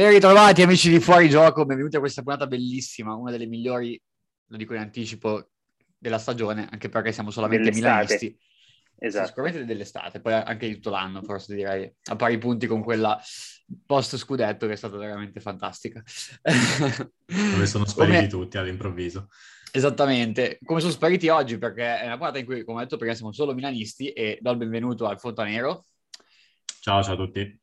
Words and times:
Ben 0.00 0.12
ritrovati 0.12 0.62
amici 0.62 0.88
di 0.88 0.98
Fuori 0.98 1.28
Gioco, 1.28 1.66
benvenuti 1.66 1.96
a 1.96 1.98
questa 1.98 2.22
puntata 2.22 2.46
bellissima, 2.46 3.12
una 3.12 3.30
delle 3.30 3.44
migliori, 3.44 4.00
lo 4.46 4.56
dico 4.56 4.72
in 4.72 4.80
anticipo, 4.80 5.50
della 5.98 6.16
stagione, 6.16 6.66
anche 6.70 6.88
perché 6.88 7.12
siamo 7.12 7.30
solamente 7.30 7.68
Dell'estate. 7.68 8.04
milanisti. 8.04 8.38
Esatto. 8.96 9.26
Sicuramente 9.26 9.66
dell'estate, 9.66 10.22
poi 10.22 10.32
anche 10.32 10.68
di 10.68 10.74
tutto 10.76 10.88
l'anno, 10.88 11.22
forse 11.22 11.54
direi, 11.54 11.94
a 12.04 12.16
pari 12.16 12.38
punti 12.38 12.66
con 12.66 12.82
quella 12.82 13.20
post 13.84 14.16
scudetto 14.16 14.66
che 14.66 14.72
è 14.72 14.76
stata 14.76 14.96
veramente 14.96 15.38
fantastica. 15.38 16.02
Dove 17.26 17.66
sono 17.66 17.84
spariti 17.84 18.16
Come- 18.16 18.26
tutti 18.26 18.56
all'improvviso. 18.56 19.28
Esattamente, 19.70 20.60
come 20.64 20.80
sono 20.80 20.92
spariti 20.92 21.28
oggi, 21.28 21.58
perché 21.58 22.00
è 22.00 22.06
una 22.06 22.16
puntata 22.16 22.38
in 22.38 22.46
cui, 22.46 22.64
come 22.64 22.78
ho 22.78 22.82
detto 22.84 22.96
prima, 22.96 23.12
siamo 23.12 23.32
solo 23.32 23.52
milanisti 23.52 24.10
e 24.12 24.38
do 24.40 24.50
il 24.50 24.56
benvenuto 24.56 25.06
al 25.06 25.20
Fontanero 25.20 25.84
Ciao, 26.80 27.02
ciao 27.02 27.12
a 27.12 27.16
tutti. 27.16 27.59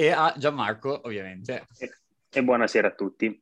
E 0.00 0.10
a 0.12 0.34
Gianmarco, 0.34 1.02
ovviamente. 1.04 1.66
E, 1.76 1.90
e 2.30 2.42
buonasera 2.42 2.88
a 2.88 2.94
tutti. 2.94 3.38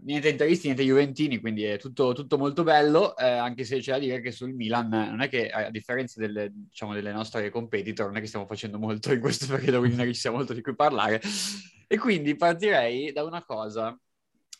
Niente 0.00 0.28
interisti, 0.28 0.66
niente 0.66 0.84
juventini, 0.84 1.40
quindi 1.40 1.64
è 1.64 1.78
tutto, 1.78 2.12
tutto 2.12 2.36
molto 2.36 2.62
bello, 2.62 3.16
eh, 3.16 3.26
anche 3.26 3.64
se 3.64 3.78
c'è 3.78 3.92
da 3.92 3.98
dire 3.98 4.20
che 4.20 4.30
sul 4.30 4.52
Milan 4.52 4.90
non 4.90 5.22
è 5.22 5.30
che, 5.30 5.48
a 5.48 5.70
differenza 5.70 6.20
delle, 6.20 6.50
diciamo, 6.52 6.92
delle 6.92 7.10
nostre 7.10 7.48
competitor, 7.48 8.06
non 8.06 8.18
è 8.18 8.20
che 8.20 8.26
stiamo 8.26 8.46
facendo 8.46 8.78
molto 8.78 9.12
in 9.14 9.20
questo 9.20 9.46
periodo, 9.46 9.78
quindi 9.78 9.96
non 9.96 10.04
è 10.04 10.08
che 10.08 10.14
ci 10.14 10.20
sia 10.20 10.30
molto 10.30 10.52
di 10.52 10.60
cui 10.60 10.74
parlare. 10.74 11.22
E 11.86 11.96
quindi 11.96 12.36
partirei 12.36 13.10
da 13.10 13.24
una 13.24 13.42
cosa. 13.42 13.98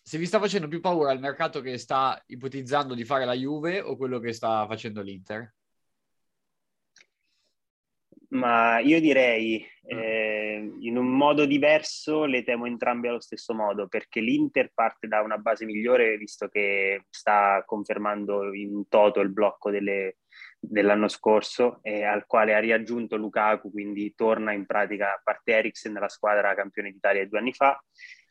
Se 0.02 0.16
vi 0.16 0.24
sta 0.24 0.40
facendo 0.40 0.66
più 0.66 0.80
paura 0.80 1.12
il 1.12 1.20
mercato 1.20 1.60
che 1.60 1.76
sta 1.76 2.20
ipotizzando 2.28 2.94
di 2.94 3.04
fare 3.04 3.26
la 3.26 3.34
Juve 3.34 3.82
o 3.82 3.96
quello 3.96 4.18
che 4.18 4.32
sta 4.32 4.66
facendo 4.66 5.02
l'Inter? 5.02 5.54
Ma 8.30 8.78
io 8.80 9.00
direi 9.00 9.66
eh, 9.86 10.70
in 10.80 10.98
un 10.98 11.06
modo 11.06 11.46
diverso 11.46 12.26
le 12.26 12.44
temo 12.44 12.66
entrambe 12.66 13.08
allo 13.08 13.20
stesso 13.20 13.54
modo, 13.54 13.88
perché 13.88 14.20
l'Inter 14.20 14.70
parte 14.74 15.08
da 15.08 15.22
una 15.22 15.38
base 15.38 15.64
migliore, 15.64 16.18
visto 16.18 16.48
che 16.48 17.04
sta 17.08 17.62
confermando 17.64 18.52
in 18.52 18.86
toto 18.88 19.20
il 19.20 19.30
blocco 19.30 19.70
delle- 19.70 20.18
dell'anno 20.58 21.08
scorso, 21.08 21.78
e 21.82 22.04
al 22.04 22.26
quale 22.26 22.54
ha 22.54 22.58
riaggiunto 22.58 23.16
Lukaku, 23.16 23.70
quindi 23.70 24.12
torna 24.14 24.52
in 24.52 24.66
pratica 24.66 25.14
a 25.14 25.20
parte 25.24 25.52
Eriksen 25.52 25.92
nella 25.92 26.08
squadra 26.10 26.54
campione 26.54 26.90
d'Italia 26.92 27.26
due 27.26 27.38
anni 27.38 27.54
fa. 27.54 27.82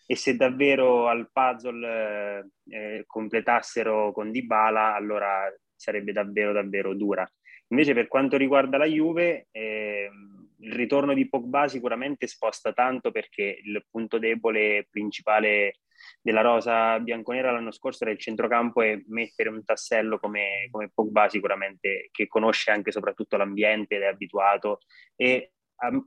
E 0.05 0.15
se 0.15 0.35
davvero 0.35 1.07
al 1.07 1.29
puzzle 1.31 2.39
eh, 2.69 2.97
eh, 2.97 3.03
completassero 3.07 4.11
con 4.11 4.31
Dybala, 4.31 4.93
allora 4.93 5.51
sarebbe 5.75 6.11
davvero 6.11 6.53
davvero 6.53 6.93
dura. 6.93 7.27
Invece 7.69 7.93
per 7.93 8.07
quanto 8.07 8.37
riguarda 8.37 8.77
la 8.77 8.85
Juve, 8.85 9.47
ehm, 9.51 10.37
il 10.59 10.73
ritorno 10.73 11.13
di 11.13 11.27
Pogba 11.29 11.67
sicuramente 11.67 12.27
sposta 12.27 12.73
tanto 12.73 13.11
perché 13.11 13.59
il 13.63 13.85
punto 13.89 14.17
debole 14.17 14.87
principale 14.89 15.79
della 16.21 16.41
rosa 16.41 16.99
bianconera 16.99 17.51
l'anno 17.51 17.71
scorso 17.71 18.03
era 18.03 18.13
il 18.13 18.19
centrocampo 18.19 18.81
e 18.81 19.03
mettere 19.07 19.49
un 19.49 19.63
tassello 19.63 20.19
come, 20.19 20.67
come 20.71 20.91
Pogba 20.93 21.27
sicuramente 21.29 22.09
che 22.11 22.27
conosce 22.27 22.71
anche 22.71 22.89
e 22.89 22.93
soprattutto 22.93 23.37
l'ambiente 23.37 23.95
ed 23.95 24.02
è 24.03 24.07
abituato 24.07 24.79
e 25.15 25.52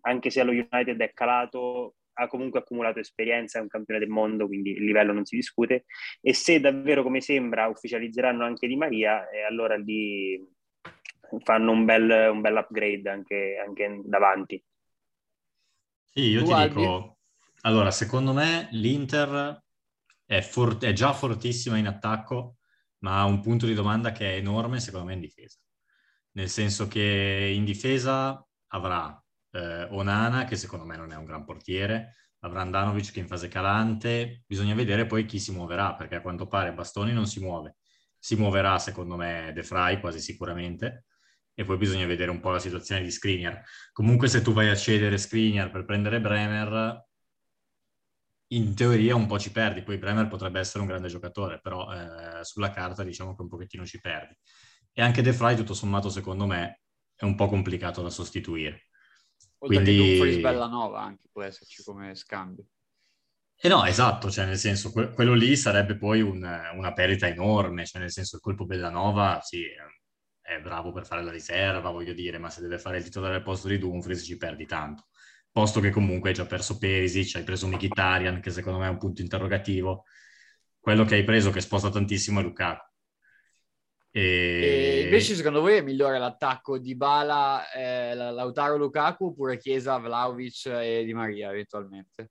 anche 0.02 0.30
se 0.30 0.40
allo 0.40 0.50
United 0.50 1.00
è 1.00 1.12
calato 1.12 1.94
ha 2.14 2.26
comunque 2.26 2.60
accumulato 2.60 2.98
esperienza, 2.98 3.58
è 3.58 3.62
un 3.62 3.68
campione 3.68 4.00
del 4.00 4.10
mondo, 4.10 4.46
quindi 4.46 4.72
il 4.72 4.84
livello 4.84 5.12
non 5.12 5.24
si 5.24 5.36
discute. 5.36 5.84
E 6.20 6.34
se 6.34 6.60
davvero 6.60 7.02
come 7.02 7.22
sembra 7.22 7.66
ufficializzeranno 7.68 8.44
anche 8.44 8.66
Di 8.66 8.76
Maria, 8.76 9.30
eh, 9.30 9.42
allora 9.42 9.76
lì 9.76 10.38
fanno 11.42 11.72
un 11.72 11.84
bel, 11.84 12.30
un 12.32 12.40
bel 12.40 12.56
upgrade 12.56 13.08
anche, 13.10 13.56
anche 13.64 14.00
davanti. 14.04 14.62
Sì, 16.04 16.22
io 16.22 16.42
Tu, 16.42 16.44
ti 16.44 16.54
Albi? 16.54 16.86
dico, 16.94 17.18
allora, 17.62 17.90
secondo 17.90 18.32
me 18.32 18.68
l'Inter 18.72 19.62
è, 20.26 20.40
for- 20.40 20.78
è 20.78 20.92
già 20.92 21.12
fortissima 21.12 21.76
in 21.78 21.86
attacco, 21.86 22.56
ma 22.98 23.20
ha 23.20 23.24
un 23.24 23.40
punto 23.40 23.66
di 23.66 23.74
domanda 23.74 24.10
che 24.12 24.32
è 24.32 24.36
enorme, 24.36 24.80
secondo 24.80 25.06
me, 25.06 25.14
in 25.14 25.20
difesa. 25.20 25.58
Nel 26.32 26.48
senso 26.48 26.88
che 26.88 27.52
in 27.54 27.64
difesa 27.64 28.44
avrà 28.68 29.22
eh, 29.52 29.84
Onana, 29.90 30.44
che 30.44 30.56
secondo 30.56 30.84
me 30.84 30.96
non 30.96 31.12
è 31.12 31.16
un 31.16 31.24
gran 31.24 31.44
portiere, 31.44 32.16
avrà 32.40 32.62
Andanovic 32.62 33.12
che 33.12 33.20
è 33.20 33.22
in 33.22 33.28
fase 33.28 33.48
calante, 33.48 34.42
bisogna 34.46 34.74
vedere 34.74 35.06
poi 35.06 35.24
chi 35.26 35.38
si 35.38 35.52
muoverà, 35.52 35.94
perché 35.94 36.16
a 36.16 36.20
quanto 36.22 36.46
pare 36.46 36.72
Bastoni 36.72 37.12
non 37.12 37.26
si 37.26 37.40
muove. 37.40 37.76
Si 38.18 38.36
muoverà, 38.36 38.78
secondo 38.78 39.16
me, 39.16 39.52
De 39.54 39.62
Vrij 39.62 40.00
quasi 40.00 40.20
sicuramente, 40.20 41.04
e 41.60 41.64
poi 41.66 41.76
bisogna 41.76 42.06
vedere 42.06 42.30
un 42.30 42.40
po' 42.40 42.48
la 42.48 42.58
situazione 42.58 43.02
di 43.02 43.10
Skriniar. 43.10 43.62
Comunque 43.92 44.28
se 44.28 44.40
tu 44.40 44.54
vai 44.54 44.70
a 44.70 44.74
cedere 44.74 45.18
Skriniar 45.18 45.70
per 45.70 45.84
prendere 45.84 46.18
Bremer, 46.18 47.06
in 48.52 48.74
teoria 48.74 49.14
un 49.14 49.26
po' 49.26 49.38
ci 49.38 49.52
perdi, 49.52 49.82
poi 49.82 49.98
Bremer 49.98 50.26
potrebbe 50.26 50.58
essere 50.58 50.80
un 50.80 50.86
grande 50.86 51.08
giocatore, 51.08 51.60
però 51.60 51.92
eh, 51.92 52.42
sulla 52.44 52.70
carta 52.70 53.04
diciamo 53.04 53.36
che 53.36 53.42
un 53.42 53.48
pochettino 53.48 53.84
ci 53.84 54.00
perdi. 54.00 54.34
E 54.90 55.02
anche 55.02 55.20
De 55.20 55.32
Vrij, 55.32 55.56
tutto 55.58 55.74
sommato, 55.74 56.08
secondo 56.08 56.46
me, 56.46 56.80
è 57.14 57.26
un 57.26 57.34
po' 57.34 57.46
complicato 57.46 58.00
da 58.00 58.08
sostituire. 58.08 58.86
Oltre 59.58 59.82
Quindi- 59.82 59.96
che 59.98 60.16
Dumfries 60.16 60.40
Bellanova 60.40 61.02
anche 61.02 61.28
può 61.30 61.42
esserci 61.42 61.82
come 61.84 62.14
scambio. 62.14 62.64
E 63.54 63.68
no, 63.68 63.84
esatto, 63.84 64.30
cioè 64.30 64.46
nel 64.46 64.56
senso, 64.56 64.90
que- 64.92 65.12
quello 65.12 65.34
lì 65.34 65.54
sarebbe 65.58 65.98
poi 65.98 66.22
un- 66.22 66.70
una 66.74 66.92
perdita 66.94 67.28
enorme, 67.28 67.84
cioè 67.84 68.00
nel 68.00 68.10
senso 68.10 68.36
il 68.36 68.42
colpo 68.42 68.64
Bellanova, 68.64 69.40
sì, 69.42 69.62
è 70.50 70.60
bravo 70.60 70.92
per 70.92 71.06
fare 71.06 71.22
la 71.22 71.30
riserva, 71.30 71.90
voglio 71.90 72.12
dire, 72.12 72.38
ma 72.38 72.50
se 72.50 72.60
deve 72.60 72.78
fare 72.78 72.98
il 72.98 73.04
titolare 73.04 73.36
al 73.36 73.42
posto 73.42 73.68
di 73.68 73.78
Dumfries 73.78 74.24
ci 74.24 74.36
perdi 74.36 74.66
tanto. 74.66 75.06
Posto 75.52 75.80
che 75.80 75.90
comunque 75.90 76.30
hai 76.30 76.34
già 76.34 76.46
perso 76.46 76.78
Perisic, 76.78 77.36
hai 77.36 77.44
preso 77.44 77.66
Mkhitaryan, 77.68 78.40
che 78.40 78.50
secondo 78.50 78.78
me 78.78 78.86
è 78.86 78.90
un 78.90 78.98
punto 78.98 79.22
interrogativo. 79.22 80.04
Quello 80.78 81.04
che 81.04 81.16
hai 81.16 81.24
preso 81.24 81.50
che 81.50 81.60
sposta 81.60 81.90
tantissimo 81.90 82.40
è 82.40 82.42
Lukaku. 82.42 82.88
E 84.12 84.20
E... 84.20 85.00
invece 85.02 85.34
secondo 85.34 85.60
voi 85.60 85.76
è 85.76 85.82
migliore 85.82 86.18
l'attacco 86.18 86.78
di 86.78 86.96
Bala, 86.96 87.70
eh, 87.70 88.14
La- 88.14 88.30
Lautaro 88.30 88.76
Lukaku 88.76 89.26
oppure 89.26 89.56
Chiesa, 89.56 89.98
Vlaovic 89.98 90.66
e 90.66 91.04
Di 91.04 91.14
Maria 91.14 91.50
eventualmente? 91.50 92.30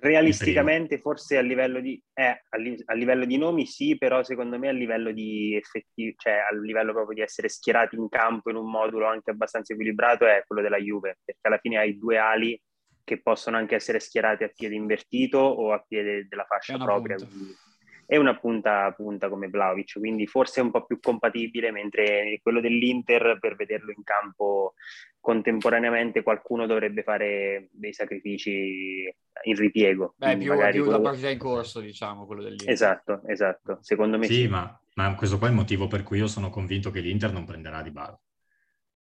Realisticamente, 0.00 0.98
forse 0.98 1.38
a 1.38 1.40
livello 1.40 1.80
di, 1.80 2.00
eh, 2.14 2.42
a, 2.48 2.56
li- 2.56 2.80
a 2.84 2.94
livello 2.94 3.24
di 3.24 3.36
nomi 3.36 3.66
sì, 3.66 3.98
però 3.98 4.22
secondo 4.22 4.58
me 4.58 4.68
a 4.68 4.72
livello 4.72 5.10
di 5.10 5.56
effettivi, 5.56 6.14
cioè 6.16 6.34
a 6.34 6.54
livello 6.54 6.92
proprio 6.92 7.16
di 7.16 7.22
essere 7.22 7.48
schierati 7.48 7.96
in 7.96 8.08
campo 8.08 8.50
in 8.50 8.56
un 8.56 8.70
modulo 8.70 9.06
anche 9.06 9.32
abbastanza 9.32 9.72
equilibrato 9.72 10.24
è 10.24 10.44
quello 10.46 10.62
della 10.62 10.78
Juve, 10.78 11.18
perché 11.24 11.40
alla 11.48 11.58
fine 11.58 11.78
hai 11.78 11.98
due 11.98 12.16
ali 12.16 12.60
che 13.02 13.20
possono 13.20 13.56
anche 13.56 13.74
essere 13.74 13.98
schierati 13.98 14.44
a 14.44 14.52
piede 14.54 14.74
invertito 14.74 15.38
o 15.38 15.72
a 15.72 15.82
piede 15.86 16.26
della 16.28 16.44
fascia 16.44 16.76
propria. 16.78 17.16
punta. 17.16 17.66
È 18.10 18.16
una 18.16 18.38
punta, 18.38 18.90
punta 18.92 19.28
come 19.28 19.48
Vlaovic, 19.48 19.98
quindi 19.98 20.26
forse 20.26 20.60
è 20.60 20.64
un 20.64 20.70
po' 20.70 20.86
più 20.86 20.98
compatibile, 20.98 21.70
mentre 21.70 22.38
quello 22.42 22.58
dell'Inter 22.62 23.36
per 23.38 23.54
vederlo 23.54 23.92
in 23.94 24.02
campo 24.02 24.72
contemporaneamente 25.20 26.22
qualcuno 26.22 26.64
dovrebbe 26.64 27.02
fare 27.02 27.68
dei 27.70 27.92
sacrifici 27.92 29.14
in 29.42 29.56
ripiego. 29.56 30.14
Beh, 30.16 30.38
più, 30.38 30.48
magari 30.48 30.72
più 30.72 30.84
la 30.84 30.92
quello- 30.92 31.02
partita 31.02 31.28
in 31.28 31.38
corso, 31.38 31.80
diciamo, 31.80 32.24
quello 32.24 32.42
dell'Inter. 32.42 32.70
Esatto, 32.70 33.20
esatto, 33.26 33.78
secondo 33.82 34.16
me 34.16 34.24
Sì, 34.24 34.32
sì. 34.32 34.48
ma, 34.48 34.80
ma 34.94 35.14
questo 35.14 35.36
qua 35.36 35.48
è 35.48 35.50
il 35.50 35.56
motivo 35.56 35.86
per 35.86 36.02
cui 36.02 36.16
io 36.16 36.28
sono 36.28 36.48
convinto 36.48 36.90
che 36.90 37.00
l'Inter 37.00 37.30
non 37.30 37.44
prenderà 37.44 37.82
di 37.82 37.90
Bala. 37.90 38.18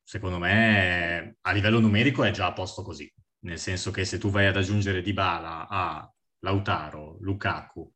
Secondo 0.01 0.39
me 0.39 1.37
a 1.41 1.51
livello 1.51 1.79
numerico 1.79 2.23
è 2.23 2.31
già 2.31 2.47
a 2.47 2.53
posto 2.53 2.81
così, 2.81 3.11
nel 3.41 3.59
senso 3.59 3.91
che 3.91 4.03
se 4.03 4.17
tu 4.17 4.31
vai 4.31 4.47
ad 4.47 4.57
aggiungere 4.57 5.03
Dybala 5.03 5.67
a 5.69 6.11
Lautaro, 6.39 7.17
Lukaku, 7.21 7.91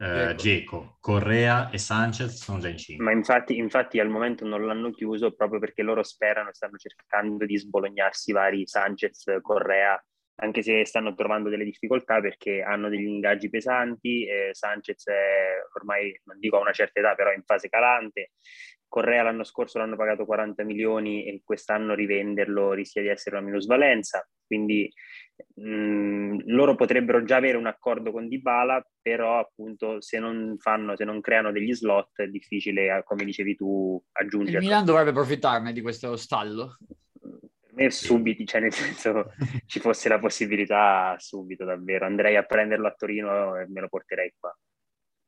eh. 0.00 0.34
Dzeko, 0.34 0.96
Correa 1.00 1.70
e 1.70 1.78
Sanchez 1.78 2.42
sono 2.42 2.58
già 2.58 2.68
in 2.68 2.78
5. 2.78 3.04
Ma 3.04 3.12
infatti, 3.12 3.56
infatti 3.56 4.00
al 4.00 4.08
momento 4.08 4.46
non 4.46 4.64
l'hanno 4.64 4.90
chiuso 4.90 5.32
proprio 5.32 5.60
perché 5.60 5.82
loro 5.82 6.02
sperano, 6.02 6.52
stanno 6.52 6.76
cercando 6.78 7.44
di 7.44 7.58
sbolognarsi 7.58 8.32
vari 8.32 8.66
Sanchez, 8.66 9.24
Correa, 9.42 10.02
anche 10.36 10.62
se 10.62 10.84
stanno 10.86 11.14
trovando 11.14 11.50
delle 11.50 11.64
difficoltà 11.64 12.20
perché 12.20 12.62
hanno 12.62 12.88
degli 12.88 13.06
ingaggi 13.06 13.50
pesanti, 13.50 14.26
eh, 14.26 14.50
Sanchez 14.52 15.06
è 15.06 15.58
ormai, 15.76 16.18
non 16.24 16.38
dico 16.38 16.56
a 16.56 16.60
una 16.60 16.72
certa 16.72 17.00
età, 17.00 17.14
però 17.14 17.30
è 17.30 17.36
in 17.36 17.44
fase 17.44 17.68
calante, 17.68 18.30
Correa 18.90 19.22
l'anno 19.22 19.44
scorso 19.44 19.78
l'hanno 19.78 19.94
pagato 19.94 20.26
40 20.26 20.64
milioni 20.64 21.24
e 21.24 21.40
quest'anno 21.44 21.94
rivenderlo 21.94 22.72
rischia 22.72 23.00
di 23.00 23.08
essere 23.08 23.36
una 23.36 23.46
minusvalenza, 23.46 24.28
quindi 24.44 24.92
mh, 25.54 26.38
loro 26.46 26.74
potrebbero 26.74 27.22
già 27.22 27.36
avere 27.36 27.56
un 27.56 27.66
accordo 27.66 28.10
con 28.10 28.26
Dybala, 28.26 28.84
però 29.00 29.38
appunto 29.38 30.00
se 30.00 30.18
non 30.18 30.56
fanno, 30.58 30.96
se 30.96 31.04
non 31.04 31.20
creano 31.20 31.52
degli 31.52 31.72
slot 31.72 32.20
è 32.22 32.26
difficile, 32.26 32.96
eh, 32.96 33.02
come 33.04 33.24
dicevi 33.24 33.54
tu, 33.54 33.94
Il 33.96 34.26
aggiungerlo. 34.26 34.58
Milan 34.58 34.84
dovrebbe 34.84 35.10
approfittarne 35.10 35.72
di 35.72 35.80
questo 35.82 36.16
stallo. 36.16 36.78
Per 37.20 37.74
me 37.74 37.90
subito, 37.92 38.42
cioè 38.42 38.60
nel 38.60 38.72
senso 38.72 39.32
ci 39.66 39.78
fosse 39.78 40.08
la 40.08 40.18
possibilità 40.18 41.14
subito 41.18 41.64
davvero, 41.64 42.06
andrei 42.06 42.34
a 42.34 42.42
prenderlo 42.42 42.88
a 42.88 42.94
Torino 42.98 43.56
e 43.56 43.68
me 43.68 43.82
lo 43.82 43.88
porterei 43.88 44.34
qua. 44.36 44.52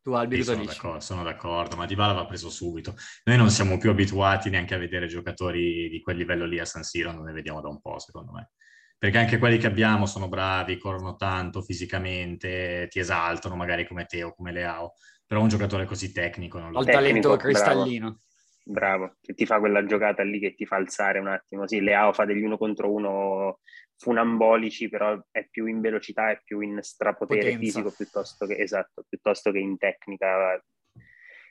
Tu 0.02 0.10
Albi 0.12 0.36
Sì, 0.36 0.42
cosa 0.42 0.52
sono, 0.52 0.62
dici? 0.62 0.76
d'accordo, 0.76 1.00
sono 1.00 1.22
d'accordo, 1.22 1.76
ma 1.76 1.86
Dybala 1.86 2.12
va 2.14 2.26
preso 2.26 2.50
subito. 2.50 2.94
Noi 3.24 3.36
non 3.36 3.50
siamo 3.50 3.78
più 3.78 3.90
abituati 3.90 4.50
neanche 4.50 4.74
a 4.74 4.78
vedere 4.78 5.06
giocatori 5.06 5.88
di 5.88 6.00
quel 6.00 6.16
livello 6.16 6.44
lì 6.46 6.58
a 6.58 6.64
San 6.64 6.82
Siro, 6.82 7.12
non 7.12 7.24
ne 7.24 7.32
vediamo 7.32 7.60
da 7.60 7.68
un 7.68 7.80
po', 7.80 7.98
secondo 7.98 8.32
me. 8.32 8.50
perché 8.98 9.18
anche 9.18 9.38
quelli 9.38 9.58
che 9.58 9.66
abbiamo 9.66 10.06
sono 10.06 10.28
bravi, 10.28 10.78
corrono 10.78 11.16
tanto 11.16 11.60
fisicamente, 11.62 12.86
ti 12.88 12.98
esaltano 13.00 13.56
magari 13.56 13.86
come 13.86 14.04
Teo, 14.06 14.32
come 14.32 14.52
Leao, 14.52 14.94
però 15.26 15.40
un 15.42 15.48
giocatore 15.48 15.84
così 15.86 16.12
tecnico 16.12 16.58
non 16.58 16.70
lo 16.72 16.78
Ho 16.78 16.80
il 16.82 16.86
talento 16.90 17.36
cristallino. 17.36 18.20
Bravo. 18.64 18.96
bravo, 18.96 19.16
che 19.20 19.34
ti 19.34 19.44
fa 19.44 19.58
quella 19.58 19.84
giocata 19.84 20.22
lì 20.22 20.38
che 20.38 20.54
ti 20.54 20.64
fa 20.66 20.76
alzare 20.76 21.18
un 21.18 21.26
attimo. 21.28 21.66
Sì, 21.66 21.80
Leao 21.80 22.12
fa 22.12 22.24
degli 22.24 22.42
uno 22.42 22.56
contro 22.56 22.92
uno 22.92 23.58
funambolici, 24.02 24.88
però 24.88 25.16
è 25.30 25.46
più 25.48 25.66
in 25.66 25.80
velocità, 25.80 26.30
è 26.30 26.40
più 26.42 26.58
in 26.58 26.80
strapotere 26.82 27.40
Potenza. 27.40 27.58
fisico 27.58 27.94
piuttosto 27.96 28.46
che, 28.46 28.56
esatto, 28.56 29.04
piuttosto 29.08 29.52
che 29.52 29.58
in 29.60 29.78
tecnica 29.78 30.60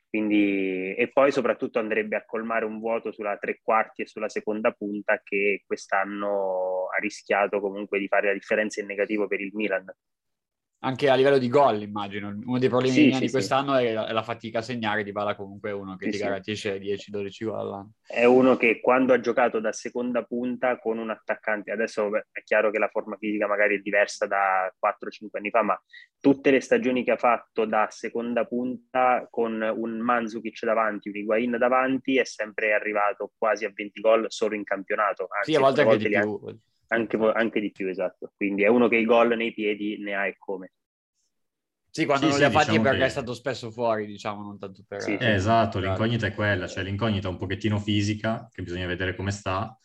quindi, 0.09 0.94
e 0.94 1.09
poi 1.13 1.31
soprattutto 1.31 1.80
andrebbe 1.80 2.18
a 2.18 2.25
colmare 2.25 2.65
un 2.65 2.80
vuoto 2.80 3.13
sulla 3.13 3.38
tre 3.38 3.62
quarti 3.63 4.01
e 4.01 4.07
sulla 4.07 4.27
seconda 4.27 4.74
punta 4.74 5.21
che 5.24 5.63
quest'anno 5.65 6.88
ha 6.94 7.00
rischiato 7.00 7.62
comunque 7.62 7.98
di 7.98 8.09
fare 8.09 8.27
la 8.27 8.33
differenza 8.33 8.81
in 8.81 8.88
negativo 8.88 9.27
per 9.27 9.39
il 9.39 9.51
Milan 9.54 9.86
anche 10.83 11.10
a 11.10 11.16
livello 11.16 11.38
di 11.38 11.48
gol, 11.48 11.81
immagino. 11.81 12.30
Uno 12.30 12.57
dei 12.57 12.69
problemi 12.69 12.94
sì, 12.94 13.12
sì, 13.12 13.19
di 13.19 13.31
quest'anno 13.31 13.78
sì. 13.78 13.86
è, 13.86 13.94
la, 13.94 14.07
è, 14.07 14.12
la, 14.12 14.24
fatica 14.24 14.60
a 14.60 14.62
segnare, 14.63 15.04
Di 15.04 15.12
Bala 15.12 15.36
comunque 15.36 15.69
è 15.69 15.74
uno 15.74 15.95
che 15.95 16.10
ti 16.10 16.18
garantisce 16.18 16.80
10-12 16.80 17.45
gol 17.45 17.60
all'anno. 17.60 17.92
È 18.06 18.24
uno 18.25 18.57
che 18.57 18.80
quando 18.80 19.13
ha 19.13 19.19
giocato 19.19 19.60
da 19.60 19.72
seconda 19.72 20.24
punta 20.24 20.80
con 20.80 20.98
un 20.98 21.12
attaccante, 21.12 21.72
adesso 21.72 22.10
beh, 22.10 22.28
è 22.31 22.42
chiaro 22.44 22.72
che 22.72 22.80
la 22.80 22.88
forma 22.88 23.16
fisica 23.18 23.48
magari 23.48 23.75
è 23.75 23.80
diversa 23.80 24.25
da 24.25 24.74
4-5 24.80 25.28
anni 25.33 25.50
fa, 25.51 25.62
ma 25.62 25.80
tutte 26.19 26.50
le 26.50 26.62
stagioni 26.62 27.04
che 27.04 27.12
ha 27.12 27.18
fatto 27.18 27.66
da 27.66 27.88
seconda 27.92 28.45
punta 28.45 29.28
con 29.30 29.62
un 29.62 30.00
Manzukic 30.00 30.66
davanti, 30.66 31.10
un 31.10 31.16
Higuain 31.16 31.57
davanti, 31.60 32.18
è 32.18 32.25
sempre 32.25 32.74
arrivato 32.74 33.31
quasi 33.38 33.66
a 33.66 33.72
20 33.74 34.01
gol 34.01 34.25
solo 34.30 34.56
in 34.56 34.63
campionato. 34.63 35.28
Anzi, 35.30 35.51
sì, 35.51 35.57
a 35.57 35.60
volte 35.60 35.81
anche 35.81 35.98
di 35.98 36.07
più. 36.07 36.18
Ha 36.18 36.56
anche, 36.91 37.17
anche, 37.33 37.59
di 37.59 37.71
più, 37.71 37.88
esatto. 37.88 38.31
Quindi 38.35 38.63
è 38.63 38.67
uno 38.67 38.88
che 38.88 38.97
i 38.97 39.05
gol 39.05 39.35
nei 39.35 39.53
piedi 39.53 39.97
ne 39.99 40.13
ha 40.13 40.27
e 40.27 40.35
come. 40.38 40.71
Sì, 41.89 42.05
quando 42.05 42.25
sì, 42.25 42.31
non 42.31 42.39
sì, 42.39 42.39
li 42.39 42.47
ha 42.47 42.51
fatti 42.51 42.69
diciamo 42.69 42.83
perché 42.83 42.99
che... 42.99 43.05
è 43.05 43.09
stato 43.09 43.33
spesso 43.33 43.69
fuori, 43.69 44.05
diciamo, 44.05 44.41
non 44.41 44.57
tanto 44.57 44.83
per... 44.88 45.01
Sì, 45.01 45.17
eh, 45.17 45.33
esatto, 45.33 45.79
l'incognita 45.79 46.27
è 46.27 46.33
quella, 46.33 46.67
cioè 46.67 46.83
l'incognita 46.83 47.27
è 47.27 47.31
un 47.31 47.38
pochettino 47.38 47.79
fisica, 47.79 48.47
che 48.51 48.61
bisogna 48.61 48.88
vedere 48.88 49.15
come 49.15 49.31
sta, 49.31 49.77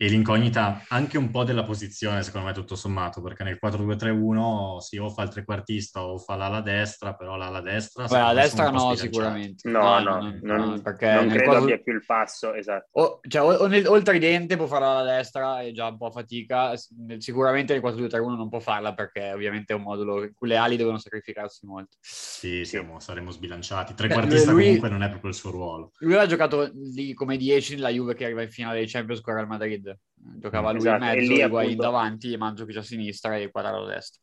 e 0.00 0.06
l'incognita 0.06 0.84
anche 0.88 1.18
un 1.18 1.28
po' 1.28 1.42
della 1.42 1.64
posizione, 1.64 2.22
secondo 2.22 2.46
me, 2.46 2.52
tutto 2.52 2.76
sommato, 2.76 3.20
perché 3.20 3.42
nel 3.42 3.58
4-2-3-1 3.60 4.76
si 4.78 4.96
o 4.96 5.10
fa 5.10 5.22
il 5.22 5.28
trequartista 5.28 6.04
o 6.04 6.18
fa 6.18 6.36
l'ala 6.36 6.60
destra, 6.60 7.16
però 7.16 7.34
l'ala 7.34 7.60
destra... 7.60 8.06
Beh, 8.06 8.18
la 8.18 8.32
destra 8.32 8.70
no, 8.70 8.94
sicuramente. 8.94 9.68
No, 9.68 9.98
no, 9.98 10.20
no, 10.20 10.38
no, 10.40 10.56
non, 10.56 10.82
perché 10.82 11.12
non 11.12 11.26
credo 11.26 11.44
4... 11.46 11.62
abbia 11.62 11.78
più 11.78 11.94
il 11.94 12.04
passo, 12.06 12.54
esatto. 12.54 12.86
O, 12.92 13.20
cioè, 13.26 13.42
o, 13.42 13.66
nel, 13.66 13.88
o 13.88 13.96
il 13.96 14.04
tridente 14.04 14.56
può 14.56 14.66
fare 14.66 14.84
l'ala 14.84 15.16
destra, 15.16 15.62
è 15.62 15.72
già 15.72 15.88
un 15.88 15.96
po' 15.96 16.12
fatica, 16.12 16.74
sicuramente 17.18 17.72
nel 17.72 17.82
4-2-3-1 17.82 18.36
non 18.36 18.48
può 18.48 18.60
farla 18.60 18.94
perché 18.94 19.32
ovviamente 19.32 19.72
è 19.72 19.76
un 19.76 19.82
modulo 19.82 20.22
in 20.22 20.32
cui 20.32 20.46
le 20.46 20.56
ali 20.58 20.76
devono 20.76 20.98
sacrificarsi 20.98 21.66
molto. 21.66 21.96
Sì, 22.00 22.64
siamo, 22.64 23.00
saremo 23.00 23.32
sbilanciati. 23.32 23.94
Trequartista 23.94 24.52
lui, 24.52 24.62
comunque 24.62 24.90
non 24.90 25.02
è 25.02 25.08
proprio 25.08 25.30
il 25.30 25.36
suo 25.36 25.50
ruolo. 25.50 25.90
Lui 25.98 26.14
ha 26.14 26.26
giocato 26.26 26.70
lì 26.94 27.14
come 27.14 27.36
10 27.36 27.74
nella 27.74 27.88
Juve 27.88 28.14
che 28.14 28.26
arriva 28.26 28.42
in 28.42 28.50
finale 28.50 28.78
dei 28.78 28.86
Champions 28.86 29.20
con 29.20 29.34
Real 29.34 29.48
Madrid 29.48 29.86
giocava 30.14 30.70
lui 30.70 30.80
esatto. 30.80 31.04
in 31.04 31.10
mezzo, 31.10 31.32
lì, 31.32 31.42
Higuain 31.42 31.66
appunto... 31.68 31.82
davanti, 31.82 32.36
Mandzukic 32.36 32.76
a 32.76 32.82
sinistra 32.82 33.36
e 33.36 33.50
Quadrato 33.50 33.84
a 33.84 33.86
destra. 33.86 34.20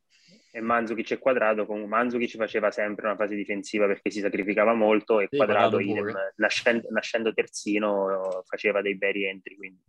E 0.52 0.62
Mandzukic 0.62 1.12
è 1.12 1.20
quadrato, 1.20 1.66
con 1.66 1.82
Mandzukic 1.82 2.38
faceva 2.38 2.72
sempre 2.72 3.08
una 3.08 3.18
fase 3.18 3.36
difensiva 3.36 3.88
perché 3.88 4.10
si 4.10 4.22
sacrificava 4.22 4.74
molto 4.74 5.20
e 5.20 5.28
sì, 5.30 5.36
quadrato, 5.36 5.80
idem, 5.80 6.14
nascendo, 6.38 6.88
nascendo, 6.92 7.34
terzino 7.34 8.42
faceva 8.46 8.82
dei 8.82 8.96
bei 8.96 9.12
rientri. 9.12 9.58
Quindi. 9.58 9.82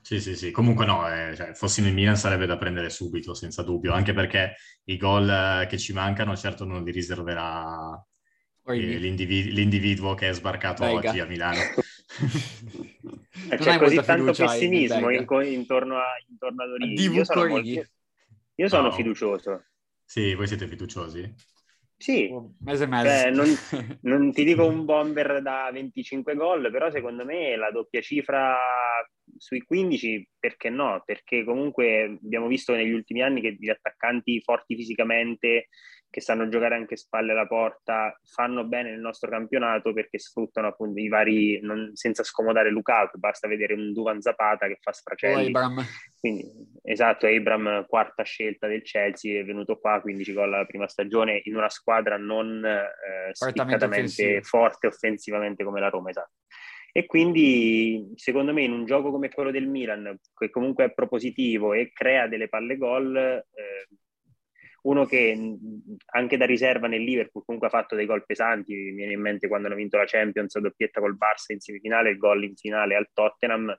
Sì, 0.00 0.20
sì, 0.20 0.36
sì. 0.36 0.50
Comunque 0.52 0.84
no, 0.84 1.12
eh, 1.12 1.34
cioè, 1.34 1.54
fossi 1.54 1.82
nel 1.82 1.92
Milan 1.94 2.16
sarebbe 2.16 2.46
da 2.46 2.56
prendere 2.56 2.88
subito, 2.88 3.34
senza 3.34 3.62
dubbio, 3.62 3.92
anche 3.92 4.12
perché 4.12 4.54
i 4.84 4.96
gol 4.96 5.28
eh, 5.28 5.66
che 5.66 5.78
ci 5.78 5.92
mancano 5.92 6.36
certo 6.36 6.64
non 6.64 6.84
li 6.84 6.92
riserverà 6.92 8.00
eh, 8.66 8.76
l'individu- 8.76 9.52
l'individuo 9.52 10.14
che 10.14 10.28
è 10.28 10.32
sbarcato 10.32 10.84
Vega. 10.84 11.08
oggi 11.08 11.20
a 11.20 11.24
Milano. 11.24 11.58
C'è 13.56 13.78
così 13.78 14.00
tanto 14.02 14.32
pessimismo 14.32 15.10
in, 15.10 15.26
intorno, 15.44 15.98
a, 15.98 16.06
intorno 16.28 16.62
ad 16.62 16.70
Origi. 16.70 17.10
Io 17.10 17.24
sono, 17.24 17.46
molto, 17.46 17.68
io 18.54 18.68
sono 18.68 18.88
no. 18.88 18.92
fiducioso. 18.92 19.64
Sì, 20.04 20.34
voi 20.34 20.46
siete 20.46 20.66
fiduciosi? 20.66 21.34
Sì, 21.96 22.28
mese 22.60 22.86
mese. 22.86 23.24
Beh, 23.24 23.30
non, 23.30 23.46
non, 24.02 24.32
ti 24.32 24.44
dico 24.44 24.66
un 24.66 24.84
bomber 24.84 25.40
da 25.40 25.70
25 25.72 26.34
gol, 26.34 26.70
però 26.70 26.90
secondo 26.90 27.24
me 27.24 27.56
la 27.56 27.70
doppia 27.70 28.00
cifra 28.00 28.56
sui 29.38 29.62
15, 29.62 30.28
perché 30.38 30.68
no? 30.68 31.02
Perché 31.04 31.44
comunque 31.44 32.18
abbiamo 32.22 32.46
visto 32.46 32.74
negli 32.74 32.92
ultimi 32.92 33.22
anni 33.22 33.40
che 33.40 33.56
gli 33.58 33.70
attaccanti 33.70 34.40
forti 34.42 34.76
fisicamente 34.76 35.68
che 36.14 36.20
sanno 36.20 36.48
giocare 36.48 36.76
anche 36.76 36.96
spalle 36.96 37.32
alla 37.32 37.48
porta, 37.48 38.16
fanno 38.22 38.62
bene 38.62 38.90
nel 38.90 39.00
nostro 39.00 39.28
campionato 39.28 39.92
perché 39.92 40.20
sfruttano 40.20 40.68
appunto 40.68 41.00
i 41.00 41.08
vari, 41.08 41.58
non, 41.60 41.90
senza 41.94 42.22
scomodare 42.22 42.70
Lukaku, 42.70 43.18
basta 43.18 43.48
vedere 43.48 43.74
un 43.74 43.92
Duvan 43.92 44.20
Zapata 44.20 44.68
che 44.68 44.78
fa 44.80 44.92
sfracelli. 44.92 45.52
Oh, 45.52 45.74
Quindi, 46.20 46.48
esatto, 46.84 47.26
Abram, 47.26 47.84
quarta 47.88 48.22
scelta 48.22 48.68
del 48.68 48.82
Chelsea, 48.82 49.40
è 49.40 49.44
venuto 49.44 49.76
qua, 49.80 50.00
15 50.00 50.32
gol 50.32 50.54
alla 50.54 50.64
prima 50.66 50.86
stagione, 50.86 51.40
in 51.46 51.56
una 51.56 51.68
squadra 51.68 52.16
non 52.16 52.64
eh, 52.64 53.30
spiccatamente 53.32 54.40
forte 54.42 54.86
offensivamente 54.86 55.64
come 55.64 55.80
la 55.80 55.88
Roma, 55.88 56.10
esatto. 56.10 56.34
E 56.92 57.06
quindi, 57.06 58.12
secondo 58.14 58.52
me, 58.52 58.62
in 58.62 58.70
un 58.70 58.86
gioco 58.86 59.10
come 59.10 59.30
quello 59.30 59.50
del 59.50 59.66
Milan, 59.66 60.16
che 60.32 60.48
comunque 60.48 60.84
è 60.84 60.92
propositivo 60.92 61.72
e 61.72 61.90
crea 61.92 62.28
delle 62.28 62.48
palle 62.48 62.76
gol, 62.76 63.16
eh, 63.16 63.88
uno 64.84 65.06
che 65.06 65.56
anche 66.12 66.36
da 66.36 66.44
riserva 66.44 66.86
nel 66.86 67.02
Liverpool 67.02 67.44
comunque 67.44 67.68
ha 67.68 67.70
fatto 67.70 67.94
dei 67.94 68.06
gol 68.06 68.24
pesanti, 68.24 68.74
mi 68.74 68.92
viene 68.92 69.12
in 69.12 69.20
mente 69.20 69.48
quando 69.48 69.66
hanno 69.66 69.76
vinto 69.76 69.96
la 69.96 70.04
Champions, 70.04 70.58
doppietta 70.58 71.00
col 71.00 71.16
Barça 71.16 71.52
in 71.52 71.60
semifinale, 71.60 72.10
il 72.10 72.18
gol 72.18 72.44
in 72.44 72.54
finale 72.54 72.94
al 72.94 73.08
Tottenham, 73.12 73.74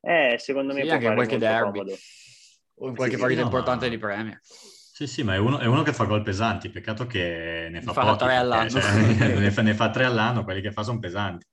eh, 0.00 0.36
secondo 0.38 0.74
me 0.74 0.82
sì, 0.82 0.90
anche 0.90 1.06
in 1.06 1.14
qualche 1.14 1.38
derby 1.38 1.78
comodo. 1.78 1.96
o 2.74 2.88
in 2.88 2.94
qualche 2.94 3.14
sì, 3.14 3.20
partita 3.20 3.40
sì, 3.40 3.46
importante 3.46 3.84
no. 3.86 3.90
di 3.90 3.98
Premier. 3.98 4.40
Sì, 4.42 5.08
sì, 5.08 5.24
ma 5.24 5.34
è 5.34 5.38
uno, 5.38 5.58
è 5.58 5.66
uno, 5.66 5.82
che 5.82 5.92
fa 5.92 6.04
gol 6.04 6.22
pesanti, 6.22 6.68
peccato 6.68 7.06
che 7.06 7.68
ne 7.68 7.82
fa, 7.82 7.92
fa 7.92 8.04
pochi, 8.04 8.18
tre 8.18 8.36
all'anno. 8.36 8.68
Cioè, 8.68 8.82
ne, 9.40 9.50
fa, 9.50 9.62
ne, 9.62 9.74
fa, 9.74 9.90
tre 9.90 10.04
all'anno, 10.04 10.44
quelli 10.44 10.60
che 10.60 10.70
fa 10.70 10.84
sono 10.84 11.00
pesanti. 11.00 11.46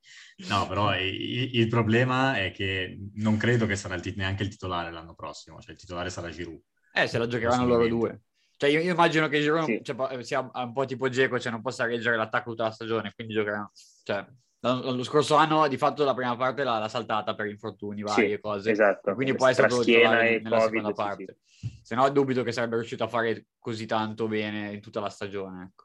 No, 0.48 0.66
però 0.68 0.96
il, 0.96 1.56
il, 1.56 1.66
problema 1.66 2.36
è 2.36 2.52
che 2.52 2.98
non 3.14 3.36
credo 3.38 3.66
che 3.66 3.74
sarà 3.74 3.94
il, 3.94 4.12
neanche 4.16 4.44
il 4.44 4.48
titolare 4.48 4.92
l'anno 4.92 5.14
prossimo, 5.14 5.60
cioè 5.60 5.72
il 5.72 5.78
titolare 5.78 6.10
sarà 6.10 6.30
Giroud. 6.30 6.60
Eh, 6.92 7.08
se 7.08 7.18
la 7.18 7.26
giocheranno 7.26 7.66
loro 7.66 7.88
due. 7.88 8.20
Cioè, 8.62 8.70
io, 8.70 8.80
io 8.80 8.92
immagino 8.92 9.26
che 9.26 9.40
Giroud 9.40 9.64
sì. 9.64 9.80
cioè, 9.82 10.22
sia 10.22 10.48
un 10.54 10.72
po' 10.72 10.84
tipo 10.84 11.08
Geco, 11.08 11.40
cioè 11.40 11.50
non 11.50 11.62
possa 11.62 11.84
reggere 11.84 12.16
l'attacco 12.16 12.50
tutta 12.50 12.62
la 12.62 12.70
stagione, 12.70 13.12
quindi 13.12 13.34
giocheranno. 13.34 13.72
Cioè, 14.04 14.24
lo 14.60 15.02
scorso 15.02 15.34
anno 15.34 15.66
di 15.66 15.76
fatto 15.76 16.04
la 16.04 16.14
prima 16.14 16.36
parte 16.36 16.62
l'ha, 16.62 16.78
l'ha 16.78 16.86
saltata 16.86 17.34
per 17.34 17.46
infortuni 17.46 18.02
vari 18.02 18.26
sì, 18.26 18.30
e 18.30 18.38
cose. 18.38 18.70
Esatto. 18.70 19.14
quindi 19.14 19.34
può 19.34 19.48
essere 19.48 19.66
titolare 19.66 20.38
nella 20.40 20.58
COVID, 20.58 20.76
seconda 20.76 20.92
parte. 20.92 21.38
Sì, 21.44 21.66
sì. 21.66 21.78
Se 21.82 21.94
no 21.96 22.08
dubito 22.10 22.44
che 22.44 22.52
sarebbe 22.52 22.76
riuscito 22.76 23.02
a 23.02 23.08
fare 23.08 23.46
così 23.58 23.84
tanto 23.84 24.28
bene 24.28 24.72
in 24.72 24.80
tutta 24.80 25.00
la 25.00 25.10
stagione. 25.10 25.64
Ecco. 25.64 25.84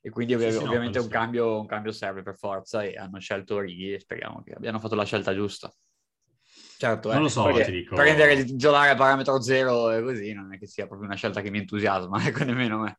E 0.00 0.08
quindi 0.08 0.34
ov- 0.34 0.62
ovviamente 0.62 0.96
no, 0.96 1.04
un, 1.04 1.10
cambio, 1.10 1.60
un, 1.60 1.66
cambio, 1.66 1.92
serve 1.92 2.22
per 2.22 2.38
forza 2.38 2.82
e 2.82 2.94
hanno 2.94 3.20
scelto 3.20 3.60
Righi 3.60 3.92
e 3.92 4.00
speriamo 4.00 4.42
che 4.42 4.54
abbiano 4.54 4.78
fatto 4.78 4.94
la 4.94 5.04
scelta 5.04 5.34
giusta. 5.34 5.70
Certo, 6.80 7.08
non 7.08 7.18
eh, 7.18 7.22
lo 7.24 7.28
so, 7.28 7.52
ti 7.62 7.70
dico. 7.70 7.94
Prendere 7.94 8.32
il 8.32 8.46
titolare 8.46 8.88
a 8.88 8.94
parametro 8.94 9.38
zero 9.42 9.90
e 9.90 10.00
così 10.00 10.32
non 10.32 10.54
è 10.54 10.58
che 10.58 10.66
sia 10.66 10.86
proprio 10.86 11.08
una 11.08 11.16
scelta 11.16 11.42
che 11.42 11.50
mi 11.50 11.58
entusiasma, 11.58 12.24
ecco 12.24 12.42
nemmeno 12.42 12.78
me. 12.78 12.96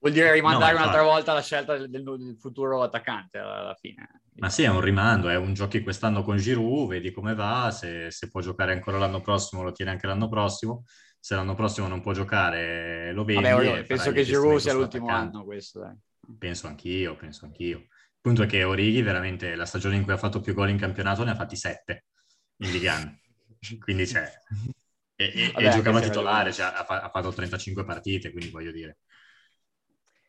Vuol 0.00 0.12
dire 0.12 0.32
rimandare 0.32 0.72
no, 0.72 0.80
un'altra 0.80 1.02
volta 1.04 1.32
la 1.32 1.42
scelta 1.42 1.76
del, 1.76 1.88
del, 1.88 2.36
futuro 2.36 2.82
attaccante 2.82 3.38
alla 3.38 3.76
fine. 3.78 4.22
Ma 4.38 4.50
sì, 4.50 4.64
è 4.64 4.68
un 4.68 4.80
rimando, 4.80 5.28
è 5.28 5.36
un 5.36 5.54
giochi 5.54 5.80
quest'anno 5.80 6.24
con 6.24 6.38
Giroud, 6.38 6.88
vedi 6.88 7.12
come 7.12 7.36
va, 7.36 7.70
se, 7.70 8.10
se, 8.10 8.28
può 8.28 8.40
giocare 8.40 8.72
ancora 8.72 8.98
l'anno 8.98 9.20
prossimo 9.20 9.62
lo 9.62 9.70
tiene 9.70 9.92
anche 9.92 10.08
l'anno 10.08 10.28
prossimo, 10.28 10.86
se 11.20 11.36
l'anno 11.36 11.54
prossimo 11.54 11.86
non 11.86 12.00
può 12.00 12.10
giocare 12.10 13.12
lo 13.12 13.22
vedi. 13.22 13.42
Vabbè, 13.42 13.84
penso 13.84 14.10
che 14.10 14.24
Giroud 14.24 14.58
sia 14.58 14.72
l'ultimo 14.72 15.06
anno 15.06 15.44
questo. 15.44 15.78
Dai. 15.78 15.96
Penso 16.36 16.66
anch'io, 16.66 17.14
penso 17.14 17.44
anch'io. 17.44 17.86
Il 18.28 18.34
punto 18.34 18.42
è 18.42 18.58
che 18.58 18.62
Orighi 18.62 19.00
veramente 19.00 19.54
la 19.54 19.64
stagione 19.64 19.96
in 19.96 20.02
cui 20.02 20.12
ha 20.12 20.18
fatto 20.18 20.42
più 20.42 20.52
gol 20.52 20.68
in 20.68 20.76
campionato 20.76 21.24
ne 21.24 21.30
ha 21.30 21.34
fatti 21.34 21.56
sette 21.56 22.04
in 22.58 22.70
Ligan. 22.72 23.18
Quindi 23.80 24.04
c'è. 24.04 24.30
E, 25.16 25.32
e, 25.34 25.50
Vabbè, 25.52 25.66
e 25.66 25.70
giocava 25.70 26.00
titolare, 26.00 26.52
cioè, 26.52 26.66
ha, 26.66 26.84
ha, 26.84 27.08
fatto 27.08 27.32
35 27.32 27.86
partite, 27.86 28.30
quindi 28.30 28.50
voglio 28.50 28.70
dire. 28.70 28.98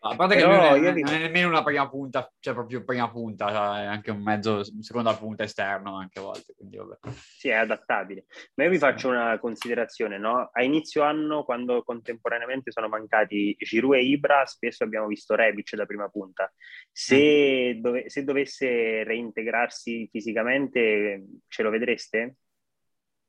A 0.02 0.16
parte 0.16 0.38
che 0.38 0.46
non 0.46 0.54
è, 0.54 0.80
non 0.80 1.14
è, 1.14 1.18
nemmeno 1.20 1.50
una 1.50 1.62
prima 1.62 1.90
punta, 1.90 2.32
cioè 2.40 2.54
proprio 2.54 2.86
prima 2.86 3.12
punta, 3.12 3.48
cioè 3.48 3.82
è 3.82 3.86
anche 3.86 4.12
un 4.12 4.22
mezzo, 4.22 4.64
seconda 4.82 5.14
punta 5.14 5.44
esterno 5.44 5.98
anche 5.98 6.20
a 6.20 6.22
volte, 6.22 6.54
quindi 6.56 6.78
vabbè. 6.78 7.00
Sì, 7.12 7.50
è 7.50 7.56
adattabile. 7.56 8.26
Ma 8.56 8.64
io 8.64 8.70
vi 8.70 8.78
faccio 8.78 9.10
una 9.10 9.38
considerazione, 9.40 10.18
no? 10.18 10.50
A 10.54 10.64
inizio 10.64 11.04
anno, 11.04 11.44
quando 11.44 11.84
contemporaneamente 11.84 12.72
sono 12.72 12.88
mancati 12.88 13.54
Giroud 13.60 13.96
e 13.96 14.06
Ibra, 14.06 14.46
spesso 14.46 14.86
abbiamo 14.86 15.08
visto 15.08 15.36
Rebic 15.36 15.76
da 15.76 15.86
prima 15.86 16.08
punta. 16.08 16.50
Se, 16.90 17.76
mm. 17.76 17.82
dove, 17.82 18.10
se 18.10 18.24
dovesse 18.24 19.04
reintegrarsi 19.04 20.08
fisicamente, 20.10 21.26
ce 21.50 21.62
lo 21.62 21.70
vedreste? 21.70 22.36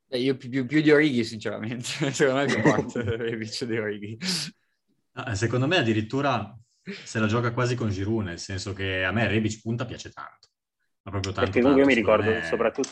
Eh, 0.07 0.19
io 0.19 0.37
più, 0.37 0.49
più, 0.49 0.65
più, 0.65 0.81
di 0.81 0.91
Orighi, 0.91 1.25
sinceramente. 1.25 1.83
Secondo 2.13 2.39
me 2.39 2.45
è 2.45 2.53
più 2.53 2.61
forte 2.61 3.03
Rebic 3.17 3.65
di 3.65 3.77
Orighi. 3.77 4.17
Ah, 5.13 5.35
secondo 5.35 5.67
me 5.67 5.75
addirittura 5.75 6.57
se 6.83 7.19
la 7.19 7.27
gioca 7.27 7.53
quasi 7.53 7.75
con 7.75 7.89
Giroud, 7.89 8.25
nel 8.25 8.39
senso 8.39 8.73
che 8.73 9.03
a 9.03 9.11
me 9.11 9.27
Rebic 9.27 9.61
punta 9.61 9.85
piace 9.85 10.11
tanto. 10.11 10.49
Ma 11.03 11.11
proprio 11.11 11.31
tanto, 11.31 11.51
Perché 11.51 11.61
comunque 11.61 11.85
tanto, 11.85 11.99
io 11.99 12.11
mi 12.11 12.15
ricordo 12.15 12.39
me... 12.39 12.45
soprattutto, 12.45 12.89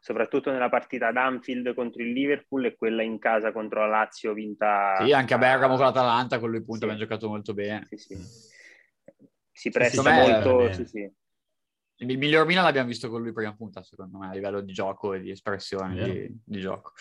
soprattutto 0.00 0.50
nella 0.50 0.68
partita 0.68 1.08
ad 1.08 1.16
Anfield 1.16 1.74
contro 1.74 2.02
il 2.02 2.12
Liverpool 2.12 2.64
e 2.64 2.76
quella 2.76 3.02
in 3.02 3.18
casa 3.18 3.52
contro 3.52 3.80
la 3.80 3.88
Lazio 3.88 4.32
vinta... 4.32 4.96
Sì, 5.04 5.12
anche 5.12 5.34
a 5.34 5.38
Bergamo 5.38 5.76
con 5.76 5.84
l'Atalanta, 5.84 6.38
con 6.38 6.50
lui 6.50 6.62
punta 6.62 6.86
sì. 6.86 6.92
abbiamo 6.92 7.02
giocato 7.02 7.28
molto 7.28 7.54
bene. 7.54 7.86
Sì, 7.90 7.96
sì. 7.96 8.16
Si 9.52 9.70
presta 9.70 10.02
sì, 10.02 10.08
molto... 10.08 10.72
Sì, 10.72 10.86
sì. 10.86 11.12
Il 12.00 12.16
miglior 12.16 12.46
Milan 12.46 12.62
l'abbiamo 12.62 12.86
visto 12.86 13.10
con 13.10 13.20
lui 13.20 13.32
prima 13.32 13.54
punta, 13.56 13.82
secondo 13.82 14.18
me, 14.18 14.28
a 14.28 14.32
livello 14.32 14.60
di 14.60 14.72
gioco 14.72 15.14
e 15.14 15.20
di 15.20 15.30
espressione 15.32 16.04
di, 16.04 16.40
di, 16.44 16.60
gioco. 16.60 16.92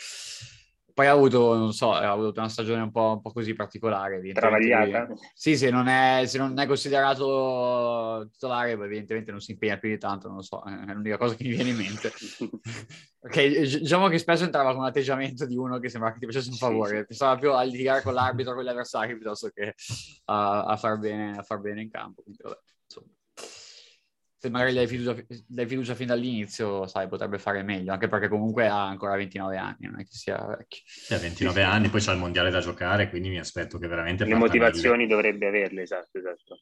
Poi 0.98 1.06
ha 1.06 1.12
avuto, 1.12 1.56
non 1.56 1.74
so, 1.74 1.94
ha 1.94 2.10
avuto 2.10 2.40
una 2.40 2.50
stagione 2.50 2.82
un 2.82 2.90
po', 2.90 3.12
un 3.12 3.22
po 3.22 3.32
così 3.32 3.54
particolare. 3.54 4.20
Travagliata? 4.34 5.08
Sì, 5.32 5.56
se 5.56 5.70
non, 5.70 5.88
è, 5.88 6.24
se 6.26 6.40
non 6.40 6.58
è 6.58 6.66
considerato 6.66 8.28
titolare, 8.32 8.72
evidentemente 8.72 9.30
non 9.30 9.40
si 9.40 9.52
impegna 9.52 9.78
più 9.78 9.90
di 9.90 10.00
tanto, 10.00 10.28
non 10.28 10.38
lo 10.38 10.42
so, 10.42 10.64
è 10.64 10.92
l'unica 10.94 11.18
cosa 11.18 11.36
che 11.36 11.44
mi 11.44 11.52
viene 11.52 11.70
in 11.70 11.76
mente. 11.76 12.12
ok, 13.22 13.78
diciamo 13.78 14.08
che 14.08 14.18
spesso 14.18 14.44
entrava 14.44 14.72
con 14.72 14.80
un 14.80 14.88
atteggiamento 14.88 15.46
di 15.46 15.56
uno 15.56 15.78
che 15.78 15.90
sembrava 15.90 16.16
che 16.16 16.22
ti 16.22 16.26
facesse 16.26 16.50
un 16.50 16.56
favore, 16.56 17.06
pensava 17.06 17.38
più 17.38 17.54
a 17.54 17.62
litigare 17.62 18.02
con 18.02 18.16
l'arbitro 18.16 18.56
con 18.56 18.64
gli 18.64 18.70
avversari 18.70 19.14
piuttosto 19.14 19.50
che 19.50 19.76
a, 20.26 20.64
a, 20.64 20.78
far, 20.78 20.98
bene, 20.98 21.38
a 21.38 21.44
far 21.44 21.60
bene 21.60 21.84
in 21.84 21.92
campo. 21.92 22.24
Quindi, 22.24 22.42
vabbè, 22.42 22.58
se 24.48 24.50
magari 24.50 24.74
dai 24.74 24.88
fiducia, 24.88 25.16
dai 25.46 25.68
fiducia 25.68 25.96
fin 25.96 26.08
dall'inizio, 26.08 26.88
sai, 26.88 27.08
potrebbe 27.08 27.38
fare 27.38 27.64
meglio, 27.64 27.92
anche 27.92 28.08
perché 28.08 28.28
comunque 28.28 28.68
ha 28.68 28.88
ancora 28.88 29.16
29 29.16 29.58
anni, 29.58 29.88
non 29.88 30.00
è 30.00 30.04
che 30.04 30.12
sia 30.12 30.44
vecchio. 30.46 30.82
Sì, 30.86 31.14
ha 31.14 31.18
29 31.18 31.60
sì, 31.60 31.68
anni, 31.68 31.90
poi 31.90 32.02
c'è 32.02 32.14
il 32.14 32.18
mondiale 32.18 32.50
da 32.50 32.60
giocare, 32.60 33.10
quindi 33.10 33.30
mi 33.30 33.40
aspetto 33.40 33.78
che 33.78 33.88
veramente... 33.88 34.26
Le 34.26 34.36
motivazioni 34.36 35.04
meglio. 35.04 35.16
dovrebbe 35.16 35.48
averle, 35.48 35.82
esatto, 35.82 36.18
esatto. 36.18 36.60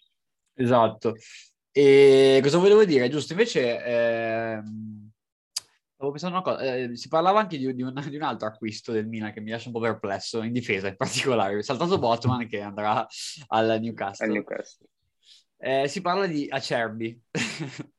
Esatto. 0.54 1.16
E 1.72 2.40
cosa 2.42 2.58
volevo 2.58 2.84
dire? 2.86 3.10
Giusto, 3.10 3.34
invece... 3.34 3.84
Eh... 3.84 4.62
Stavo 5.96 6.12
pensando 6.12 6.36
una 6.36 6.44
cosa, 6.44 6.76
eh, 6.76 6.96
si 6.98 7.08
parlava 7.08 7.40
anche 7.40 7.58
di, 7.58 7.74
di, 7.74 7.82
un, 7.82 7.94
di, 8.10 8.16
un, 8.18 8.22
altro 8.22 8.50
acquisto 8.50 8.92
del 8.92 9.08
Milan 9.08 9.32
che 9.32 9.40
mi 9.40 9.52
lascia 9.52 9.70
un 9.70 9.76
po' 9.76 9.80
perplesso, 9.80 10.44
in 10.44 10.52
difesa 10.52 10.90
in 10.90 10.98
particolare, 10.98 11.64
saltato 11.64 11.98
Botman 11.98 12.46
che 12.50 12.60
andrà 12.60 13.08
al 13.48 13.80
Newcastle. 13.80 14.26
Al 14.26 14.32
Newcastle. 14.34 14.88
Eh, 15.66 15.88
si 15.88 16.00
parla 16.02 16.28
di 16.28 16.46
Acerbi. 16.48 17.20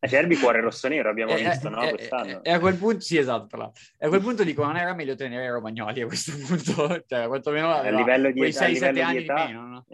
Acerbi 0.00 0.36
cuore 0.36 0.60
rosso-nero 0.60 1.08
abbiamo 1.08 1.32
eh, 1.32 1.42
visto, 1.42 1.70
no? 1.70 1.80
Eh, 1.82 1.94
Quest'anno. 1.94 2.44
E 2.44 2.50
a 2.50 2.60
quel 2.60 2.76
punto, 2.76 3.00
sì, 3.00 3.16
esatto. 3.16 3.72
E 3.96 4.04
a 4.04 4.08
quel 4.10 4.20
punto 4.20 4.44
dico, 4.44 4.62
non 4.62 4.76
era 4.76 4.92
meglio 4.92 5.14
tenere 5.14 5.50
Romagnoli 5.50 6.02
a 6.02 6.06
questo 6.06 6.32
punto? 6.46 7.02
Cioè, 7.06 7.26
quantomeno 7.26 7.72
a 7.72 7.88
livello 7.88 8.30
di 8.30 8.38
quei 8.38 8.50
6-7 8.50 9.02
anni 9.02 9.22
età, 9.22 9.46
di 9.46 9.52
meno, 9.52 9.66
no? 9.66 9.86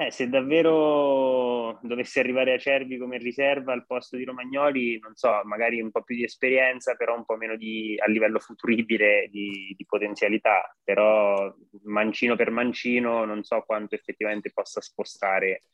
Eh, 0.00 0.10
se 0.10 0.30
davvero 0.30 1.78
dovesse 1.82 2.20
arrivare 2.20 2.54
a 2.54 2.58
Cervi 2.58 2.96
come 2.96 3.18
riserva 3.18 3.74
al 3.74 3.84
posto 3.84 4.16
di 4.16 4.24
Romagnoli, 4.24 4.98
non 4.98 5.14
so, 5.14 5.42
magari 5.44 5.78
un 5.82 5.90
po' 5.90 6.02
più 6.02 6.16
di 6.16 6.24
esperienza, 6.24 6.94
però 6.94 7.14
un 7.14 7.26
po' 7.26 7.36
meno 7.36 7.54
di, 7.54 7.96
a 8.02 8.08
livello 8.08 8.38
futuribile 8.38 9.28
di, 9.30 9.74
di 9.76 9.84
potenzialità, 9.84 10.74
però 10.82 11.54
mancino 11.82 12.34
per 12.34 12.50
mancino 12.50 13.26
non 13.26 13.42
so 13.42 13.62
quanto 13.66 13.94
effettivamente 13.94 14.50
possa 14.54 14.80
spostare 14.80 15.64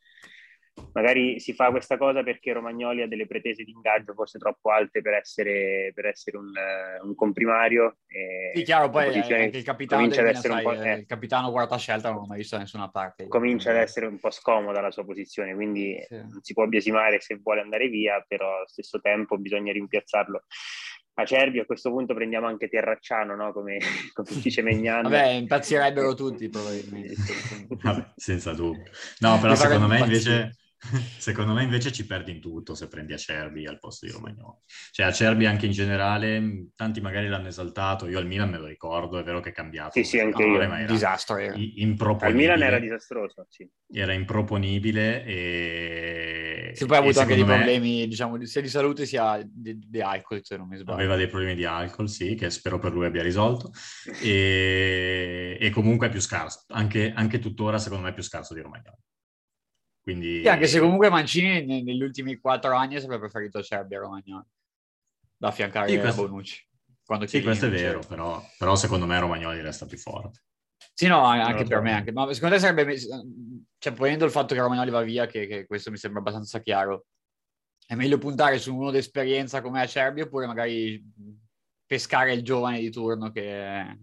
magari 0.92 1.40
si 1.40 1.52
fa 1.52 1.70
questa 1.70 1.96
cosa 1.96 2.22
perché 2.22 2.52
Romagnoli 2.52 3.02
ha 3.02 3.08
delle 3.08 3.26
pretese 3.26 3.64
di 3.64 3.70
ingaggio 3.70 4.14
forse 4.14 4.38
troppo 4.38 4.70
alte 4.70 5.00
per 5.02 5.14
essere, 5.14 5.92
per 5.94 6.06
essere 6.06 6.36
un, 6.38 6.52
un 7.02 7.14
comprimario. 7.14 7.98
sì, 8.54 8.62
chiaro, 8.62 8.88
poi 8.88 9.06
anche 9.14 9.58
il 9.58 9.64
capitano, 9.64 10.00
comincia 10.00 10.22
ad 10.22 10.28
essere 10.28 10.54
sai, 10.54 10.64
un 10.64 10.72
po', 10.72 10.82
eh, 10.82 10.92
il 10.94 11.06
capitano 11.06 11.50
quarta 11.50 11.76
scelta 11.76 12.10
non 12.10 12.20
l'ho 12.20 12.26
mai 12.26 12.38
visto 12.38 12.56
da 12.56 12.62
nessuna 12.62 12.88
parte. 12.88 13.28
Comincia 13.28 13.70
ad 13.70 13.76
essere 13.76 14.06
un 14.06 14.18
po' 14.18 14.30
scomoda 14.30 14.80
la 14.80 14.90
sua 14.90 15.04
posizione, 15.04 15.54
quindi 15.54 16.02
sì. 16.06 16.16
non 16.16 16.40
si 16.42 16.52
può 16.52 16.66
biasimare 16.66 17.20
se 17.20 17.38
vuole 17.42 17.60
andare 17.60 17.88
via, 17.88 18.24
però 18.26 18.56
allo 18.56 18.68
stesso 18.68 19.00
tempo 19.00 19.36
bisogna 19.38 19.72
rimpiazzarlo. 19.72 20.44
Acerbi 21.18 21.60
a 21.60 21.64
questo 21.64 21.90
punto 21.90 22.12
prendiamo 22.12 22.46
anche 22.46 22.68
Terracciano, 22.68 23.34
no? 23.34 23.52
come, 23.52 23.78
come 24.12 24.28
dice 24.42 24.60
Megnan. 24.60 25.02
Vabbè, 25.02 25.28
impazzirebbero 25.28 26.14
tutti 26.14 26.48
probabilmente. 26.48 27.14
Vabbè, 27.82 28.12
senza 28.16 28.52
dubbio. 28.52 28.90
No, 29.20 29.38
però 29.40 29.54
secondo 29.54 29.86
me 29.86 30.00
invece 30.00 30.56
Secondo 31.18 31.52
me 31.52 31.62
invece 31.62 31.92
ci 31.92 32.06
perdi 32.06 32.32
in 32.32 32.40
tutto 32.40 32.74
se 32.74 32.88
prendi 32.88 33.12
Acerbi 33.12 33.66
al 33.66 33.78
posto 33.78 34.06
di 34.06 34.12
Romagnoli. 34.12 34.58
Cioè 34.90 35.06
Acerbi 35.06 35.46
anche 35.46 35.66
in 35.66 35.72
generale, 35.72 36.68
tanti 36.74 37.00
magari 37.00 37.28
l'hanno 37.28 37.48
esaltato, 37.48 38.06
io 38.06 38.18
al 38.18 38.26
Milan 38.26 38.50
me 38.50 38.58
lo 38.58 38.66
ricordo, 38.66 39.18
è 39.18 39.22
vero 39.22 39.40
che 39.40 39.50
è 39.50 39.52
cambiato. 39.52 39.92
Sì, 39.92 40.04
sì, 40.04 40.20
anche 40.20 40.42
io. 40.42 40.66
Ma 40.68 40.80
era 40.80 40.92
Disastro. 40.92 41.36
Era. 41.36 41.54
Improponibile. 41.56 42.26
Al 42.26 42.34
Milan 42.34 42.68
era 42.68 42.78
disastroso, 42.78 43.46
sì. 43.48 43.68
Era 43.92 44.12
improponibile 44.12 45.24
e... 45.24 46.70
Sì, 46.74 46.86
poi 46.86 46.96
ha 46.96 47.00
avuto 47.00 47.20
anche 47.20 47.34
dei 47.34 47.44
me... 47.44 47.54
problemi, 47.54 48.06
diciamo, 48.06 48.44
sia 48.44 48.60
di 48.60 48.68
salute 48.68 49.06
sia 49.06 49.40
di, 49.44 49.78
di, 49.78 50.00
alcol, 50.00 50.40
se 50.42 50.56
non 50.56 50.68
mi 50.68 50.76
sbaglio. 50.76 50.98
Aveva 50.98 51.16
dei 51.16 51.28
problemi 51.28 51.54
di 51.54 51.64
alcol, 51.64 52.08
sì, 52.08 52.34
che 52.34 52.50
spero 52.50 52.78
per 52.78 52.92
lui 52.92 53.06
abbia 53.06 53.22
risolto. 53.22 53.70
e, 54.20 55.56
e 55.60 55.70
comunque 55.70 56.08
è 56.08 56.10
più 56.10 56.20
scarso, 56.20 56.64
anche, 56.68 57.12
anche 57.14 57.38
tuttora 57.38 57.78
secondo 57.78 58.04
me 58.04 58.10
è 58.10 58.14
più 58.14 58.22
scarso 58.22 58.54
di 58.54 58.60
Romagnoli. 58.60 58.98
Quindi... 60.06 60.42
Sì, 60.42 60.48
anche 60.48 60.68
se 60.68 60.78
comunque 60.78 61.10
Mancini 61.10 61.82
negli 61.82 62.00
ultimi 62.00 62.36
quattro 62.36 62.76
anni 62.76 62.94
sarebbe 63.00 63.18
preferito 63.18 63.60
Serbia 63.60 63.98
a 63.98 64.02
Romagnoli 64.02 64.46
da 65.36 65.48
affiancare 65.48 65.88
sì, 65.88 65.98
questo... 65.98 66.22
a 66.22 66.28
Bonucci. 66.28 66.68
sì, 67.24 67.42
questo 67.42 67.66
è 67.66 67.70
vero, 67.70 67.98
però, 68.06 68.40
però, 68.56 68.76
secondo 68.76 69.04
me 69.04 69.18
Romagnoli 69.18 69.60
resta 69.60 69.84
più 69.84 69.98
forte. 69.98 70.42
Sì, 70.94 71.08
no, 71.08 71.24
anche 71.24 71.64
per 71.64 71.80
me. 71.80 71.92
Anche. 71.92 72.12
Ma 72.12 72.32
secondo 72.32 72.54
te 72.54 72.60
sarebbe, 72.60 72.96
cioè, 73.78 73.92
ponendo 73.94 74.24
il 74.24 74.30
fatto 74.30 74.54
che 74.54 74.60
Romagnoli 74.60 74.90
va 74.90 75.02
via, 75.02 75.26
che, 75.26 75.48
che, 75.48 75.66
questo 75.66 75.90
mi 75.90 75.96
sembra 75.96 76.20
abbastanza 76.20 76.60
chiaro, 76.60 77.06
è 77.84 77.96
meglio 77.96 78.18
puntare 78.18 78.60
su 78.60 78.76
uno 78.76 78.92
d'esperienza 78.92 79.60
come 79.60 79.80
Acerbi 79.80 80.20
oppure 80.20 80.46
magari 80.46 81.04
pescare 81.84 82.32
il 82.32 82.44
giovane 82.44 82.78
di 82.78 82.92
turno 82.92 83.32
che, 83.32 83.98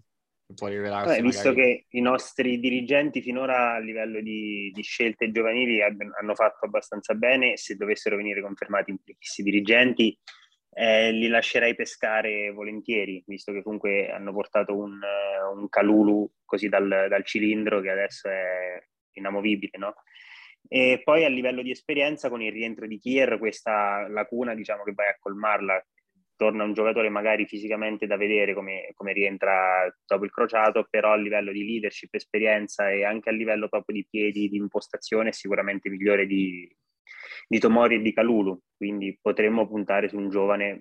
può 0.56 0.68
rivelarsi. 0.68 1.16
Beh, 1.16 1.22
visto 1.22 1.54
che 1.54 1.86
i 1.90 2.02
nostri 2.02 2.60
dirigenti 2.60 3.22
finora 3.22 3.76
a 3.76 3.80
livello 3.80 4.22
di, 4.22 4.72
di 4.74 4.82
scelte 4.82 5.32
giovanili 5.32 5.82
hanno 5.82 6.36
fatto 6.36 6.66
abbastanza 6.66 7.14
bene, 7.14 7.58
se 7.58 7.76
dovessero 7.76 8.16
venire 8.16 8.42
confermati 8.42 8.96
questi 9.04 9.44
dirigenti, 9.44 10.18
eh, 10.76 11.12
li 11.12 11.28
lascerei 11.28 11.76
pescare 11.76 12.52
volentieri, 12.52 13.24
visto 13.28 13.52
che 13.52 13.62
comunque 13.62 14.10
hanno 14.10 14.34
portato 14.34 14.76
un, 14.76 15.00
un 15.56 15.70
Calulu 15.70 16.30
così 16.46 16.68
dal, 16.68 16.88
dal, 16.88 17.26
cilindro 17.26 17.80
che 17.82 17.90
adesso 17.90 18.28
è 18.30 18.84
inamovibile, 19.14 19.78
no? 19.78 19.94
E 20.68 21.02
poi 21.04 21.26
a 21.26 21.30
livello 21.30 21.62
di 21.62 21.72
esperienza, 21.72 22.30
con 22.30 22.42
il 22.42 22.52
rientro 22.52 22.88
di 22.88 22.98
Kier, 22.98 23.38
questa 23.38 24.08
lacuna 24.08 24.56
diciamo 24.56 24.84
che 24.84 24.94
vai 24.94 25.10
a 25.10 25.18
colmarla, 25.20 25.86
torna 26.36 26.64
un 26.64 26.74
giocatore 26.74 27.10
magari 27.10 27.46
fisicamente 27.46 28.08
da 28.08 28.18
vedere 28.18 28.54
come, 28.54 28.92
come, 28.96 29.14
rientra 29.14 29.94
dopo 30.06 30.26
il 30.26 30.32
crociato, 30.32 30.88
però 30.90 31.12
a 31.12 31.18
livello 31.18 31.52
di 31.52 31.66
leadership, 31.66 32.14
esperienza 32.14 32.90
e 32.90 33.04
anche 33.06 33.30
a 33.30 33.34
livello 33.34 33.70
proprio 33.70 33.96
di 33.96 34.08
piedi, 34.10 34.50
di 34.50 34.58
impostazione, 34.58 35.30
è 35.30 35.34
sicuramente 35.34 35.90
migliore 35.90 36.26
di, 36.26 36.70
di 37.48 37.60
Tomori 37.60 37.96
e 37.96 38.02
di 38.02 38.14
Calulu. 38.14 38.60
Quindi 38.76 39.18
potremmo 39.22 39.68
puntare 39.68 40.10
su 40.10 40.18
un 40.18 40.30
giovane 40.30 40.80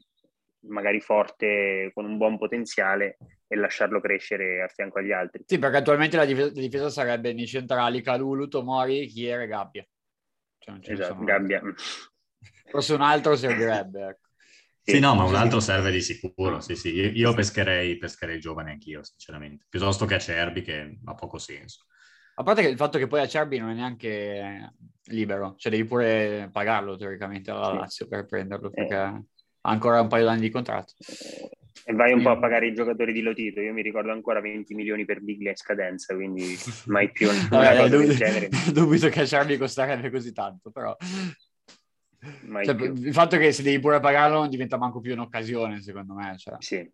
magari 0.68 1.00
forte, 1.00 1.90
con 1.92 2.04
un 2.04 2.16
buon 2.16 2.38
potenziale 2.38 3.18
e 3.46 3.56
lasciarlo 3.56 4.00
crescere 4.00 4.62
a 4.62 4.68
fianco 4.68 4.98
agli 4.98 5.12
altri. 5.12 5.42
Sì, 5.46 5.58
perché 5.58 5.78
attualmente 5.78 6.16
la 6.16 6.24
difesa, 6.24 6.52
la 6.54 6.60
difesa 6.60 6.88
sarebbe 6.88 7.32
nei 7.32 7.46
centrali 7.46 8.00
Calulu, 8.00 8.48
Tomori, 8.48 9.06
Chiere 9.06 9.44
e 9.44 9.46
Gabbia. 9.46 9.86
Cioè, 10.58 10.78
esatto, 10.82 11.24
Gabbia. 11.24 11.62
Forse 12.70 12.94
un 12.94 13.02
altro 13.02 13.34
servirebbe, 13.36 14.06
ecco. 14.06 14.30
Sì, 14.84 14.98
no, 14.98 15.14
ma 15.14 15.24
un 15.24 15.34
altro 15.36 15.60
serve 15.60 15.92
di 15.92 16.00
sicuro. 16.00 16.60
Sì, 16.60 16.74
sì. 16.74 16.92
Io, 16.92 17.10
io 17.10 17.34
pescherei, 17.34 17.96
pescherei 17.98 18.40
giovane 18.40 18.72
anch'io, 18.72 19.04
sinceramente, 19.04 19.66
piuttosto 19.68 20.06
che 20.06 20.14
Acerbi, 20.14 20.62
che 20.62 20.98
ha 21.04 21.14
poco 21.14 21.38
senso. 21.38 21.86
A 22.34 22.42
parte 22.42 22.62
che 22.62 22.68
il 22.68 22.76
fatto 22.76 22.98
che 22.98 23.06
poi 23.06 23.20
Acerbi 23.20 23.58
non 23.58 23.70
è 23.70 23.74
neanche 23.74 24.74
libero, 25.04 25.54
cioè 25.56 25.70
devi 25.70 25.84
pure 25.84 26.48
pagarlo 26.50 26.96
teoricamente 26.96 27.50
alla 27.50 27.72
Lazio 27.72 28.08
per 28.08 28.26
prenderlo, 28.26 28.68
eh. 28.68 28.72
perché 28.72 28.94
eh. 28.94 28.98
ha 28.98 29.22
ancora 29.70 30.00
un 30.00 30.08
paio 30.08 30.24
d'anni 30.24 30.40
di 30.40 30.50
contratto. 30.50 30.94
E 31.84 31.92
vai 31.94 32.12
un 32.12 32.20
quindi... 32.20 32.24
po' 32.24 32.30
a 32.30 32.38
pagare 32.38 32.66
i 32.68 32.74
giocatori 32.74 33.12
di 33.12 33.22
Lotito. 33.22 33.60
Io 33.60 33.72
mi 33.72 33.82
ricordo 33.82 34.12
ancora 34.12 34.40
20 34.40 34.74
milioni 34.74 35.04
per 35.04 35.20
Biglia 35.20 35.50
in 35.50 35.56
scadenza, 35.56 36.14
quindi 36.14 36.56
mai 36.86 37.10
più 37.10 37.28
una 37.28 37.48
Vabbè, 37.48 37.76
cosa 37.76 37.88
dub- 37.88 38.06
del 38.06 38.16
genere. 38.16 38.48
Dubito 38.72 39.08
che 39.08 39.20
Acerbi 39.20 39.56
costerebbe 39.56 40.10
così 40.10 40.32
tanto, 40.32 40.70
però 40.70 40.96
cioè, 42.64 42.74
il 42.74 43.12
fatto 43.12 43.36
che 43.36 43.52
se 43.52 43.62
devi 43.62 43.80
pure 43.80 43.98
pagarlo 44.00 44.38
non 44.38 44.48
diventa 44.48 44.76
manco 44.76 45.00
più 45.00 45.12
un'occasione, 45.12 45.80
secondo 45.80 46.14
me. 46.14 46.36
Cioè. 46.38 46.56
Sì. 46.58 46.90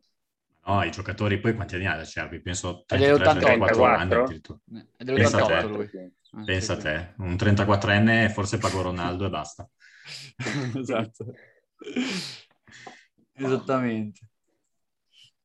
No, 0.64 0.82
i 0.82 0.90
giocatori 0.90 1.38
poi 1.38 1.54
quanti 1.54 1.76
anni 1.76 1.86
ha 1.86 1.96
da 1.96 2.04
Cervi? 2.04 2.40
Penso 2.40 2.84
34 2.86 3.84
anni 3.84 4.14
addirittura. 4.14 4.58
È 4.96 5.04
dell'88 5.04 5.66
lui. 5.68 5.88
Pensa 6.44 6.74
a 6.74 6.76
te, 6.76 7.14
un 7.18 7.34
34enne 7.34 8.30
forse 8.30 8.58
pago 8.58 8.82
Ronaldo 8.82 9.26
e 9.26 9.30
basta. 9.30 9.68
esatto. 10.76 11.34
Esattamente. 13.32 14.20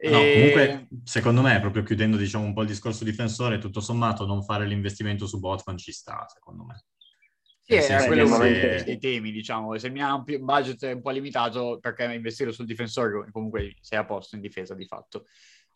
No, 0.04 0.18
comunque, 0.18 0.88
secondo 1.06 1.42
me, 1.42 1.62
proprio 1.62 1.84
chiudendo 1.84 2.18
diciamo, 2.18 2.44
un 2.44 2.54
po' 2.54 2.64
il 2.64 2.68
discorso 2.68 3.06
difensore, 3.06 3.60
tutto 3.60 3.80
sommato 3.80 4.26
non 4.26 4.44
fare 4.44 4.66
l'investimento 4.66 5.26
su 5.26 5.40
Botman 5.40 5.78
ci 5.78 5.94
sta, 5.94 6.26
secondo 6.28 6.66
me. 6.66 6.84
Sì, 7.66 7.76
è 7.76 8.06
quello 8.06 8.26
uno 8.26 8.38
dei 8.40 8.98
temi, 9.00 9.32
diciamo. 9.32 9.78
Se 9.78 9.90
mi 9.90 10.02
ha 10.02 10.14
un, 10.14 10.24
un, 10.28 10.46
budget 10.46 10.82
un 10.94 11.02
po' 11.02 11.12
limitato, 11.12 11.80
perché 11.80 12.04
investire 12.14 12.52
sul 12.52 12.66
difensore, 12.66 13.30
comunque 13.32 13.76
sei 13.80 14.00
a 14.00 14.06
posto 14.06 14.36
in 14.36 14.42
difesa 14.42 14.76
di 14.76 14.86
fatto. 14.86 15.26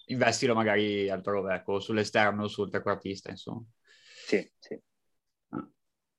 Investilo 0.07 0.53
magari 0.53 1.09
altrove, 1.09 1.55
ecco, 1.55 1.79
sull'esterno, 1.79 2.47
sul 2.47 2.69
trequartista, 2.69 3.29
insomma. 3.29 3.63
Sì, 4.25 4.51
sì. 4.59 4.77
Ah. 5.49 5.65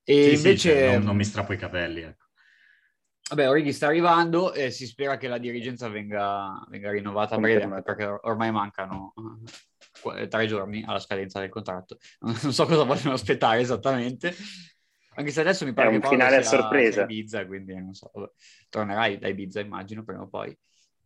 E 0.03 0.13
sì, 0.13 0.35
invece... 0.35 0.57
Sì, 0.57 0.79
cioè, 0.79 0.93
non, 0.95 1.03
non, 1.03 1.15
mi 1.15 1.23
strappo 1.23 1.53
i 1.53 1.57
capelli, 1.57 2.01
ecco. 2.01 2.25
Vabbè, 3.29 3.47
Orighi 3.47 3.71
sta 3.71 3.85
arrivando 3.85 4.53
e 4.53 4.71
si 4.71 4.87
spera 4.87 5.17
che 5.17 5.27
la 5.27 5.37
dirigenza 5.37 5.87
venga, 5.87 6.65
venga 6.67 6.89
rinnovata 6.89 7.35
a 7.35 7.37
breve, 7.37 7.83
perché 7.83 8.05
ormai 8.05 8.51
mancano 8.51 9.13
eh, 10.15 10.27
tre 10.27 10.47
giorni 10.47 10.83
alla 10.83 10.99
scadenza 10.99 11.39
del 11.39 11.49
contratto. 11.49 11.97
Non 12.21 12.53
so 12.53 12.65
cosa 12.65 12.83
vogliono 12.83 13.13
aspettare 13.13 13.59
esattamente, 13.59 14.33
anche 15.19 15.31
se 15.31 15.41
adesso 15.41 15.65
mi 15.65 15.73
pare 15.73 15.89
è 15.89 15.93
un 15.95 15.99
che 15.99 16.07
finale 16.07 16.37
a 16.37 16.41
sorpresa. 16.41 17.03
Ibiza, 17.03 17.45
quindi 17.45 17.75
non 17.75 17.93
so, 17.93 18.09
tornerai 18.69 19.17
da 19.17 19.27
Ibiza 19.27 19.59
immagino 19.59 20.05
prima 20.05 20.21
o 20.21 20.29
poi. 20.29 20.57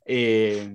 E, 0.03 0.71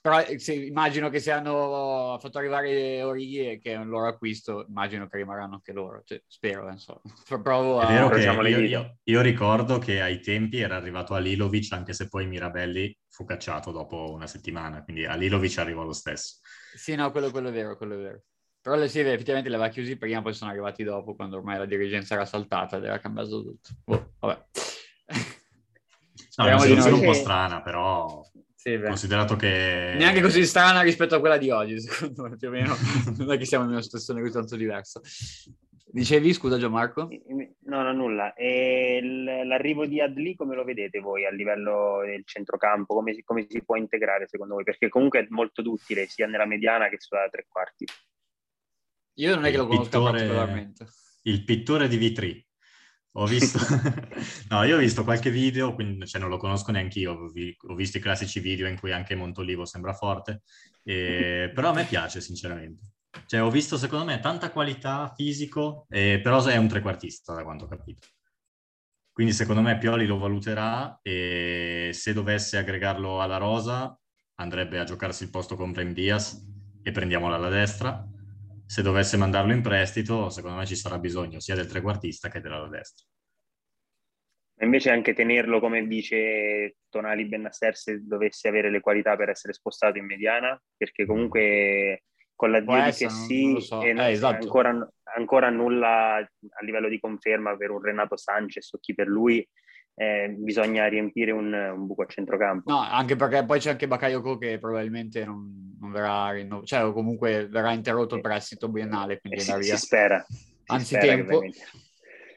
però 0.00 0.20
eh, 0.20 0.40
se, 0.40 0.54
immagino 0.54 1.08
che 1.08 1.20
se 1.20 1.30
hanno 1.30 2.18
fatto 2.20 2.38
arrivare 2.38 3.04
Orighi 3.04 3.60
che 3.62 3.74
è 3.74 3.76
un 3.76 3.88
loro 3.88 4.08
acquisto, 4.08 4.66
immagino 4.66 5.06
che 5.06 5.18
rimarranno 5.18 5.54
anche 5.54 5.72
loro, 5.72 6.02
cioè, 6.04 6.20
spero, 6.26 6.68
insomma. 6.68 7.00
Provo 7.40 7.78
a... 7.78 7.86
È 7.86 7.92
vero 7.92 8.08
che 8.08 8.48
io, 8.48 8.58
io, 8.58 8.98
io, 9.00 9.20
ricordo 9.20 9.78
che 9.78 10.00
ai 10.00 10.20
tempi 10.20 10.58
era 10.58 10.74
arrivato 10.74 11.14
a 11.14 11.18
Lilovic, 11.18 11.72
anche 11.72 11.92
se 11.92 12.08
poi 12.08 12.26
Mirabelli 12.26 12.98
fu 13.08 13.24
cacciato 13.24 13.70
dopo 13.70 14.10
una 14.10 14.26
settimana, 14.26 14.82
quindi 14.82 15.04
a 15.04 15.14
Lilovic 15.14 15.58
arrivò 15.58 15.84
lo 15.84 15.92
stesso. 15.92 16.40
Sì, 16.74 16.96
no, 16.96 17.12
quello, 17.12 17.30
quello 17.30 17.50
è 17.50 17.52
vero, 17.52 17.76
quello 17.76 17.94
è 17.94 17.98
vero. 17.98 18.22
Però 18.62 18.86
sì, 18.86 19.00
effettivamente 19.00 19.48
li 19.48 19.56
aveva 19.56 19.70
chiusi 19.70 19.96
prima, 19.96 20.22
poi 20.22 20.34
sono 20.34 20.50
arrivati 20.50 20.84
dopo, 20.84 21.16
quando 21.16 21.36
ormai 21.36 21.58
la 21.58 21.66
dirigenza 21.66 22.14
era 22.14 22.24
saltata 22.24 22.76
ed 22.76 22.84
era 22.84 23.00
cambiato 23.00 23.42
tutto. 23.42 23.68
Oh, 23.86 24.12
vabbè. 24.20 24.44
No, 26.34 26.46
è 26.46 26.52
una 26.54 26.60
situazione 26.60 26.96
un 26.96 27.04
po' 27.04 27.12
strana, 27.12 27.60
però 27.60 28.24
sì, 28.54 28.80
considerato 28.80 29.36
che... 29.36 29.92
Neanche 29.98 30.22
così 30.22 30.46
strana 30.46 30.80
rispetto 30.80 31.14
a 31.14 31.20
quella 31.20 31.36
di 31.36 31.50
oggi, 31.50 31.78
secondo 31.78 32.22
me, 32.22 32.36
più 32.36 32.48
o 32.48 32.50
meno. 32.52 32.74
non 33.18 33.32
è 33.32 33.36
che 33.36 33.44
siamo 33.44 33.64
in 33.64 33.72
una 33.72 33.82
situazione 33.82 34.20
così 34.20 34.32
tanto 34.32 34.56
diversa. 34.56 34.98
Dicevi, 35.84 36.32
scusa 36.32 36.56
Gianmarco? 36.56 37.08
No, 37.64 37.82
no, 37.82 37.92
nulla. 37.92 38.32
E 38.32 39.00
l'arrivo 39.44 39.84
di 39.84 40.00
Adli 40.00 40.34
come 40.34 40.54
lo 40.54 40.64
vedete 40.64 41.00
voi 41.00 41.26
a 41.26 41.30
livello 41.30 42.00
del 42.02 42.22
centrocampo? 42.24 42.94
Come 42.94 43.12
si, 43.12 43.22
come 43.24 43.44
si 43.46 43.62
può 43.62 43.76
integrare 43.76 44.26
secondo 44.26 44.54
voi? 44.54 44.64
Perché 44.64 44.88
comunque 44.88 45.20
è 45.20 45.26
molto 45.28 45.60
utile 45.68 46.06
sia 46.06 46.26
nella 46.26 46.46
mediana 46.46 46.88
che 46.88 46.96
sulla 46.98 47.28
tre 47.28 47.44
quarti. 47.46 47.84
Io 49.14 49.34
non 49.34 49.44
è 49.44 49.50
che 49.50 49.56
lo 49.56 49.66
conosco 49.66 49.84
pittore, 49.84 50.10
particolarmente. 50.10 50.86
Il 51.22 51.44
pittore 51.44 51.88
di 51.88 51.96
Vitri. 51.96 52.46
Ho 53.16 53.26
visto, 53.26 53.58
no, 54.48 54.62
io 54.62 54.76
ho 54.76 54.78
visto 54.78 55.04
qualche 55.04 55.30
video, 55.30 55.74
quindi 55.74 56.06
cioè, 56.06 56.20
non 56.20 56.30
lo 56.30 56.38
conosco 56.38 56.72
neanche 56.72 56.98
io, 57.00 57.12
ho, 57.12 57.28
vi, 57.28 57.54
ho, 57.68 57.74
visto 57.74 57.98
i 57.98 58.00
classici 58.00 58.40
video 58.40 58.66
in 58.66 58.78
cui 58.78 58.90
anche 58.90 59.14
Montolivo 59.14 59.66
sembra 59.66 59.92
forte, 59.92 60.42
e, 60.82 61.50
però 61.54 61.70
a 61.70 61.74
me 61.74 61.84
piace 61.84 62.20
sinceramente. 62.22 62.92
Cioè, 63.26 63.42
ho 63.42 63.50
visto 63.50 63.76
secondo 63.76 64.06
me 64.06 64.18
tanta 64.20 64.50
qualità 64.50 65.12
fisico, 65.14 65.84
eh, 65.90 66.20
però 66.22 66.42
è 66.44 66.56
un 66.56 66.68
trequartista 66.68 67.34
da 67.34 67.42
quanto 67.42 67.66
ho 67.66 67.68
capito. 67.68 68.08
Quindi 69.12 69.34
secondo 69.34 69.60
me 69.60 69.76
Pioli 69.76 70.06
lo 70.06 70.16
valuterà 70.16 70.98
e 71.02 71.90
se 71.92 72.14
dovesse 72.14 72.56
aggregarlo 72.56 73.20
alla 73.20 73.36
rosa 73.36 73.94
andrebbe 74.36 74.78
a 74.78 74.84
giocarsi 74.84 75.24
il 75.24 75.30
posto 75.30 75.54
con 75.54 75.70
Brem 75.70 75.92
Diaz 75.92 76.42
e 76.82 76.90
prendiamolo 76.92 77.34
alla 77.34 77.50
destra 77.50 78.08
se 78.72 78.80
dovesse 78.80 79.18
mandarlo 79.18 79.52
in 79.52 79.60
prestito, 79.60 80.30
secondo 80.30 80.56
me 80.56 80.64
ci 80.64 80.76
sarà 80.76 80.98
bisogno 80.98 81.40
sia 81.40 81.54
del 81.54 81.66
trequartista 81.66 82.30
che 82.30 82.40
della 82.40 82.66
destra. 82.68 83.04
Invece 84.62 84.88
anche 84.88 85.12
tenerlo, 85.12 85.60
come 85.60 85.86
dice 85.86 86.76
Tonali 86.88 87.26
Bennasser, 87.26 87.76
se 87.76 88.00
dovesse 88.02 88.48
avere 88.48 88.70
le 88.70 88.80
qualità 88.80 89.14
per 89.14 89.28
essere 89.28 89.52
spostato 89.52 89.98
in 89.98 90.06
mediana, 90.06 90.58
perché 90.74 91.04
comunque 91.04 92.04
con 92.34 92.50
la 92.50 92.60
Dio 92.60 92.82
di 92.82 92.92
che 92.92 93.10
sì, 93.10 93.60
so. 93.60 93.82
eh, 93.82 93.94
esatto. 94.10 94.42
ancora, 94.42 94.90
ancora 95.16 95.50
nulla 95.50 96.14
a 96.16 96.64
livello 96.64 96.88
di 96.88 96.98
conferma 96.98 97.54
per 97.58 97.68
un 97.72 97.82
Renato 97.82 98.16
Sanchez 98.16 98.72
o 98.72 98.78
chi 98.78 98.94
per 98.94 99.06
lui, 99.06 99.46
eh, 99.94 100.34
bisogna 100.38 100.86
riempire 100.88 101.32
un, 101.32 101.52
un, 101.52 101.86
buco 101.86 102.02
a 102.02 102.06
centrocampo. 102.06 102.70
No, 102.70 102.80
anche 102.80 103.16
perché 103.16 103.44
poi 103.44 103.58
c'è 103.58 103.70
anche 103.70 103.88
Bakayoko 103.88 104.38
che 104.38 104.58
probabilmente 104.58 105.24
non, 105.24 105.76
non 105.78 105.90
verrà 105.90 106.30
rinnovato, 106.30 106.66
cioè 106.66 106.84
o 106.84 106.92
comunque 106.92 107.48
verrà 107.48 107.72
interrotto 107.72 108.14
il 108.14 108.20
prestito 108.20 108.68
biennale, 108.68 109.20
quindi 109.20 109.38
eh, 109.38 109.42
si, 109.42 109.58
via. 109.58 109.76
si 109.76 109.84
spera. 109.84 110.26
Anzi 110.66 110.98
tempo. 110.98 111.42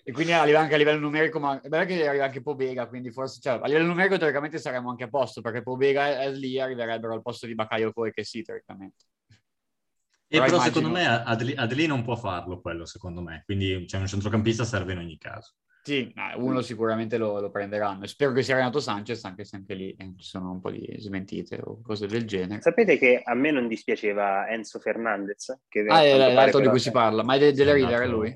E 0.07 0.11
quindi 0.11 0.33
arriva 0.33 0.59
anche 0.59 0.75
a 0.75 0.77
livello 0.77 0.99
numerico, 0.99 1.39
ma 1.39 1.59
è 1.59 1.67
vero 1.67 1.83
che 1.85 2.07
arriva 2.07 2.25
anche 2.25 2.41
Pobega, 2.41 2.87
quindi 2.87 3.11
forse, 3.11 3.39
cioè, 3.41 3.59
a 3.59 3.65
livello 3.65 3.87
numerico 3.87 4.17
teoricamente 4.17 4.59
saremmo 4.59 4.91
anche 4.91 5.05
a 5.05 5.09
posto, 5.09 5.41
perché 5.41 5.63
Pobega 5.63 6.21
e 6.21 6.31
lì 6.31 6.59
arriverebbero 6.59 7.13
al 7.13 7.23
posto 7.23 7.47
di 7.47 7.55
Bakayoko 7.55 8.05
e 8.05 8.11
che 8.11 8.23
sì, 8.23 8.43
teoricamente. 8.43 9.05
E 9.27 10.37
però, 10.37 10.43
però 10.43 10.57
immagino... 10.57 10.75
secondo 10.75 10.89
me 10.89 11.05
Adli, 11.07 11.53
Adli 11.55 11.87
non 11.87 12.03
può 12.03 12.15
farlo 12.15 12.61
quello, 12.61 12.85
secondo 12.85 13.23
me, 13.23 13.41
quindi 13.45 13.87
cioè, 13.87 13.99
un 13.99 14.05
centrocampista 14.05 14.63
serve 14.63 14.93
in 14.93 14.99
ogni 14.99 15.17
caso. 15.17 15.53
Sì, 15.85 16.11
uno 16.37 16.61
sicuramente 16.61 17.17
lo, 17.17 17.39
lo, 17.39 17.51
prenderanno. 17.51 18.07
Spero 18.07 18.31
che 18.31 18.41
sia 18.41 18.55
Renato 18.55 18.79
Sanchez, 18.79 19.23
anche 19.23 19.43
se 19.43 19.55
anche 19.55 19.75
lì 19.75 19.91
eh, 19.91 20.13
ci 20.17 20.27
sono 20.27 20.49
un 20.49 20.59
po' 20.59 20.71
di 20.71 20.95
smentite 20.97 21.61
o 21.63 21.79
cose 21.83 22.07
del 22.07 22.25
genere. 22.25 22.59
Sapete 22.59 22.97
che 22.97 23.21
a 23.23 23.35
me 23.35 23.51
non 23.51 23.67
dispiaceva 23.67 24.47
Enzo 24.47 24.79
Fernandez? 24.79 25.59
Che 25.69 25.85
ah, 25.87 26.03
è 26.03 26.33
l'altro 26.33 26.59
di 26.59 26.69
cui 26.69 26.79
si 26.79 26.89
parla, 26.89 27.21
ma 27.21 27.35
è 27.35 27.37
de- 27.37 27.53
delle 27.53 27.73
Rider 27.73 28.01
è 28.01 28.07
lui? 28.07 28.35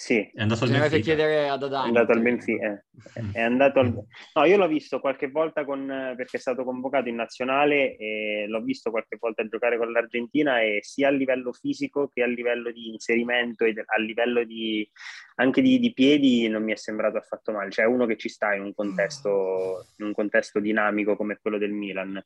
Sì. 0.00 0.18
È 0.32 0.40
andato 0.40 0.64
al 0.64 0.70
Benfica. 0.70 0.98
chiedere 0.98 1.46
ad 1.50 1.62
Adani. 1.62 1.84
È 1.84 1.88
andato 1.88 2.12
al 2.12 2.22
Benfica. 2.22 2.72
Eh. 2.72 3.22
È 3.32 3.42
andato 3.42 3.80
al... 3.80 3.92
No, 4.34 4.44
io 4.46 4.56
l'ho 4.56 4.66
visto 4.66 4.98
qualche 4.98 5.28
volta 5.28 5.66
con... 5.66 6.14
perché 6.16 6.38
è 6.38 6.40
stato 6.40 6.64
convocato 6.64 7.10
in 7.10 7.16
nazionale 7.16 7.96
e 7.98 8.46
l'ho 8.48 8.62
visto 8.62 8.90
qualche 8.90 9.18
volta 9.20 9.46
giocare 9.46 9.76
con 9.76 9.92
l'Argentina 9.92 10.62
e 10.62 10.78
sia 10.80 11.08
a 11.08 11.10
livello 11.10 11.52
fisico 11.52 12.08
che 12.08 12.22
a 12.22 12.26
livello 12.26 12.72
di 12.72 12.88
inserimento 12.88 13.64
e 13.64 13.74
a 13.76 14.00
livello 14.00 14.42
di... 14.42 14.90
anche 15.34 15.60
di, 15.60 15.78
di 15.78 15.92
piedi 15.92 16.48
non 16.48 16.62
mi 16.62 16.72
è 16.72 16.76
sembrato 16.76 17.18
affatto 17.18 17.52
male. 17.52 17.70
Cioè 17.70 17.84
uno 17.84 18.06
che 18.06 18.16
ci 18.16 18.30
sta 18.30 18.54
in 18.54 18.62
un 18.62 18.72
contesto, 18.72 19.86
in 19.98 20.06
un 20.06 20.14
contesto 20.14 20.60
dinamico 20.60 21.14
come 21.14 21.38
quello 21.42 21.58
del 21.58 21.72
Milan. 21.72 22.18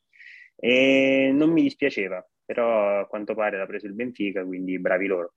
E 0.54 1.32
non 1.34 1.50
mi 1.50 1.62
dispiaceva, 1.62 2.24
però 2.44 3.00
a 3.00 3.06
quanto 3.08 3.34
pare 3.34 3.58
l'ha 3.58 3.66
preso 3.66 3.86
il 3.86 3.94
Benfica, 3.94 4.44
quindi 4.44 4.78
bravi 4.78 5.06
loro. 5.06 5.32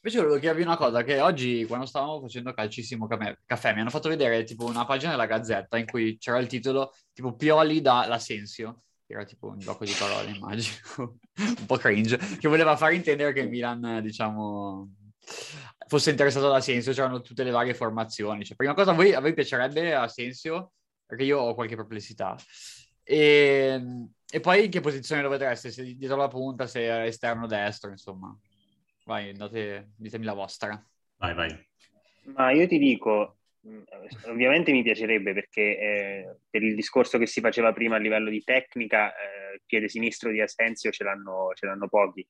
Invece 0.00 0.18
volevo 0.22 0.38
chiedervi 0.38 0.62
una 0.62 0.76
cosa, 0.76 1.02
che 1.02 1.20
oggi 1.20 1.64
quando 1.66 1.84
stavamo 1.84 2.20
facendo 2.20 2.52
calcissimo 2.52 3.08
caffè 3.08 3.74
mi 3.74 3.80
hanno 3.80 3.90
fatto 3.90 4.08
vedere 4.08 4.44
tipo 4.44 4.64
una 4.64 4.84
pagina 4.84 5.10
della 5.10 5.26
Gazzetta 5.26 5.76
in 5.76 5.86
cui 5.86 6.18
c'era 6.18 6.38
il 6.38 6.46
titolo 6.46 6.94
tipo 7.12 7.34
Pioli 7.34 7.80
da 7.80 8.06
l'Asensio, 8.06 8.84
che 9.04 9.14
era 9.14 9.24
tipo 9.24 9.48
un 9.48 9.58
gioco 9.58 9.84
di 9.84 9.94
parole 9.98 10.30
immagino, 10.30 10.76
un 11.36 11.66
po' 11.66 11.76
cringe, 11.78 12.16
che 12.16 12.48
voleva 12.48 12.76
far 12.76 12.92
intendere 12.92 13.32
che 13.32 13.40
il 13.40 13.48
Milan 13.48 14.00
diciamo 14.00 14.88
fosse 15.88 16.10
interessato 16.10 16.46
ad 16.46 16.54
Asensio, 16.54 16.92
c'erano 16.92 17.20
tutte 17.20 17.42
le 17.42 17.50
varie 17.50 17.74
formazioni. 17.74 18.44
Cioè, 18.44 18.56
prima 18.56 18.74
cosa, 18.74 18.92
a 18.92 18.94
voi, 18.94 19.14
a 19.14 19.20
voi 19.20 19.34
piacerebbe 19.34 19.94
Asensio? 19.94 20.72
Perché 21.04 21.24
io 21.24 21.38
ho 21.38 21.54
qualche 21.54 21.76
perplessità. 21.76 22.36
E, 23.02 23.82
e 24.30 24.40
poi 24.40 24.66
in 24.66 24.70
che 24.70 24.80
posizione 24.80 25.22
lo 25.22 25.30
vedreste? 25.30 25.70
Se 25.70 25.82
dietro 25.82 26.16
la 26.16 26.28
punta, 26.28 26.66
se 26.66 27.04
esterno 27.04 27.46
destro, 27.46 27.90
insomma. 27.90 28.36
Vai, 29.08 29.30
andate, 29.30 29.92
ditemi 29.96 30.26
la 30.26 30.34
vostra. 30.34 30.86
Vai, 31.16 31.32
vai. 31.32 31.66
Ma 32.24 32.50
io 32.50 32.66
ti 32.66 32.76
dico, 32.76 33.38
ovviamente 34.26 34.70
mi 34.70 34.82
piacerebbe 34.82 35.32
perché 35.32 35.62
eh, 35.62 36.36
per 36.50 36.62
il 36.62 36.74
discorso 36.74 37.16
che 37.16 37.24
si 37.24 37.40
faceva 37.40 37.72
prima 37.72 37.96
a 37.96 37.98
livello 37.98 38.28
di 38.28 38.44
tecnica, 38.44 39.08
eh, 39.12 39.54
il 39.54 39.62
piede 39.64 39.88
sinistro 39.88 40.30
di 40.30 40.42
Asensio 40.42 40.90
ce 40.90 41.04
l'hanno, 41.04 41.52
ce 41.54 41.64
l'hanno 41.64 41.88
pochi 41.88 42.28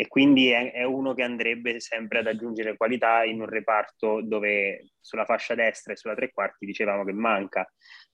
e 0.00 0.06
quindi 0.06 0.48
è, 0.48 0.70
è, 0.72 0.84
uno 0.84 1.12
che 1.12 1.24
andrebbe 1.24 1.80
sempre 1.80 2.20
ad 2.20 2.28
aggiungere 2.28 2.76
qualità 2.76 3.24
in 3.24 3.40
un 3.40 3.48
reparto 3.48 4.22
dove 4.22 4.92
sulla 5.00 5.24
fascia 5.24 5.56
destra 5.56 5.92
e 5.92 5.96
sulla 5.96 6.14
tre 6.14 6.30
quarti 6.32 6.64
dicevamo 6.64 7.04
che 7.04 7.12
manca. 7.12 7.68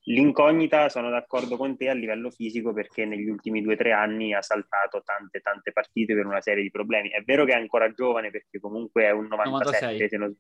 L'incognita, 0.07 0.89
sono 0.91 1.09
d'accordo 1.09 1.57
con 1.57 1.77
te 1.77 1.89
a 1.89 1.95
livello 1.95 2.31
fisico 2.31 2.75
perché 2.75 3.07
negli 3.07 3.29
ultimi 3.29 3.63
due 3.63 3.73
o 3.73 3.77
tre 3.77 3.93
anni 3.93 4.35
ha 4.35 4.43
saltato 4.43 5.03
tante 5.03 5.41
tante 5.41 5.73
partite 5.73 6.15
per 6.15 6.27
una 6.27 6.43
serie 6.43 6.63
di 6.63 6.71
problemi. 6.71 7.09
È 7.09 7.23
vero 7.23 7.45
che 7.45 7.53
è 7.53 7.57
ancora 7.57 7.91
giovane 7.93 8.31
perché 8.31 8.61
comunque 8.61 9.05
è 9.05 9.11
un 9.11 9.27
97, 9.27 9.87
96. 9.87 10.09
se 10.09 10.17
non 10.17 10.37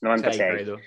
96. 0.00 0.64
6, 0.64 0.78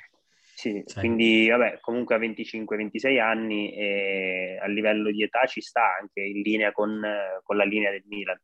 sì, 0.54 0.84
sì, 0.86 1.00
quindi 1.00 1.50
vabbè, 1.50 1.80
comunque 1.82 2.16
a 2.16 2.20
25-26 2.20 3.20
anni 3.20 3.74
e 3.74 4.60
a 4.62 4.68
livello 4.68 5.12
di 5.12 5.24
età 5.24 5.46
ci 5.46 5.60
sta 5.60 5.98
anche 6.00 6.22
in 6.22 6.42
linea 6.42 6.72
con, 6.72 7.02
con 7.44 7.58
la 7.58 7.64
linea 7.66 7.92
del 7.92 8.04
Milan. 8.06 8.40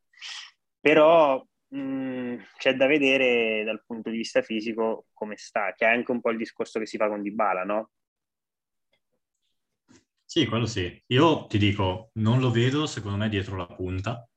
Però 0.80 1.42
mh, 1.68 1.78
mm, 1.78 2.36
c'è 2.56 2.74
da 2.74 2.86
vedere 2.86 3.62
dal 3.64 3.82
punto 3.86 4.10
di 4.10 4.16
vista 4.16 4.42
fisico 4.42 5.06
come 5.12 5.36
sta, 5.36 5.72
che 5.74 5.86
è 5.86 5.90
anche 5.90 6.10
un 6.10 6.20
po' 6.20 6.30
il 6.30 6.38
discorso 6.38 6.78
che 6.78 6.86
si 6.86 6.96
fa 6.96 7.08
con 7.08 7.22
Dybala, 7.22 7.62
no? 7.64 7.90
Sì, 10.30 10.44
quello 10.46 10.66
sì. 10.66 11.02
Io 11.06 11.46
ti 11.46 11.56
dico, 11.56 12.10
non 12.14 12.38
lo 12.40 12.50
vedo 12.50 12.84
secondo 12.86 13.16
me 13.16 13.28
dietro 13.30 13.56
la 13.56 13.66
punta, 13.66 14.28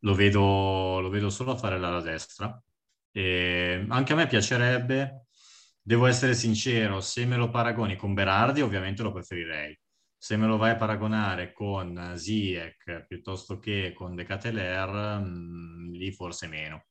lo 0.00 0.14
vedo, 0.14 0.98
lo 1.00 1.08
vedo 1.10 1.30
solo 1.30 1.52
a 1.52 1.56
fare 1.56 1.78
l'ala 1.78 2.00
destra. 2.00 2.60
E 3.12 3.84
anche 3.88 4.12
a 4.12 4.16
me 4.16 4.26
piacerebbe, 4.26 5.26
devo 5.80 6.06
essere 6.06 6.34
sincero, 6.34 7.00
se 7.00 7.24
me 7.24 7.36
lo 7.36 7.50
paragoni 7.50 7.94
con 7.96 8.14
Berardi 8.14 8.62
ovviamente 8.62 9.02
lo 9.02 9.12
preferirei. 9.12 9.78
Se 10.16 10.36
me 10.36 10.46
lo 10.48 10.56
vai 10.56 10.70
a 10.72 10.76
paragonare 10.76 11.52
con 11.52 12.14
Ziyech 12.16 13.06
piuttosto 13.06 13.58
che 13.60 13.92
con 13.94 14.16
De 14.16 14.24
Cateler, 14.24 15.20
mh, 15.20 15.92
lì 15.92 16.10
forse 16.10 16.48
meno. 16.48 16.84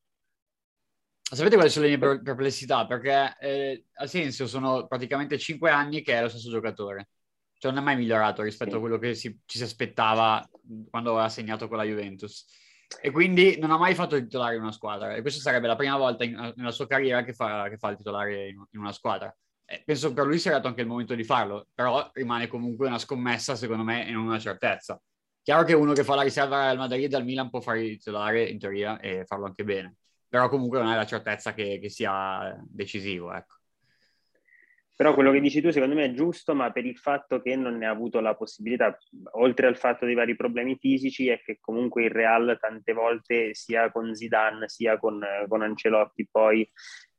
Sapete 1.21 1.55
quali 1.55 1.69
sono 1.69 1.85
le 1.85 1.97
mie 1.97 2.21
perplessità? 2.21 2.87
Perché 2.87 3.35
eh, 3.41 3.85
senso 4.05 4.47
sono 4.47 4.87
praticamente 4.87 5.37
cinque 5.37 5.69
anni 5.69 6.01
che 6.01 6.13
è 6.13 6.21
lo 6.21 6.29
stesso 6.29 6.49
giocatore. 6.49 7.09
Cioè 7.57 7.71
non 7.71 7.81
è 7.81 7.83
mai 7.83 7.95
migliorato 7.95 8.41
rispetto 8.41 8.77
a 8.77 8.79
quello 8.79 8.97
che 8.97 9.15
si, 9.15 9.39
ci 9.45 9.57
si 9.57 9.63
aspettava 9.63 10.47
quando 10.89 11.11
aveva 11.13 11.29
segnato 11.29 11.67
con 11.67 11.77
la 11.77 11.83
Juventus. 11.83 12.45
E 13.01 13.11
quindi 13.11 13.57
non 13.59 13.71
ha 13.71 13.77
mai 13.77 13.95
fatto 13.95 14.15
il 14.15 14.23
titolare 14.23 14.55
in 14.55 14.61
una 14.61 14.71
squadra. 14.71 15.15
E 15.15 15.21
questa 15.21 15.41
sarebbe 15.41 15.67
la 15.67 15.75
prima 15.75 15.97
volta 15.97 16.23
in, 16.23 16.53
nella 16.55 16.71
sua 16.71 16.87
carriera 16.87 17.23
che 17.23 17.33
fa, 17.33 17.67
che 17.69 17.77
fa 17.77 17.89
il 17.89 17.97
titolare 17.97 18.49
in, 18.49 18.63
in 18.71 18.79
una 18.79 18.91
squadra. 18.91 19.35
E 19.65 19.81
penso 19.85 20.13
per 20.13 20.25
lui 20.25 20.39
sia 20.39 20.51
arrivato 20.51 20.69
anche 20.69 20.81
il 20.81 20.87
momento 20.87 21.13
di 21.13 21.23
farlo, 21.23 21.67
però 21.73 22.09
rimane 22.13 22.47
comunque 22.47 22.87
una 22.87 22.99
scommessa, 22.99 23.55
secondo 23.55 23.83
me, 23.83 24.07
e 24.07 24.11
non 24.11 24.25
una 24.25 24.39
certezza. 24.39 25.01
Chiaro 25.41 25.63
che 25.63 25.73
uno 25.73 25.93
che 25.93 26.03
fa 26.03 26.15
la 26.15 26.21
riserva 26.21 26.69
al 26.69 26.77
Madrid 26.77 27.13
al 27.13 27.25
Milan 27.25 27.49
può 27.49 27.59
fare 27.59 27.83
il 27.83 27.97
titolare 27.97 28.43
in 28.43 28.59
teoria 28.59 28.99
e 28.99 29.25
farlo 29.25 29.45
anche 29.45 29.63
bene 29.63 29.95
però 30.27 30.49
comunque 30.49 30.79
non 30.79 30.91
è 30.91 30.95
la 30.95 31.05
certezza 31.05 31.53
che, 31.53 31.79
che 31.79 31.89
sia 31.89 32.55
decisivo. 32.67 33.33
Ecco. 33.33 33.55
Però 34.97 35.13
quello 35.13 35.31
che 35.31 35.39
dici 35.39 35.61
tu 35.61 35.69
secondo 35.69 35.93
me 35.93 36.05
è 36.05 36.13
giusto, 36.13 36.55
ma 36.55 36.71
per 36.71 36.83
il 36.83 36.97
fatto 36.97 37.39
che 37.39 37.55
non 37.55 37.77
ne 37.77 37.85
ha 37.85 37.91
avuto 37.91 38.19
la 38.19 38.33
possibilità, 38.33 38.97
oltre 39.33 39.67
al 39.67 39.77
fatto 39.77 40.05
dei 40.05 40.15
vari 40.15 40.35
problemi 40.35 40.75
fisici, 40.75 41.27
è 41.27 41.39
che 41.39 41.59
comunque 41.61 42.05
il 42.05 42.09
Real 42.09 42.57
tante 42.59 42.93
volte, 42.93 43.53
sia 43.53 43.91
con 43.91 44.15
Zidane, 44.15 44.67
sia 44.67 44.97
con, 44.97 45.23
con 45.47 45.61
Ancelotti, 45.61 46.27
poi 46.31 46.67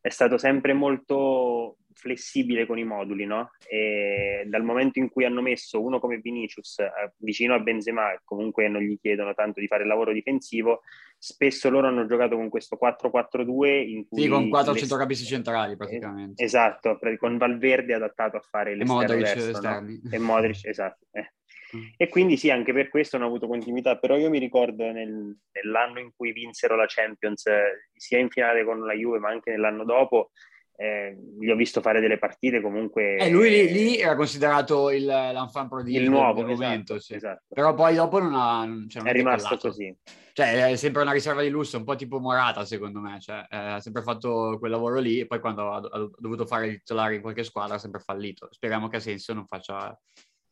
è 0.01 0.09
stato 0.09 0.39
sempre 0.39 0.73
molto 0.73 1.77
flessibile 1.99 2.65
con 2.65 2.79
i 2.79 2.85
moduli, 2.85 3.27
no? 3.27 3.51
E 3.69 4.45
dal 4.47 4.63
momento 4.63 5.01
in 5.01 5.11
cui 5.11 5.25
hanno 5.25 5.43
messo 5.43 5.83
uno 5.83 5.99
come 5.99 6.19
Vinicius 6.19 6.79
eh, 6.79 7.13
vicino 7.19 7.55
a 7.55 7.59
Benzema 7.59 8.13
e 8.13 8.21
comunque 8.25 8.69
non 8.69 8.83
gli 8.83 8.99
chiedono 9.01 9.35
tanto 9.35 9.59
di 9.59 9.67
fare 9.67 9.83
il 9.83 9.89
lavoro 9.89 10.13
difensivo, 10.13 10.83
spesso 11.19 11.69
loro 11.69 11.89
hanno 11.89 12.07
giocato 12.07 12.37
con 12.37 12.49
questo 12.49 12.79
4-4-2 12.81 13.89
in 13.89 14.07
cui... 14.09 14.23
Sì, 14.23 14.29
con 14.29 14.49
quattro 14.49 14.73
le... 14.73 14.79
centrocampisti 14.79 15.25
centrali 15.25 15.77
praticamente. 15.77 16.43
esatto, 16.43 16.99
con 17.19 17.37
Valverde 17.37 17.95
adattato 17.95 18.37
a 18.37 18.41
fare 18.41 18.77
l'esterno 18.77 19.01
Modric 19.01 19.37
esterni. 19.37 20.01
No? 20.05 20.11
E 20.13 20.19
Modric, 20.19 20.65
esatto. 20.67 21.07
Eh. 21.11 21.33
E 21.97 22.09
quindi 22.09 22.37
sì, 22.37 22.51
anche 22.51 22.73
per 22.73 22.89
questo 22.89 23.17
hanno 23.17 23.27
avuto 23.27 23.47
continuità, 23.47 23.99
però 23.99 24.17
io 24.17 24.31
mi 24.31 24.39
ricordo 24.39 24.91
nel, 24.91 25.37
nell'anno 25.53 25.99
in 25.99 26.13
cui 26.17 26.33
vinsero 26.33 26.77
la 26.77 26.87
Champions, 26.87 27.45
eh, 27.47 27.89
sia 27.95 28.19
in 28.19 28.31
finale 28.31 28.65
con 28.65 28.81
la 28.87 28.95
Juve, 28.95 29.19
ma 29.19 29.29
anche 29.31 29.51
nell'anno 29.51 29.85
dopo, 29.85 30.31
eh, 30.81 31.17
gli 31.41 31.51
ho 31.51 31.57
visto 31.57 31.81
fare 31.81 32.01
delle 32.01 32.19
partite 32.19 32.61
comunque... 32.61 33.17
Eh, 33.17 33.31
lui 33.31 33.51
lì, 33.51 33.73
lì, 33.73 33.97
era 33.99 34.15
considerato 34.15 34.91
il, 34.91 35.05
l'enfant 35.05 35.69
prodigio 35.69 35.99
il 35.99 36.09
nuovo, 36.09 36.45
del 36.45 36.53
momento, 36.55 36.95
esatto, 36.95 37.01
sì. 37.01 37.15
esatto. 37.15 37.43
però 37.49 37.75
poi 37.75 37.97
dopo 37.97 38.21
non 38.21 38.33
ha... 38.35 38.65
Cioè, 38.87 39.03
non 39.03 39.09
è, 39.09 39.11
è 39.11 39.15
rimasto 39.15 39.57
così. 39.57 39.93
Cioè, 40.33 40.71
è 40.71 40.77
sempre 40.77 41.03
una 41.03 41.11
riserva 41.11 41.43
di 41.43 41.49
lusso, 41.49 41.79
un 41.79 41.85
po' 41.85 41.97
tipo 41.97 42.21
Morata, 42.21 42.65
secondo 42.65 43.01
me. 43.01 43.19
Cioè, 43.19 43.45
eh, 43.51 43.57
ha 43.57 43.81
sempre 43.81 44.03
fatto 44.03 44.57
quel 44.61 44.71
lavoro 44.71 45.01
lì 45.01 45.19
e 45.19 45.27
poi 45.27 45.41
quando 45.41 45.73
ha, 45.73 45.79
ha 45.79 46.11
dovuto 46.17 46.47
fare 46.47 46.69
il 46.69 46.79
titolare 46.79 47.17
in 47.17 47.23
qualche 47.23 47.43
squadra 47.43 47.75
ha 47.75 47.79
sempre 47.79 47.99
fallito. 47.99 48.49
Speriamo 48.53 48.87
che 48.87 48.99
Asensio 48.99 49.35
non 49.35 49.47
faccia, 49.49 49.99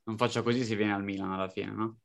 non 0.06 0.16
faccia 0.16 0.42
così 0.42 0.64
si 0.64 0.74
viene 0.74 0.92
al 0.92 1.04
Milan 1.04 1.30
alla 1.30 1.48
fine, 1.48 1.70
no? 1.70 1.98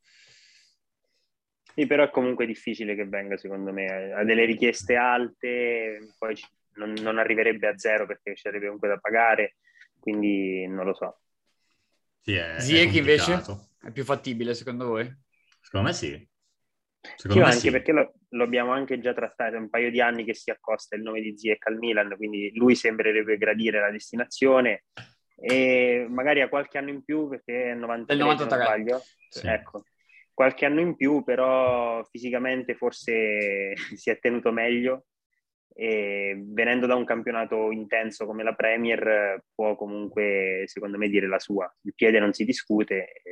Sì, 1.74 1.84
però 1.86 2.04
è 2.04 2.10
comunque 2.10 2.46
difficile 2.46 2.94
che 2.94 3.06
venga, 3.06 3.36
secondo 3.36 3.72
me. 3.72 4.12
Ha 4.12 4.22
delle 4.22 4.44
richieste 4.44 4.94
alte, 4.94 6.14
poi 6.16 6.36
non, 6.74 6.92
non 7.00 7.18
arriverebbe 7.18 7.68
a 7.68 7.78
zero 7.78 8.06
perché 8.06 8.34
ci 8.34 8.42
sarebbe 8.42 8.64
comunque 8.64 8.88
da 8.88 8.98
pagare, 8.98 9.56
quindi 9.98 10.66
non 10.66 10.86
lo 10.86 10.94
so. 10.94 11.20
Sì, 12.20 12.34
è, 12.34 12.56
Ziyech 12.58 12.94
invece 12.94 13.42
è 13.82 13.90
più 13.90 14.04
fattibile 14.04 14.54
secondo 14.54 14.86
voi? 14.86 15.12
Secondo 15.60 15.88
me 15.88 15.92
sì. 15.92 16.30
Secondo 17.16 17.32
sì, 17.32 17.38
me 17.40 17.44
anche 17.46 17.58
sì. 17.58 17.70
perché 17.70 17.92
lo, 17.92 18.14
lo, 18.28 18.44
abbiamo 18.44 18.72
anche 18.72 19.00
già 19.00 19.12
trattato, 19.12 19.56
è 19.56 19.58
un 19.58 19.68
paio 19.68 19.90
di 19.90 20.00
anni 20.00 20.24
che 20.24 20.34
si 20.34 20.50
accosta 20.50 20.94
il 20.94 21.02
nome 21.02 21.20
di 21.20 21.36
Ziyech 21.36 21.66
al 21.66 21.78
Milan, 21.78 22.14
quindi 22.16 22.52
lui 22.54 22.76
sembrerebbe 22.76 23.36
gradire 23.36 23.80
la 23.80 23.90
destinazione 23.90 24.84
e 25.34 26.06
magari 26.08 26.40
ha 26.40 26.48
qualche 26.48 26.78
anno 26.78 26.90
in 26.90 27.02
più 27.02 27.28
perché 27.28 27.72
è 27.72 27.74
93, 27.74 28.22
93. 28.22 28.56
non 28.56 28.64
sbaglio. 28.64 29.02
Sì. 29.28 29.46
Ecco, 29.48 29.84
qualche 30.32 30.64
anno 30.64 30.80
in 30.80 30.94
più, 30.94 31.24
però 31.24 32.04
fisicamente 32.04 32.76
forse 32.76 33.74
si 33.96 34.10
è 34.10 34.18
tenuto 34.20 34.52
meglio 34.52 35.06
e 35.74 36.42
venendo 36.44 36.86
da 36.86 36.94
un 36.94 37.04
campionato 37.04 37.70
intenso 37.70 38.26
come 38.26 38.42
la 38.42 38.54
Premier 38.54 39.42
può 39.54 39.74
comunque 39.76 40.64
secondo 40.66 40.98
me 40.98 41.08
dire 41.08 41.26
la 41.26 41.38
sua. 41.38 41.72
Il 41.82 41.94
piede 41.94 42.18
non 42.18 42.32
si 42.32 42.44
discute 42.44 43.22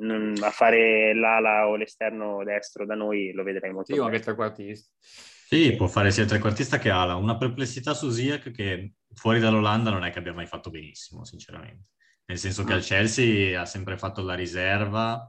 non, 0.00 0.34
a 0.40 0.50
fare 0.50 1.14
l'ala 1.14 1.68
o 1.68 1.76
l'esterno 1.76 2.44
destro 2.44 2.86
da 2.86 2.94
noi 2.94 3.32
lo 3.32 3.42
vedrei 3.42 3.72
molto 3.72 3.92
sì, 3.92 4.00
anche 4.00 4.20
trequartista. 4.20 4.90
Sì, 5.00 5.74
può 5.74 5.88
fare 5.88 6.12
sia 6.12 6.24
trequartista 6.24 6.78
che 6.78 6.90
ala. 6.90 7.16
Una 7.16 7.36
perplessità 7.36 7.92
su 7.92 8.08
Ziyech 8.08 8.52
che 8.52 8.92
fuori 9.12 9.40
dall'Olanda 9.40 9.90
non 9.90 10.04
è 10.04 10.10
che 10.10 10.20
abbia 10.20 10.32
mai 10.32 10.46
fatto 10.46 10.70
benissimo 10.70 11.24
sinceramente. 11.24 11.90
Nel 12.26 12.38
senso 12.38 12.62
che 12.62 12.74
al 12.74 12.84
Chelsea 12.84 13.60
ha 13.60 13.64
sempre 13.64 13.98
fatto 13.98 14.22
la 14.22 14.34
riserva 14.34 15.28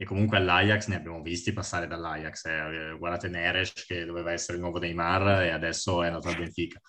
e 0.00 0.06
comunque 0.06 0.38
all'Ajax 0.38 0.88
ne 0.88 0.96
abbiamo 0.96 1.20
visti 1.20 1.52
passare 1.52 1.86
dall'Ajax. 1.86 2.46
Eh. 2.46 2.96
Guardate 2.96 3.28
Neres 3.28 3.84
che 3.84 4.06
doveva 4.06 4.32
essere 4.32 4.56
il 4.56 4.62
nuovo 4.62 4.78
Neymar 4.78 5.42
e 5.42 5.50
adesso 5.50 6.02
è 6.02 6.06
andato 6.06 6.28
al 6.28 6.38
Benfica. 6.38 6.80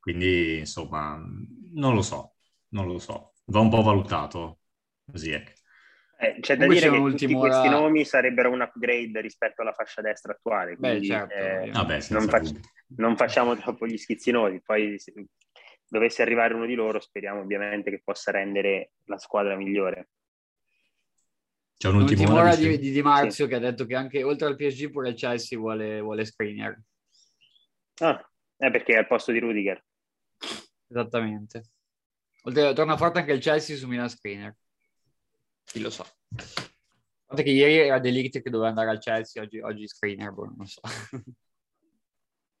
Quindi, 0.00 0.58
insomma, 0.58 1.16
non 1.74 1.94
lo 1.94 2.02
so, 2.02 2.34
non 2.70 2.88
lo 2.88 2.98
so. 2.98 3.34
Va 3.44 3.60
un 3.60 3.70
po' 3.70 3.82
valutato 3.82 4.58
Ziek. 5.14 5.52
Eh, 6.18 6.38
c'è 6.40 6.56
da 6.56 6.66
dire 6.66 6.90
che 6.90 6.96
tutti 6.96 7.32
questi 7.32 7.68
ora... 7.68 7.78
nomi 7.78 8.04
sarebbero 8.04 8.50
un 8.50 8.62
upgrade 8.62 9.20
rispetto 9.20 9.62
alla 9.62 9.72
fascia 9.72 10.00
destra 10.00 10.32
attuale. 10.32 10.76
Quindi, 10.76 11.06
Beh, 11.06 11.06
certo, 11.06 11.34
eh, 11.34 11.70
Vabbè, 11.70 11.98
non, 12.08 12.28
fac- 12.28 12.60
non, 12.96 13.16
facciamo 13.16 13.56
troppo 13.58 13.86
gli 13.86 13.96
schizzinosi. 13.96 14.60
Poi 14.60 14.98
se 14.98 15.12
dovesse 15.86 16.22
arrivare 16.22 16.54
uno 16.54 16.66
di 16.66 16.74
loro, 16.74 16.98
speriamo 16.98 17.42
ovviamente 17.42 17.90
che 17.90 18.02
possa 18.04 18.32
rendere 18.32 18.94
la 19.04 19.18
squadra 19.18 19.54
migliore. 19.54 20.08
C'è 21.80 21.88
un'ultima 21.88 22.34
ora 22.34 22.54
di, 22.54 22.78
di 22.78 22.90
Di 22.90 23.00
Marzio 23.00 23.44
sì. 23.44 23.50
che 23.50 23.56
ha 23.56 23.58
detto 23.58 23.86
che 23.86 23.94
anche 23.94 24.22
oltre 24.22 24.46
al 24.46 24.54
PSG 24.54 24.90
pure 24.90 25.08
il 25.08 25.14
Chelsea 25.14 25.58
vuole, 25.58 26.02
vuole 26.02 26.26
Skriniar. 26.26 26.78
Ah, 28.00 28.30
è 28.54 28.70
perché 28.70 28.92
è 28.92 28.98
al 28.98 29.06
posto 29.06 29.32
di 29.32 29.38
Rudiger. 29.38 29.82
Esattamente. 30.86 31.70
Oltre, 32.42 32.74
torna 32.74 32.98
forte 32.98 33.20
anche 33.20 33.32
il 33.32 33.40
Chelsea 33.40 33.78
su 33.78 33.88
Milan 33.88 34.10
Skriniar. 34.10 34.54
Chi 35.64 35.80
lo 35.80 35.88
sa. 35.88 36.04
Guarda 36.28 37.42
che 37.42 37.50
ieri 37.50 37.78
era 37.78 37.98
Delict 37.98 38.42
che 38.42 38.50
doveva 38.50 38.68
andare 38.68 38.90
al 38.90 38.98
Chelsea, 38.98 39.42
oggi, 39.42 39.60
oggi 39.60 39.88
Skriniar, 39.88 40.32
boh, 40.32 40.52
non 40.54 40.66
so. 40.66 40.82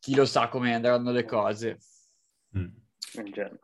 Chi 0.00 0.14
lo 0.14 0.24
sa 0.24 0.48
come 0.48 0.72
andranno 0.72 1.12
le 1.12 1.26
cose. 1.26 1.78
Mm. 2.56 2.68
Il 3.12 3.58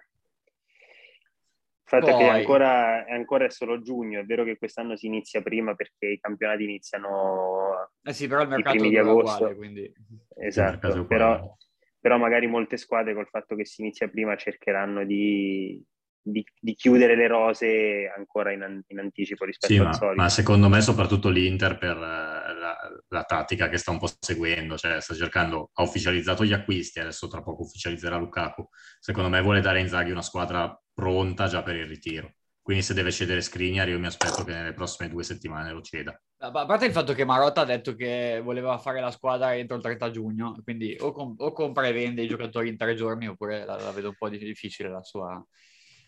fatto 2.00 2.12
Poi... 2.12 2.14
è 2.14 2.16
che 2.16 2.28
ancora, 2.30 3.04
è 3.04 3.12
ancora 3.12 3.50
solo 3.50 3.80
giugno, 3.80 4.20
è 4.20 4.24
vero 4.24 4.44
che 4.44 4.57
quest'anno 4.57 4.96
si 4.96 5.07
inizia 5.07 5.42
prima 5.42 5.74
perché 5.74 6.07
i 6.07 6.20
campionati 6.20 6.64
iniziano 6.64 7.90
eh 8.02 8.12
sì, 8.12 8.28
però 8.28 8.42
il 8.42 8.48
mercato 8.48 8.76
primi 8.76 8.90
di 8.90 8.98
agosto. 8.98 9.37
Uguale, 9.37 9.57
quindi... 9.57 9.92
Esatto, 10.37 11.07
però, 11.07 11.57
però, 11.98 12.18
magari 12.18 12.46
molte 12.46 12.76
squadre 12.76 13.14
col 13.14 13.28
fatto 13.28 13.57
che 13.57 13.64
si 13.64 13.80
inizia 13.80 14.09
prima 14.09 14.37
cercheranno 14.37 15.04
di, 15.04 15.83
di, 16.20 16.44
di 16.61 16.74
chiudere 16.74 17.16
le 17.16 17.28
rose 17.28 18.12
ancora 18.14 18.52
in, 18.52 18.83
in 18.88 18.98
anticipo 18.98 19.44
rispetto 19.44 19.72
sì, 19.72 19.78
al 19.78 19.87
ma, 19.87 19.92
solito. 19.92 20.20
Ma 20.20 20.28
secondo 20.28 20.68
me 20.68 20.80
soprattutto 20.83 21.30
l'Inter 21.30 21.78
per 21.78 21.96
eh, 21.96 22.43
la, 23.08 23.22
tattica 23.24 23.68
che 23.68 23.78
sta 23.78 23.90
un 23.90 23.98
po' 23.98 24.10
seguendo, 24.18 24.76
cioè 24.76 25.00
sta 25.00 25.14
cercando, 25.14 25.70
ha 25.72 25.82
ufficializzato 25.82 26.44
gli 26.44 26.52
acquisti, 26.52 27.00
adesso 27.00 27.28
tra 27.28 27.42
poco 27.42 27.62
ufficializzerà 27.62 28.16
Lukaku, 28.16 28.68
secondo 29.00 29.28
me 29.28 29.40
vuole 29.40 29.60
dare 29.60 29.78
a 29.78 29.82
Inzaghi 29.82 30.10
una 30.10 30.22
squadra 30.22 30.76
pronta 30.92 31.46
già 31.46 31.62
per 31.62 31.76
il 31.76 31.87
ritiro. 31.87 32.34
Quindi 32.64 32.82
se 32.82 32.94
deve 32.94 33.12
cedere 33.12 33.42
Skriniar 33.42 33.88
io 33.90 33.98
mi 33.98 34.06
aspetto 34.06 34.42
che 34.42 34.52
nelle 34.52 34.72
prossime 34.72 35.10
due 35.10 35.22
settimane 35.22 35.70
lo 35.70 35.82
ceda. 35.82 36.18
A 36.38 36.50
parte 36.50 36.87
il 36.87 36.92
fatto 36.92 37.12
che 37.12 37.26
Marotta 37.26 37.60
ha 37.60 37.66
detto 37.66 37.94
che 37.94 38.40
voleva 38.42 38.78
fare 38.78 39.00
la 39.00 39.10
squadra 39.10 39.54
entro 39.54 39.76
il 39.76 39.82
30 39.82 40.10
giugno, 40.10 40.58
quindi 40.64 40.96
o, 40.98 41.12
com- 41.12 41.34
o 41.37 41.52
compra 41.52 41.87
e 41.87 41.92
vende 41.92 42.22
i 42.22 42.26
giocatori 42.26 42.70
in 42.70 42.78
tre 42.78 42.94
giorni 42.94 43.28
oppure 43.28 43.66
la, 43.66 43.76
la 43.76 43.90
vedo 43.92 44.08
un 44.08 44.14
po' 44.16 44.30
difficile 44.30 44.88
la 44.88 45.02
sua, 45.02 45.44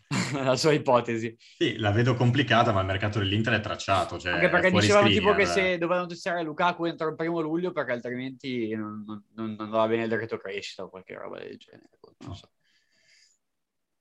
la 0.43 0.57
sua 0.57 0.73
ipotesi. 0.73 1.37
Sì, 1.39 1.77
la 1.79 1.91
vedo 1.91 2.15
complicata, 2.15 2.73
ma 2.73 2.81
il 2.81 2.87
mercato 2.87 3.19
dell'Inter 3.19 3.55
è 3.55 3.61
tracciato. 3.61 4.19
Cioè 4.19 4.33
Anche 4.33 4.49
perché 4.49 4.71
dicevano 4.71 5.09
tipo 5.09 5.35
che 5.35 5.47
se 5.47 5.79
dovevano 5.79 6.07
testare 6.07 6.43
Lukaku 6.43 6.85
entro 6.85 7.09
il 7.09 7.17
primo 7.17 7.41
luglio 7.41 7.73
perché 7.73 7.93
altrimenti 7.93 8.75
non, 8.75 9.03
non, 9.07 9.25
non 9.35 9.57
andava 9.59 9.87
bene 9.89 10.05
il 10.05 10.09
decreto 10.09 10.39
crescita 10.39 10.85
o 10.85 10.91
qualche 10.91 11.15
roba 11.15 11.39
del 11.39 11.57
genere. 11.57 11.91
Non 12.19 12.37
so. 12.37 12.51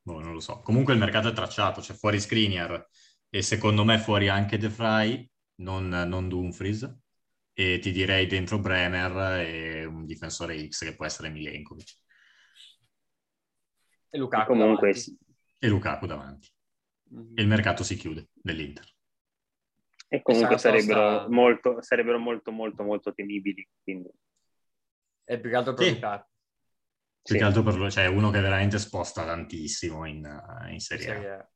Boh, 0.01 0.19
non 0.19 0.33
lo 0.33 0.39
so. 0.39 0.59
Comunque 0.59 0.93
il 0.93 0.99
mercato 0.99 1.29
è 1.29 1.33
tracciato, 1.33 1.81
c'è 1.81 1.93
fuori 1.93 2.19
Skriniar 2.19 2.87
e 3.27 3.41
secondo 3.41 3.83
me 3.83 3.97
fuori 3.97 4.29
anche 4.29 4.57
De 4.57 4.69
Vrij, 4.69 5.27
non, 5.55 5.87
non 5.87 6.29
Dumfries, 6.29 6.95
e 7.53 7.79
ti 7.79 7.91
direi 7.91 8.27
dentro 8.27 8.59
Bremer 8.59 9.41
e 9.41 9.85
un 9.85 10.05
difensore 10.05 10.67
X 10.67 10.83
che 10.83 10.95
può 10.95 11.05
essere 11.05 11.29
Milenkovic. 11.29 11.95
E 14.11 14.17
Lukaku 14.17 14.51
Comunque, 14.51 14.91
davanti. 14.91 15.17
E 15.59 15.67
Lukaku 15.67 16.05
davanti. 16.05 16.49
Mhm. 17.09 17.31
E 17.35 17.41
il 17.41 17.47
mercato 17.47 17.83
si 17.83 17.95
chiude 17.95 18.29
dell'Inter. 18.33 18.85
E 20.07 20.21
comunque 20.21 20.57
sarà 20.57 20.77
sarebbero, 20.77 20.99
tosta- 21.17 21.29
molto, 21.29 21.81
sarebbero 21.81 22.19
molto, 22.19 22.51
molto, 22.51 22.83
molto 22.83 23.13
temibili. 23.13 23.67
Quindi, 23.81 24.09
E 25.27 25.39
più 25.39 25.49
che 25.49 25.55
altro 25.55 25.73
per 25.73 25.85
Sì. 25.85 25.93
Lukaku. 25.95 26.27
Più 27.25 27.33
sì. 27.33 27.37
che 27.39 27.43
altro 27.47 27.63
per 27.63 27.73
lui, 27.75 27.89
cioè 27.89 28.05
uno 28.05 28.29
che 28.29 28.39
veramente 28.39 28.77
sposta 28.77 29.25
tantissimo 29.25 30.05
in, 30.05 30.17
in 30.69 30.79
Serie 30.79 31.05
A. 31.05 31.13
Serie 31.13 31.29
A. 31.31 31.49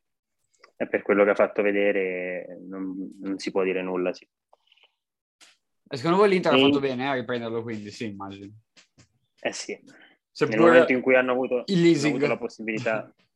E 0.77 0.87
per 0.87 1.01
quello 1.03 1.23
che 1.23 1.29
ha 1.31 1.35
fatto 1.35 1.61
vedere 1.61 2.57
non, 2.67 2.95
non 3.21 3.37
si 3.37 3.51
può 3.51 3.63
dire 3.63 3.83
nulla. 3.83 4.11
Sì. 4.13 4.27
E 5.91 5.97
secondo 5.97 6.17
voi 6.17 6.29
l'Inter 6.29 6.53
ha 6.53 6.57
E- 6.57 6.61
fatto 6.61 6.79
bene 6.79 7.03
eh, 7.03 7.07
a 7.07 7.13
riprenderlo 7.13 7.61
quindi? 7.61 7.91
Sì, 7.91 8.05
immagino. 8.07 8.51
Eh 9.41 9.53
sì, 9.53 9.73
nel 9.73 9.95
Seppure 10.31 10.59
momento 10.59 10.91
in 10.91 11.01
cui 11.01 11.15
hanno 11.15 11.31
avuto, 11.33 11.63
il 11.67 11.75
hanno 11.75 11.83
leasing. 11.83 12.15
avuto 12.15 12.27
la 12.27 12.37
possibilità. 12.37 13.13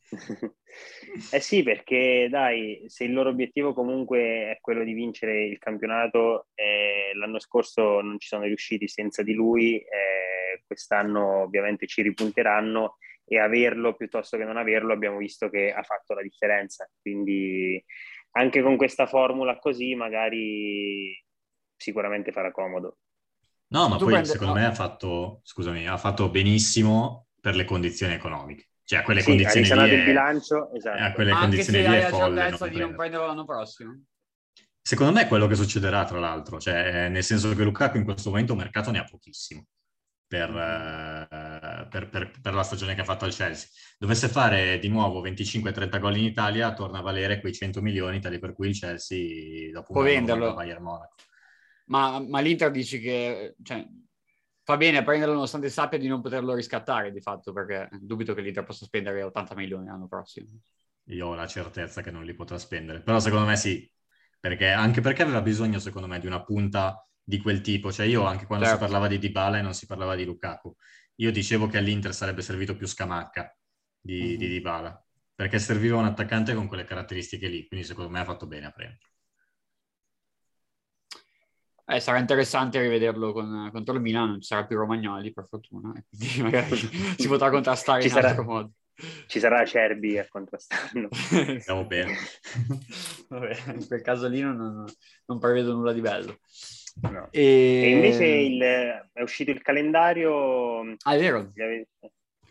eh 1.32 1.40
sì, 1.40 1.64
perché 1.64 2.28
dai, 2.30 2.84
se 2.88 3.04
il 3.04 3.14
loro 3.14 3.30
obiettivo 3.30 3.74
comunque 3.74 4.52
è 4.52 4.58
quello 4.62 4.84
di 4.84 4.94
vincere 4.94 5.46
il 5.46 5.58
campionato, 5.60 6.48
eh, 6.56 7.12
l'anno 7.16 7.40
scorso 7.40 8.02
non 8.02 8.20
ci 8.20 8.28
sono 8.28 8.44
riusciti 8.44 8.88
senza 8.88 9.24
di 9.24 9.34
lui, 9.34 9.78
eh, 9.78 10.64
quest'anno 10.66 11.44
ovviamente 11.44 11.88
ci 11.88 12.02
ripunteranno 12.02 12.98
e 13.26 13.40
averlo 13.40 13.96
piuttosto 13.96 14.38
che 14.38 14.44
non 14.44 14.58
averlo 14.58 14.94
abbiamo 14.94 15.18
visto 15.18 15.50
che 15.50 15.72
ha 15.72 15.84
fatto 15.84 16.14
la 16.14 16.22
differenza. 16.22 16.90
Quindi 17.02 17.84
anche 18.32 18.62
con 18.62 18.78
questa 18.78 19.06
formula 19.06 19.58
così 19.60 19.96
magari 19.96 21.16
sicuramente 21.76 22.32
farà 22.32 22.52
comodo. 22.52 22.98
No, 23.68 23.90
ma 23.90 23.98
Tu 23.98 24.04
poi 24.06 24.14
prendi- 24.14 24.30
secondo 24.30 24.54
me 24.54 24.66
ha 24.66 24.74
fatto, 24.74 25.42
scusami, 25.44 25.88
ha 25.88 25.98
fatto 25.98 26.30
benissimo 26.30 27.28
per 27.42 27.56
le 27.56 27.66
condizioni 27.66 28.14
economiche. 28.14 28.70
Cioè, 28.94 29.02
a 29.02 29.04
quelle 29.06 29.22
Sì, 29.22 29.28
condizioni 29.28 29.66
lì 29.90 29.94
il 29.96 30.02
è- 30.02 30.06
bilancio, 30.06 30.72
esatto. 30.74 31.04
a 31.04 31.12
quelle 31.14 31.32
Anche 31.32 31.42
condizioni 31.42 31.80
se 31.82 31.88
lì 31.88 31.94
hai 31.96 32.00
è 32.00 32.04
la 32.04 32.10
folle. 32.10 32.24
non 32.28 32.36
certezza 32.42 32.68
di 32.68 32.78
non 32.80 32.96
prenderlo 32.96 33.26
l'anno 33.26 33.46
prossimo. 33.46 34.04
Secondo 34.82 35.14
me 35.14 35.22
è 35.22 35.28
quello 35.28 35.48
che 35.48 35.56
succederà, 35.56 36.06
tra 36.06 36.20
l'altro, 36.20 36.60
cioè, 36.60 37.08
nel 37.10 37.24
senso 37.24 37.54
che 37.56 37.64
Lukaku 37.64 37.98
in 37.98 38.04
questo 38.04 38.30
momento 38.30 38.54
mercato 38.56 38.92
ne 38.92 39.00
ha 39.00 39.04
pochissimo 39.06 39.66
per, 40.28 40.50
eh, 40.50 41.88
per- 41.90 42.10
per- 42.10 42.32
per 42.42 42.54
la 42.54 42.64
stagione 42.64 42.94
che 42.96 43.02
ha 43.02 43.06
fatto 43.06 43.26
al 43.26 43.34
Chelsea. 43.34 43.68
Dovesse 43.98 44.28
fare 44.28 44.78
di 44.80 44.90
nuovo 44.90 45.22
25-30 45.22 45.98
gol 46.00 46.18
in 46.18 46.26
Italia, 46.26 46.74
torna 46.74 47.00
a 47.00 47.02
valere 47.02 47.40
quei 47.40 47.54
100 47.54 47.82
milioni, 47.82 48.20
tali 48.20 48.40
per 48.40 48.54
cui 48.54 48.68
il 48.70 48.78
Chelsea 48.78 49.72
dopo 49.72 49.94
Può 49.94 50.02
venderlo. 50.04 50.54
Bayern 50.54 50.84
Monaco. 50.84 51.16
Ma, 51.86 52.20
ma 52.20 52.40
l'Inter 52.42 52.72
dici 52.72 53.00
che 53.00 53.56
cioè, 53.64 53.86
fa 54.64 54.78
bene 54.78 54.98
a 54.98 55.04
prenderlo 55.04 55.34
nonostante 55.34 55.70
sappia 55.70 55.98
di 55.98 56.08
non 56.08 56.22
poterlo 56.22 56.54
riscattare 56.54 57.12
di 57.12 57.22
fatto, 57.22 57.52
perché 57.54 57.90
dubito 58.02 58.34
che 58.34 58.42
l'Inter 58.42 58.64
possa 58.64 58.86
spendere 58.86 59.24
80 59.24 59.56
milioni 59.56 59.88
l'anno 59.88 60.08
prossimo. 60.08 60.48
Io 61.08 61.28
ho 61.28 61.36
la 61.36 61.48
certezza 61.48 62.02
che 62.02 62.12
non 62.12 62.24
li 62.24 62.34
potrà 62.34 62.58
spendere, 62.58 63.02
però 63.02 63.20
secondo 63.20 63.46
me 63.46 63.56
sì, 63.58 63.90
perché, 64.40 64.68
anche 64.70 65.02
perché 65.02 65.22
aveva 65.24 65.42
bisogno 65.42 65.80
secondo 65.80 66.08
me 66.08 66.20
di 66.20 66.28
una 66.28 66.44
punta 66.44 67.06
di 67.22 67.40
quel 67.40 67.62
tipo, 67.62 67.92
cioè 67.92 68.06
io 68.06 68.26
anche 68.26 68.46
quando 68.46 68.66
Certo. 68.66 68.80
si 68.84 68.92
parlava 68.92 69.08
di 69.08 69.18
Dybala 69.20 69.58
e 69.60 69.62
non 69.62 69.74
si 69.74 69.86
parlava 69.86 70.16
di 70.16 70.24
Lukaku, 70.26 70.74
io 71.16 71.32
dicevo 71.32 71.68
che 71.68 71.78
all'Inter 71.78 72.14
sarebbe 72.14 72.42
servito 72.42 72.76
più 72.76 72.88
Scamacca 72.88 73.56
di, 74.00 74.20
Mhm. 74.26 74.38
di 74.38 74.48
Dybala, 74.48 75.06
perché 75.36 75.60
serviva 75.60 75.98
un 75.98 76.06
attaccante 76.06 76.54
con 76.54 76.68
quelle 76.68 76.84
caratteristiche 76.86 77.48
lì, 77.48 77.68
quindi 77.68 77.86
secondo 77.86 78.10
me 78.10 78.20
ha 78.20 78.26
fatto 78.26 78.48
bene 78.48 78.66
a 78.68 78.72
prenderlo. 78.72 79.08
Eh, 81.86 82.00
sarà 82.00 82.18
interessante 82.20 82.80
rivederlo 82.82 83.34
con, 83.34 83.70
contro 83.72 83.94
il 83.96 84.02
Milan, 84.02 84.30
non 84.30 84.42
ci 84.42 84.48
sarà 84.48 84.66
più 84.66 84.78
Romagnoli 84.78 85.34
per 85.34 85.48
fortuna, 85.50 85.92
e 85.96 86.04
quindi 86.10 86.42
magari 86.42 86.76
si 87.18 87.28
potrà 87.28 87.50
contrastare 87.50 88.02
Ci 88.02 88.08
in 88.08 88.14
sarà- 88.14 88.30
altro 88.30 88.44
modo. 88.44 88.72
Ci 89.28 89.40
sarà 89.40 89.66
Cerbi 89.66 90.18
a 90.20 90.28
contrastarlo. 90.30 91.10
Andiamo 91.32 91.86
bene. 91.86 92.16
Vabbè, 93.28 93.58
in 93.76 93.88
quel 93.88 94.02
caso 94.02 94.28
lì 94.28 94.40
non, 94.40 94.56
non- 94.56 94.86
non 95.26 95.40
prevedo 95.40 95.74
nulla 95.74 95.92
di 95.94 96.00
bello. 96.02 96.38
No. 97.02 97.28
E, 97.32 97.42
E 97.42 97.90
invece 97.90 98.26
il- 98.26 98.62
è 99.12 99.22
uscito 99.22 99.50
il 99.50 99.62
calendario. 99.64 100.82
Ah, 101.04 101.16
è 101.16 101.20
vero. 101.20 101.52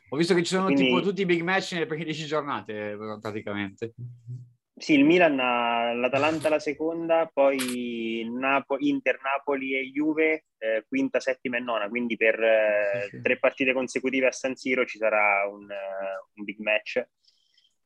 Ho 0.09 0.17
visto 0.17 0.35
che 0.35 0.43
ci 0.43 0.53
sono 0.55 0.65
Quindi- 0.67 0.87
tipo 0.87 1.01
tutti 1.01 1.23
i 1.23 1.27
big 1.27 1.43
match 1.43 1.73
nelle 1.73 1.87
prime 1.87 2.05
10 2.05 2.27
giornate, 2.27 2.97
praticamente. 3.21 3.95
Sì, 4.83 4.95
il 4.95 5.05
Milan 5.05 5.39
ha 5.39 5.93
l'Atalanta 5.93 6.49
la 6.49 6.59
seconda, 6.59 7.31
poi 7.33 8.29
Napo- 8.29 8.79
Inter, 8.81 9.21
Napoli 9.23 9.77
e 9.77 9.89
Juve, 9.93 10.47
eh, 10.59 10.85
quinta, 10.89 11.21
settima 11.21 11.57
e 11.57 11.61
nona. 11.61 11.89
Quindi 11.89 12.17
per 12.17 12.43
eh, 12.43 13.03
Sì, 13.05 13.09
sì. 13.11 13.23
tre 13.23 13.39
partite 13.39 13.73
consecutive 13.73 14.27
a 14.27 14.33
San 14.33 14.57
Siro 14.57 14.85
ci 14.85 14.99
sarà 14.99 15.47
un, 15.49 15.71
eh, 15.71 16.31
un 16.35 16.43
big 16.45 16.59
match. 16.59 17.01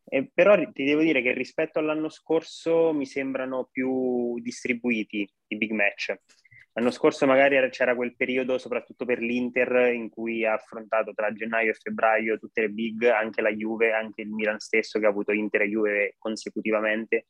E 0.09 0.31
però 0.33 0.57
ti 0.73 0.85
devo 0.85 1.03
dire 1.03 1.21
che 1.21 1.33
rispetto 1.33 1.81
all'anno 1.81 2.09
scorso 2.09 2.95
mi 2.95 3.05
sembrano 3.05 3.69
più 3.71 4.41
distribuiti 4.41 5.29
i 5.49 5.57
big 5.59 5.73
match. 5.73 6.15
L'anno 6.77 6.91
scorso 6.91 7.25
magari 7.27 7.57
era- 7.57 7.71
c'era 7.71 7.95
quel 7.95 8.15
periodo, 8.17 8.59
soprattutto 8.59 9.07
per 9.07 9.19
l'Inter, 9.19 9.95
in 9.95 10.11
cui 10.11 10.45
ha 10.45 10.53
affrontato 10.53 11.15
tra 11.15 11.33
gennaio 11.33 11.71
e 11.71 11.75
febbraio 11.75 12.39
tutte 12.39 12.61
le 12.61 12.69
big, 12.69 13.05
anche 13.05 13.41
la 13.41 13.49
Juve, 13.51 13.93
anche 13.93 14.21
il 14.21 14.29
Milan 14.29 14.59
stesso 14.59 14.99
che 14.99 15.07
ha 15.07 15.09
avuto 15.09 15.33
Inter 15.33 15.63
e 15.63 15.69
Juve 15.69 16.15
consecutivamente. 16.19 17.29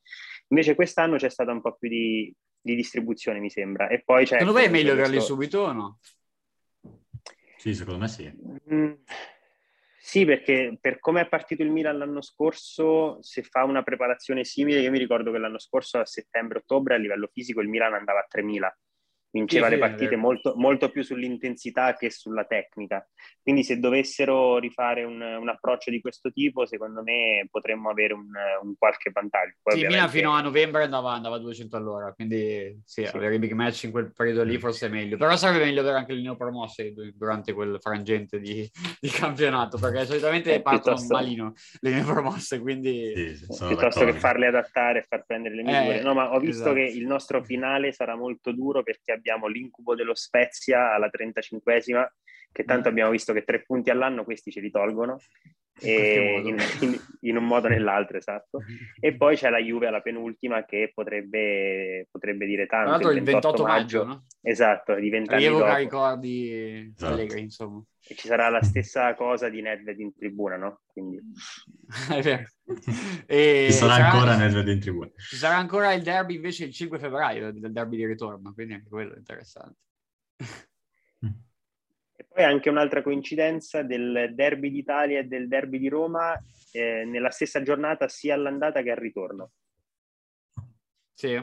Invece 0.49 0.75
quest'anno 0.75 1.17
c'è 1.17 1.29
stata 1.31 1.53
un 1.53 1.61
po' 1.61 1.77
più 1.77 1.89
di, 1.89 2.35
di 2.61 2.75
distribuzione, 2.75 3.39
mi 3.39 3.49
sembra. 3.51 3.87
E 3.87 4.03
poi 4.05 4.25
c'è 4.25 4.39
Secondo 4.39 4.53
voi 4.53 4.65
è 4.65 4.69
meglio 4.69 4.93
averli 4.93 5.13
questo- 5.15 5.33
subito 5.35 5.61
o 5.61 5.73
no? 5.73 5.99
Sì, 7.57 7.73
secondo 7.73 8.01
me 8.01 8.09
sì. 8.09 8.29
Mm, 8.73 8.93
Sì, 9.99 10.25
perché 10.25 10.77
per 10.81 11.01
come 11.01 11.21
è 11.23 11.29
partito 11.29 11.63
il 11.65 11.71
Milan 11.71 11.99
l'anno 11.99 12.21
scorso, 12.23 13.21
se 13.23 13.43
fa 13.43 13.65
una 13.65 13.83
preparazione 13.83 14.45
simile, 14.45 14.79
io 14.81 14.91
mi 14.93 14.99
ricordo 14.99 15.33
che 15.33 15.39
l'anno 15.39 15.59
scorso 15.59 15.99
a 15.99 16.05
settembre-ottobre 16.07 16.95
a 16.95 16.99
livello 16.99 17.29
fisico 17.33 17.61
il 17.61 17.69
Milan 17.69 17.95
andava 17.95 18.21
a 18.21 18.27
3.000, 18.29 18.73
vinceva 19.31 19.67
Sì, 19.67 19.73
le 19.73 19.77
sì, 19.77 19.83
partite 19.89 20.09
vero. 20.11 20.21
molto, 20.21 20.55
molto 20.57 20.89
più 20.91 21.03
sull'intensità 21.03 21.95
che 21.95 22.11
sulla 22.11 22.45
tecnica. 22.45 23.07
Quindi 23.43 23.63
se 23.65 23.79
dovessero 23.79 24.59
rifare 24.59 25.05
un, 25.05 25.21
un 25.21 25.49
approccio 25.49 25.91
di 25.91 26.01
questo 26.01 26.31
tipo, 26.33 26.65
secondo 26.67 27.03
me 27.03 27.47
potremmo 27.51 27.91
avere 27.91 28.15
un, 28.15 28.27
un 28.63 28.75
qualche 28.79 29.11
vantaggio. 29.13 29.55
Poi 29.63 29.79
Sì, 29.79 29.85
ovviamente- 29.85 30.17
fino 30.17 30.33
a 30.33 30.41
novembre 30.41 30.85
andava, 30.85 31.13
andava 31.13 31.37
a 31.37 31.39
200 31.39 31.77
all'ora, 31.77 32.13
quindi 32.13 32.81
sì, 32.85 33.05
Sì. 33.07 33.17
avere 33.17 33.35
i 33.35 33.39
big 33.39 33.53
match 33.53 33.85
in 33.85 33.91
quel 33.91 34.13
periodo 34.13 34.43
lì 34.43 34.57
Mm. 34.57 34.61
forse 34.61 34.87
è 34.87 34.89
meglio. 34.89 35.17
Però 35.17 35.37
sarebbe 35.37 35.65
meglio 35.65 35.81
avere 35.81 35.99
anche 35.99 36.13
le 36.15 36.23
neopromosse 36.23 36.93
du- 36.93 37.11
durante 37.15 37.53
quel 37.53 37.77
frangente 37.81 38.41
di, 38.41 38.69
di 38.99 39.09
campionato, 39.11 39.77
perché 39.79 40.07
solitamente 40.07 40.55
Eh, 40.55 40.63
partono 40.63 40.95
piuttosto- 40.97 41.15
malino 41.15 41.53
le 41.81 41.91
neopromosse, 41.91 42.59
quindi... 42.61 43.13
Sì, 43.15 43.37
sì, 43.37 43.45
sono 43.53 43.69
piuttosto 43.69 43.99
d'accordo. 44.01 44.13
che 44.13 44.19
farle 44.19 44.47
adattare 44.47 44.99
e 45.01 45.05
far 45.09 45.25
prendere 45.27 45.55
le 45.57 45.63
misure. 45.63 45.99
Eh, 46.01 46.03
no, 46.03 46.15
ma 46.15 46.33
ho 46.33 46.39
visto 46.39 46.63
esatto. 46.63 46.75
che 46.75 46.83
il 46.83 47.07
nostro 47.07 47.45
finale 47.45 47.93
sarà 47.93 48.17
molto 48.17 48.51
duro 48.53 48.83
perché 48.83 49.13
abbiamo 49.13 49.25
l'incubo 49.49 49.95
dello 49.95 50.15
Spezia 50.15 50.93
alla 50.93 51.11
35esima, 51.13 52.07
che 52.57 52.65
tanto 52.65 52.89
Mm. 52.89 52.93
abbiamo 52.93 53.11
visto 53.11 53.35
che 53.35 53.43
tre 53.45 53.63
punti 53.65 53.91
all'anno 53.91 54.25
questi 54.25 54.51
ce 54.51 54.61
li 54.61 54.71
tolgono. 54.71 55.19
In 55.81 55.89
E 55.91 56.41
in, 56.43 56.57
in- 56.81 57.01
in 57.21 57.37
un 57.37 57.45
modo 57.45 57.67
o 57.67 57.69
nell'altro, 57.69 58.17
esatto. 58.17 58.61
E 58.99 59.15
poi 59.15 59.37
c'è 59.37 59.51
la 59.51 59.59
Juve 59.59 59.87
alla 59.89 60.01
penultima 60.01 60.65
che 60.65 60.91
potrebbe, 60.95 62.07
potrebbe 62.11 62.47
dire 62.47 62.65
tanto. 62.65 62.85
Tra 62.85 62.93
l'altro 62.93 63.11
il 63.11 63.23
28 63.23 63.63
maggio, 63.65 64.05
no? 64.05 64.25
Esatto, 64.41 64.95
di 64.95 65.11
vent'anni 65.11 65.43
Rievoca 65.43 65.67
dopo. 65.67 65.77
ricordi 65.79 66.93
Esatto. 66.97 67.13
allegri, 67.13 67.41
insomma. 67.43 67.83
E 68.09 68.15
ci 68.15 68.27
sarà 68.27 68.49
la 68.49 68.63
stessa 68.63 69.15
cosa 69.15 69.51
di 69.51 69.61
Nedved 69.61 70.01
in 70.01 70.15
tribuna, 70.17 70.57
no? 70.57 70.81
Quindi... 70.87 71.21
È 72.11 72.23
vero. 72.23 72.45
E 73.27 73.67
Ci 73.67 73.73
sarà 73.77 73.93
sarà- 73.97 74.11
ancora 74.13 74.37
nel 74.39 74.67
in 74.69 74.81
tribuna. 74.81 75.11
Ci 75.15 75.37
sarà 75.37 75.57
ancora 75.57 75.93
il 75.93 76.03
derby 76.03 76.37
invece 76.37 76.65
il 76.65 76.73
5 76.73 76.99
febbraio, 76.99 77.53
del 77.53 77.73
derby 77.73 77.97
di 77.97 78.07
ritorno, 78.07 78.55
quindi 78.55 78.73
anche 78.73 78.89
quello 78.89 79.13
è 79.15 79.19
interessante. 79.19 79.77
Poi 82.37 82.45
anche 82.45 82.69
un'altra 82.69 83.01
coincidenza 83.01 83.81
del 83.81 84.33
derby 84.35 84.71
d'Italia 84.71 85.21
e 85.21 85.25
del 85.25 85.49
derby 85.49 85.79
di 85.79 85.89
Roma 85.89 86.39
eh, 86.71 87.03
nella 87.07 87.31
stessa 87.31 87.63
giornata 87.63 88.09
sia 88.09 88.35
all'andata 88.35 88.83
che 88.83 88.91
al 88.91 88.99
ritorno. 88.99 89.53
Sì. 91.15 91.43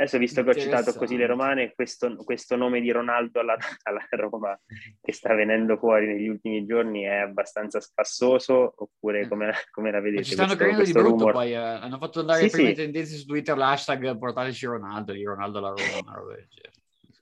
Adesso, 0.00 0.16
visto 0.18 0.42
che 0.42 0.50
ho 0.50 0.54
citato 0.54 0.94
così 0.94 1.16
le 1.16 1.26
romane, 1.26 1.74
questo, 1.74 2.16
questo 2.16 2.56
nome 2.56 2.80
di 2.80 2.90
Ronaldo 2.90 3.40
alla, 3.40 3.56
alla 3.84 4.06
Roma 4.10 4.58
che 5.00 5.12
sta 5.12 5.34
venendo 5.34 5.76
fuori 5.76 6.06
negli 6.06 6.26
ultimi 6.28 6.64
giorni 6.64 7.02
è 7.02 7.16
abbastanza 7.16 7.80
spassoso 7.80 8.72
oppure 8.76 9.28
come, 9.28 9.52
come 9.70 9.90
la 9.90 9.98
Ma 9.98 10.02
vedete? 10.04 10.24
ci 10.24 10.32
stanno 10.32 10.56
questo- 10.56 10.64
creando 10.64 10.84
di 10.84 10.92
questo 10.92 11.08
brutto 11.08 11.24
rumor? 11.30 11.32
poi, 11.32 11.52
eh, 11.52 11.56
hanno 11.56 11.98
fatto 11.98 12.20
andare 12.20 12.38
Sì, 12.38 12.44
le 12.46 12.50
prime 12.50 12.68
sì. 12.70 12.74
tendenze 12.76 13.16
su 13.16 13.26
Twitter 13.26 13.56
l'hashtag 13.58 14.16
portateci 14.18 14.66
Ronaldo, 14.66 15.12
di 15.12 15.22
Ronaldo 15.22 15.58
alla 15.58 15.68
Roma. 15.70 16.22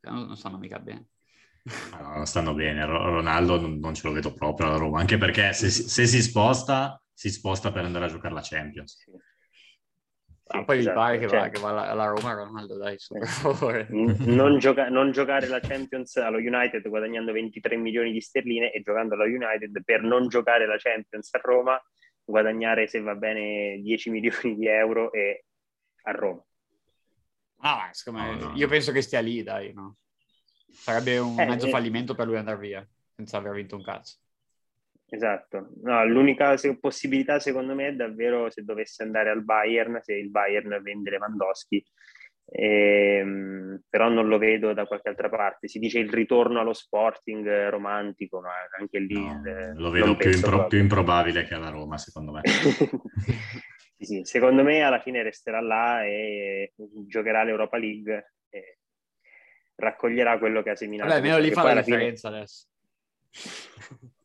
Non, 0.03 0.27
non 0.27 0.37
stanno 0.37 0.59
mica 0.59 0.79
bene. 0.79 1.07
Ma 1.91 2.01
no, 2.01 2.15
non 2.15 2.27
stanno 2.27 2.55
bene. 2.55 2.85
Ro- 2.87 3.03
Ronaldo 3.11 3.61
non, 3.61 3.79
non 3.79 3.95
ce 3.95 4.07
lo 4.07 4.13
vedo 4.15 4.33
proprio 4.33 4.69
alla 4.69 4.77
Roma, 4.77 5.01
anche 5.01 5.19
perché 5.19 5.53
se, 5.53 5.69
si- 5.71 5.83
se 5.89 6.07
si 6.07 6.23
sposta 6.23 7.01
si 7.13 7.31
sposta 7.31 7.73
per 7.73 7.85
andare 7.85 8.05
a 8.05 8.09
giocare 8.09 8.33
la 8.35 8.41
Champions. 8.43 9.03
Sì. 9.03 9.11
Ah, 10.51 10.65
poi 10.65 10.79
esatto. 10.79 10.99
mi 10.99 11.05
pare 11.05 11.19
che, 11.19 11.29
cioè, 11.29 11.39
va, 11.41 11.49
che 11.49 11.61
va 11.61 11.89
alla, 11.91 12.07
Roma 12.07 12.33
Ronaldo, 12.33 12.77
dai, 12.79 12.99
su, 12.99 13.15
per 13.15 13.27
favore. 13.29 13.87
Non, 13.91 14.59
gioca- 14.59 14.89
non, 14.89 15.13
giocare 15.13 15.47
la 15.47 15.61
Champions 15.61 16.17
allo 16.17 16.39
United 16.39 16.89
guadagnando 16.89 17.33
23 17.33 17.77
milioni 17.77 18.13
di 18.13 18.21
sterline 18.21 18.73
e 18.73 18.81
giocando 18.81 19.15
allo 19.15 19.25
United 19.25 19.83
per 19.85 20.03
non 20.03 20.29
giocare 20.29 20.67
la 20.67 20.77
Champions 20.79 21.33
a 21.35 21.41
Roma 21.43 21.81
guadagnare, 22.25 22.87
se 22.89 23.01
va 23.01 23.15
bene, 23.15 23.79
10 23.83 24.11
milioni 24.11 24.57
di 24.57 24.67
euro 24.67 25.13
e 25.13 25.45
a 26.03 26.11
Roma. 26.13 26.43
Ah, 27.61 27.91
me, 28.07 28.37
no, 28.37 28.49
no. 28.49 28.53
io 28.55 28.69
penso 28.69 28.93
che 28.93 29.03
stia 29.03 29.21
lì, 29.21 29.43
dai, 29.43 29.73
no? 29.73 29.97
Sarebbe 30.71 31.19
un 31.19 31.39
eh, 31.39 31.47
mezzo 31.47 31.67
eh. 31.67 31.71
fallimento 31.71 32.15
per 32.15 32.27
lui 32.27 32.37
andare 32.37 32.59
via 32.59 32.89
senza 33.17 33.39
aver 33.39 33.53
vinto 33.53 33.77
un 33.77 33.83
cazzo. 33.83 34.17
Esatto, 35.11 35.71
no, 35.85 36.05
l'unica 36.05 36.55
possibilità 36.79 37.39
secondo 37.41 37.75
me 37.75 37.89
è 37.89 37.95
davvero 37.95 38.51
se 38.51 38.63
dovesse 38.63 39.03
andare 39.03 39.31
al 39.31 39.43
Bayern, 39.43 40.01
se 40.03 40.13
il 40.13 40.29
Bayern 40.29 40.83
vende 40.83 41.09
Lewandowski, 41.09 41.83
ehm, 42.45 43.85
però 43.89 44.11
non 44.11 44.29
lo 44.29 44.37
vedo 44.37 44.75
da 44.75 44.85
qualche 44.85 45.09
altra 45.09 45.31
parte. 45.31 45.67
Si 45.67 45.79
dice 45.79 45.99
il 45.99 46.11
ritorno 46.11 46.61
allo 46.61 46.75
Sporting 46.75 47.69
romantico, 47.71 48.43
ma 48.43 48.51
anche 48.79 48.99
lì... 48.99 49.15
No, 49.15 49.43
eh, 49.47 49.73
lo 49.77 49.91
vedo 49.91 50.15
più, 50.15 50.31
impro- 50.31 50.67
più, 50.67 50.79
improbabile 50.79 51.45
che 51.45 51.55
alla 51.55 51.71
Roma, 51.71 51.97
secondo 51.97 52.33
me. 52.33 52.43
sì, 53.97 54.05
sì, 54.05 54.21
secondo 54.25 54.63
me 54.63 54.83
alla 54.83 55.01
fine 55.01 55.23
resterà 55.23 55.63
là 55.63 56.05
e 56.05 56.75
giocherà 57.07 57.45
l'Europa 57.45 57.79
League 57.79 58.35
e 58.51 58.79
raccoglierà 59.77 60.39
quello 60.39 60.63
che 60.63 60.69
ha 60.69 60.77
seminato. 60.77 61.09
Vabbè, 61.09 61.21
almeno 61.21 61.39
lì 61.39 61.51
fa 61.51 61.63
la 61.63 61.81
differenza 61.81 62.29
fine... 62.29 62.41
adesso. 62.41 62.67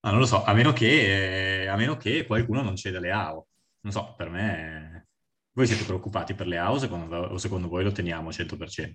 Ma 0.00 0.10
non 0.10 0.20
lo 0.20 0.26
so, 0.26 0.44
a 0.44 0.52
meno, 0.52 0.72
che, 0.72 1.66
a 1.68 1.76
meno 1.76 1.96
che 1.96 2.26
qualcuno 2.26 2.62
non 2.62 2.76
ceda 2.76 3.00
le 3.00 3.10
AO. 3.10 3.48
Non 3.80 3.92
so, 3.92 4.14
per 4.16 4.28
me... 4.30 5.08
Voi 5.52 5.66
siete 5.66 5.84
preoccupati 5.84 6.34
per 6.34 6.46
le 6.46 6.58
AO 6.58 6.78
secondo, 6.78 7.16
o 7.16 7.38
secondo 7.38 7.66
voi 7.68 7.82
lo 7.82 7.90
teniamo 7.90 8.28
100%? 8.28 8.92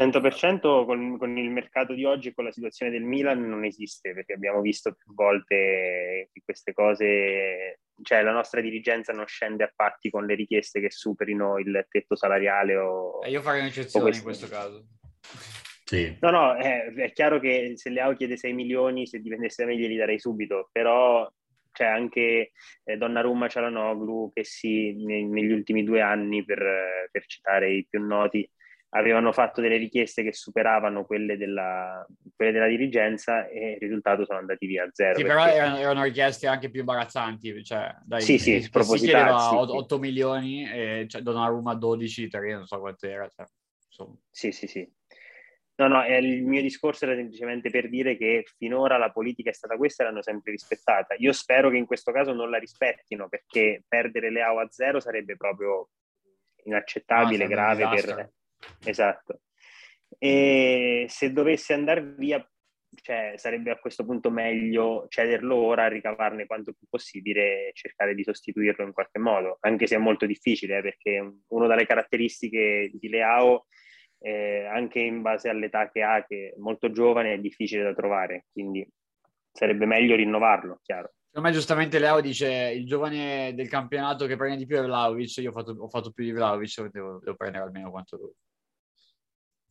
100% 0.00 0.86
con, 0.86 1.18
con, 1.18 1.36
il 1.36 1.50
mercato 1.50 1.92
di 1.92 2.06
oggi 2.06 2.28
e 2.28 2.34
con 2.34 2.44
la 2.44 2.52
situazione 2.52 2.90
del 2.90 3.02
Milan 3.02 3.46
non 3.46 3.64
esiste 3.64 4.14
perché 4.14 4.32
abbiamo 4.32 4.62
visto 4.62 4.94
più 4.94 5.12
volte 5.12 6.30
che 6.32 6.40
queste 6.42 6.72
cose, 6.72 7.80
cioè 8.02 8.22
la 8.22 8.32
nostra 8.32 8.62
dirigenza 8.62 9.12
non 9.12 9.26
scende 9.26 9.64
a 9.64 9.72
patti 9.74 10.08
con 10.08 10.24
le 10.24 10.34
richieste 10.34 10.80
che 10.80 10.90
superino 10.90 11.58
il 11.58 11.86
tetto 11.90 12.16
salariale 12.16 12.76
o... 12.76 13.22
E 13.22 13.30
io 13.30 13.42
farei 13.42 13.60
un'eccezione 13.60 14.16
in 14.16 14.22
questo 14.22 14.48
caso. 14.48 14.86
Sì. 15.90 16.16
No, 16.20 16.30
no, 16.30 16.54
è, 16.54 16.84
è, 16.94 17.12
chiaro 17.12 17.40
che 17.40 17.72
se 17.74 17.90
Leao 17.90 18.14
chiede 18.14 18.36
6 18.36 18.52
milioni, 18.52 19.08
se 19.08 19.18
dipendesse 19.18 19.64
da 19.64 19.70
me 19.70 19.76
glieli 19.76 19.96
darei 19.96 20.20
subito, 20.20 20.68
però 20.70 21.28
c'è 21.72 21.84
anche 21.84 22.52
eh, 22.84 22.96
Donnarumma 22.96 23.48
Cialanoglu 23.48 24.30
che 24.32 24.44
sì, 24.44 24.94
ne, 25.04 25.24
negli 25.24 25.50
ultimi 25.50 25.82
due 25.82 26.00
anni, 26.00 26.44
per, 26.44 27.08
per, 27.10 27.26
citare 27.26 27.72
i 27.72 27.84
più 27.90 28.06
noti, 28.06 28.48
avevano 28.90 29.32
fatto 29.32 29.60
delle 29.60 29.78
richieste 29.78 30.22
che 30.22 30.32
superavano 30.32 31.04
quelle 31.04 31.36
della, 31.36 32.06
quelle 32.36 32.52
della 32.52 32.68
dirigenza 32.68 33.48
e 33.48 33.72
il 33.72 33.78
risultato 33.80 34.24
sono 34.24 34.38
andati 34.38 34.66
via 34.66 34.84
a 34.84 34.90
zero. 34.92 35.16
Sì, 35.16 35.24
perché... 35.24 35.36
però 35.36 35.52
erano, 35.52 35.76
erano, 35.76 36.02
richieste 36.04 36.46
anche 36.46 36.70
più 36.70 36.78
imbarazzanti, 36.78 37.64
cioè 37.64 37.92
dai, 38.04 38.22
sì, 38.22 38.38
sì, 38.38 38.62
si 38.62 38.70
chiedeva 38.98 39.58
8 39.58 39.98
milioni 39.98 40.70
e 40.70 41.06
cioè, 41.08 41.20
Donnarumma 41.20 41.74
12, 41.74 42.28
3, 42.28 42.54
non 42.54 42.66
so 42.66 42.78
quanto 42.78 43.08
era. 43.08 43.28
Cioè, 43.28 43.44
sì, 44.30 44.52
sì, 44.52 44.68
sì. 44.68 44.98
No, 45.80 45.88
no, 45.88 46.04
il 46.04 46.44
mio 46.44 46.60
discorso 46.60 47.06
era 47.06 47.14
semplicemente 47.14 47.70
per 47.70 47.88
dire 47.88 48.18
che 48.18 48.44
finora 48.58 48.98
la 48.98 49.10
politica 49.10 49.48
è 49.48 49.54
stata 49.54 49.78
questa 49.78 50.02
e 50.02 50.06
l'hanno 50.06 50.20
sempre 50.20 50.50
rispettata. 50.50 51.14
Io 51.16 51.32
spero 51.32 51.70
che 51.70 51.78
in 51.78 51.86
questo 51.86 52.12
caso 52.12 52.34
non 52.34 52.50
la 52.50 52.58
rispettino 52.58 53.30
perché 53.30 53.82
perdere 53.88 54.30
le 54.30 54.42
AO 54.42 54.58
a 54.58 54.68
zero 54.70 55.00
sarebbe 55.00 55.36
proprio 55.36 55.88
inaccettabile, 56.64 57.44
no, 57.44 57.48
grave 57.48 57.88
per... 57.88 58.30
Esatto. 58.84 59.40
E 60.18 61.06
se 61.08 61.32
dovesse 61.32 61.72
andare 61.72 62.12
via, 62.14 62.46
cioè, 63.00 63.32
sarebbe 63.36 63.70
a 63.70 63.78
questo 63.78 64.04
punto 64.04 64.30
meglio 64.30 65.06
cederlo 65.08 65.56
ora, 65.56 65.88
ricavarne 65.88 66.44
quanto 66.44 66.74
più 66.74 66.88
possibile 66.90 67.68
e 67.68 67.72
cercare 67.72 68.14
di 68.14 68.22
sostituirlo 68.22 68.84
in 68.84 68.92
qualche 68.92 69.18
modo, 69.18 69.56
anche 69.60 69.86
se 69.86 69.94
è 69.94 69.98
molto 69.98 70.26
difficile, 70.26 70.76
eh, 70.76 70.82
perché 70.82 71.36
una 71.46 71.66
delle 71.66 71.86
caratteristiche 71.86 72.90
di 72.92 73.08
Leao 73.08 73.64
eh, 74.20 74.66
anche 74.66 75.00
in 75.00 75.22
base 75.22 75.48
all'età 75.48 75.90
che 75.90 76.02
ha, 76.02 76.24
che 76.26 76.52
è 76.54 76.58
molto 76.58 76.90
giovane, 76.90 77.34
è 77.34 77.38
difficile 77.38 77.82
da 77.82 77.94
trovare, 77.94 78.46
quindi 78.52 78.86
sarebbe 79.50 79.86
meglio 79.86 80.14
rinnovarlo, 80.14 80.80
chiaro. 80.82 81.12
Secondo 81.26 81.48
me 81.48 81.54
giustamente 81.54 81.98
Leo 82.00 82.20
dice 82.20 82.72
il 82.74 82.86
giovane 82.86 83.54
del 83.54 83.68
campionato 83.68 84.26
che 84.26 84.36
prende 84.36 84.56
di 84.56 84.66
più 84.66 84.76
è 84.76 84.82
Vlaovic, 84.82 85.36
io 85.36 85.50
ho 85.50 85.52
fatto, 85.52 85.76
ho 85.78 85.88
fatto 85.88 86.10
più 86.10 86.24
di 86.24 86.32
Vlaovic, 86.32 86.90
devo, 86.90 87.20
devo, 87.22 87.36
prendere 87.36 87.64
almeno 87.64 87.90
quanto 87.90 88.16
lui. 88.16 88.32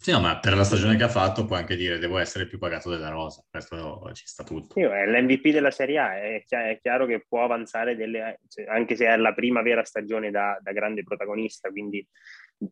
Sì, 0.01 0.11
no, 0.11 0.21
ma 0.21 0.39
per 0.39 0.55
la 0.55 0.63
stagione 0.63 0.95
che 0.95 1.03
ha 1.03 1.09
fatto 1.09 1.43
può 1.43 1.57
anche 1.57 1.75
dire 1.75 1.97
devo 1.97 2.17
essere 2.17 2.47
più 2.47 2.57
pagato 2.57 2.89
della 2.89 3.09
Rosa, 3.09 3.43
questo 3.49 4.09
ci 4.13 4.25
sta 4.25 4.45
tutto. 4.45 4.75
Sì, 4.75 4.79
è 4.79 5.05
l'MVP 5.05 5.49
della 5.49 5.71
Serie 5.71 5.97
A, 5.99 6.15
è, 6.15 6.41
è 6.41 6.79
chiaro 6.79 7.05
che 7.05 7.25
può 7.27 7.43
avanzare 7.43 7.97
delle, 7.97 8.39
anche 8.69 8.95
se 8.95 9.07
è 9.07 9.17
la 9.17 9.33
prima 9.33 9.61
vera 9.61 9.83
stagione 9.83 10.31
da, 10.31 10.57
da 10.61 10.71
grande 10.71 11.03
protagonista, 11.03 11.69
quindi 11.69 12.07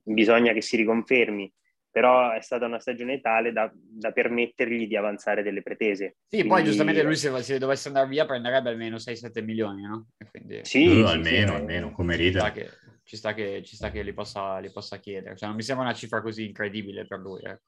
bisogna 0.04 0.54
che 0.54 0.62
si 0.62 0.78
riconfermi 0.78 1.52
però 1.90 2.32
è 2.32 2.42
stata 2.42 2.66
una 2.66 2.80
stagione 2.80 3.20
tale 3.22 3.52
da, 3.52 3.72
da 3.74 4.12
permettergli 4.12 4.88
di 4.88 4.96
avanzare 4.96 5.44
delle 5.44 5.62
pretese. 5.62 6.18
Sì, 6.28 6.38
quindi... 6.38 6.48
poi 6.50 6.64
giustamente 6.64 7.04
lui 7.04 7.16
se, 7.16 7.42
se, 7.42 7.58
dovesse 7.58 7.88
andare 7.88 8.08
via 8.08 8.26
prenderebbe 8.26 8.70
almeno 8.70 8.98
6-7 8.98 9.44
milioni, 9.44 9.84
no? 9.84 10.08
Quindi... 10.30 10.60
Sì, 10.64 10.86
uh, 10.86 11.08
sì, 11.08 11.14
almeno, 11.14 11.48
sì, 11.48 11.56
almeno, 11.56 11.92
come 11.92 12.16
ride. 12.16 12.40
Ci, 12.40 12.70
ci 13.04 13.18
sta 13.18 13.34
che, 13.34 13.64
ci 13.64 13.76
sta 13.76 13.90
che 13.90 14.04
li, 14.04 14.14
possa, 14.14 14.60
li, 14.60 14.72
possa, 14.72 15.00
chiedere, 15.00 15.36
cioè, 15.36 15.48
non 15.48 15.58
mi 15.58 15.64
sembra 15.64 15.86
una 15.86 15.94
cifra 15.94 16.22
così 16.22 16.46
incredibile 16.46 17.08
per 17.08 17.20
lui. 17.20 17.42
Ecco. 17.42 17.64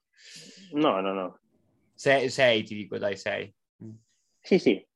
No, 0.72 1.00
no, 1.00 1.12
no. 1.12 1.40
6 1.94 2.62
ti 2.62 2.74
dico, 2.74 2.98
dai, 2.98 3.16
6. 3.16 3.54
Sì, 4.40 4.58
sì. 4.58 4.86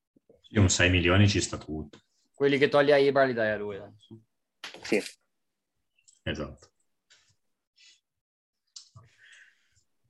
Io 0.50 0.60
un 0.60 0.70
6 0.70 0.90
milioni 0.90 1.28
ci 1.28 1.40
sta 1.40 1.58
tutto. 1.58 1.98
Quelli 2.32 2.58
che 2.58 2.68
togli 2.68 2.92
a 2.92 2.96
Ibra 2.96 3.24
li 3.24 3.32
dai 3.32 3.50
a 3.50 3.56
lui. 3.56 3.78
Dai. 3.78 3.90
Sì. 4.82 5.02
Esatto. 6.22 6.73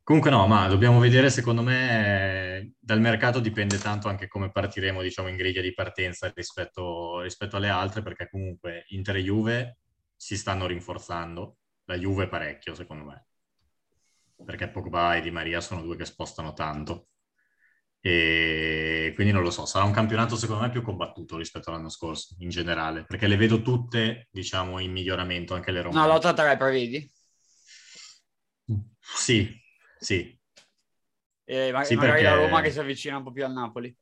Comunque 0.05 0.31
no, 0.31 0.47
ma 0.47 0.69
dobbiamo 0.69 0.99
vedere, 0.99 1.31
secondo 1.31 1.63
me, 1.63 2.75
dal 2.79 3.01
mercato 3.01 3.41
dipende 3.41 3.79
tanto 3.79 4.09
anche 4.09 4.29
come 4.29 4.51
partiremo, 4.51 5.01
diciamo, 5.01 5.29
in 5.29 5.37
griglia 5.37 5.63
di 5.63 5.73
partenza 5.73 6.31
rispetto, 6.35 7.23
rispetto 7.23 7.57
alle 7.57 7.71
altre, 7.71 8.03
perché 8.03 8.29
comunque 8.29 8.85
Inter 8.89 9.17
e 9.17 9.23
Juve 9.23 9.79
si 10.15 10.37
stanno 10.37 10.67
rinforzando, 10.67 11.57
la 11.87 11.97
Juve 11.97 12.29
parecchio, 12.29 12.75
secondo 12.75 13.05
me, 13.05 13.27
perché 14.45 14.69
Pogba 14.69 15.17
e 15.17 15.23
Di 15.23 15.31
Maria 15.31 15.63
sono 15.63 15.81
due 15.81 15.97
che 15.97 16.05
spostano 16.05 16.53
tanto. 16.53 17.09
E 17.99 19.13
quindi 19.15 19.33
non 19.33 19.43
lo 19.43 19.51
so, 19.51 19.65
sarà 19.65 19.87
un 19.87 19.93
campionato 19.93 20.37
secondo 20.37 20.65
me 20.65 20.71
più 20.71 20.83
combattuto 20.83 21.39
rispetto 21.39 21.71
all'anno 21.71 21.89
scorso, 21.89 22.35
in 22.41 22.51
generale, 22.51 23.07
perché 23.07 23.27
le 23.27 23.37
vedo 23.37 23.63
tutte, 23.63 24.29
diciamo, 24.31 24.81
in 24.81 24.93
miglioramento, 24.93 25.55
anche 25.55 25.71
le 25.71 25.81
Roma. 25.81 25.99
No, 25.99 26.07
lotta 26.07 26.35
3 26.35 26.59
prevedi? 26.59 27.11
Sì, 28.99 29.63
sì. 30.05 30.39
E 31.45 31.73
ma- 31.73 31.83
sì, 31.85 31.95
magari 31.95 32.23
la 32.23 32.35
Roma 32.35 32.61
che 32.61 32.71
si 32.71 32.79
avvicina 32.79 33.17
un 33.17 33.23
po' 33.25 33.33
più 33.33 33.45
al 33.45 33.53
Napoli. 33.53 33.95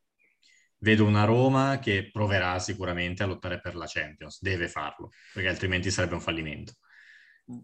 Vedo 0.78 1.04
una 1.06 1.24
Roma 1.24 1.78
che 1.78 2.10
proverà 2.10 2.58
sicuramente 2.58 3.22
a 3.22 3.26
lottare 3.26 3.60
per 3.60 3.76
la 3.76 3.86
Champions, 3.86 4.42
deve 4.42 4.66
farlo, 4.66 5.10
perché 5.32 5.48
altrimenti 5.48 5.92
sarebbe 5.92 6.14
un 6.14 6.20
fallimento. 6.20 6.72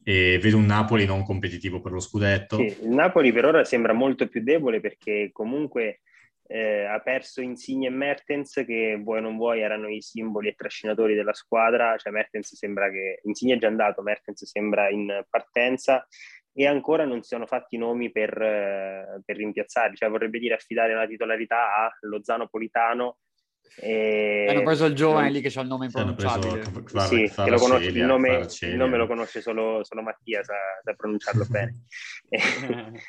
E 0.04 0.38
vedo 0.40 0.56
un 0.56 0.66
Napoli 0.66 1.04
non 1.04 1.24
competitivo 1.24 1.80
per 1.80 1.92
lo 1.92 2.00
scudetto. 2.00 2.58
Sì, 2.58 2.82
il 2.82 2.90
Napoli 2.90 3.32
per 3.32 3.44
ora 3.44 3.64
sembra 3.64 3.92
molto 3.92 4.28
più 4.28 4.42
debole 4.42 4.80
perché 4.80 5.30
comunque 5.32 6.02
eh, 6.46 6.84
ha 6.84 6.98
perso 7.00 7.40
Insigne 7.40 7.88
e 7.88 7.90
Mertens 7.90 8.62
che 8.66 8.98
vuoi 9.02 9.18
o 9.18 9.20
non 9.20 9.36
vuoi 9.36 9.60
erano 9.60 9.88
i 9.88 10.00
simboli 10.00 10.48
e 10.48 10.54
trascinatori 10.54 11.14
della 11.14 11.34
squadra, 11.34 11.96
cioè 11.96 12.12
Mertens 12.12 12.54
sembra 12.54 12.90
che 12.90 13.20
Insigne 13.24 13.54
è 13.54 13.58
già 13.58 13.66
andato, 13.68 14.02
Mertens 14.02 14.44
sembra 14.46 14.88
in 14.88 15.24
partenza 15.28 16.06
e 16.58 16.66
ancora 16.66 17.04
non 17.04 17.22
si 17.22 17.28
sono 17.28 17.46
fatti 17.46 17.76
nomi 17.76 18.10
per, 18.10 18.36
eh, 18.42 19.22
per 19.24 19.36
rimpiazzarli, 19.36 19.94
cioè 19.94 20.08
vorrebbe 20.08 20.40
dire 20.40 20.54
affidare 20.54 20.92
la 20.92 21.06
titolarità 21.06 21.76
a 21.76 21.96
Lozano 22.00 22.48
Politano. 22.48 23.18
E... 23.76 24.46
Hanno 24.48 24.64
preso 24.64 24.86
il 24.86 24.94
giovane 24.94 25.30
lì 25.30 25.40
che 25.40 25.56
ha 25.56 25.62
il 25.62 25.68
nome 25.68 25.84
impronunciabile. 25.84 26.64
sì, 27.06 27.30
che 27.32 27.50
lo 27.50 27.58
conosce, 27.58 27.90
il, 27.90 28.04
nome, 28.04 28.48
il 28.62 28.76
nome 28.76 28.96
lo 28.96 29.06
conosce 29.06 29.40
solo, 29.40 29.84
solo 29.84 30.02
Mattia, 30.02 30.42
sa, 30.42 30.56
sa 30.82 30.94
pronunciarlo 30.94 31.46
bene. 31.48 31.84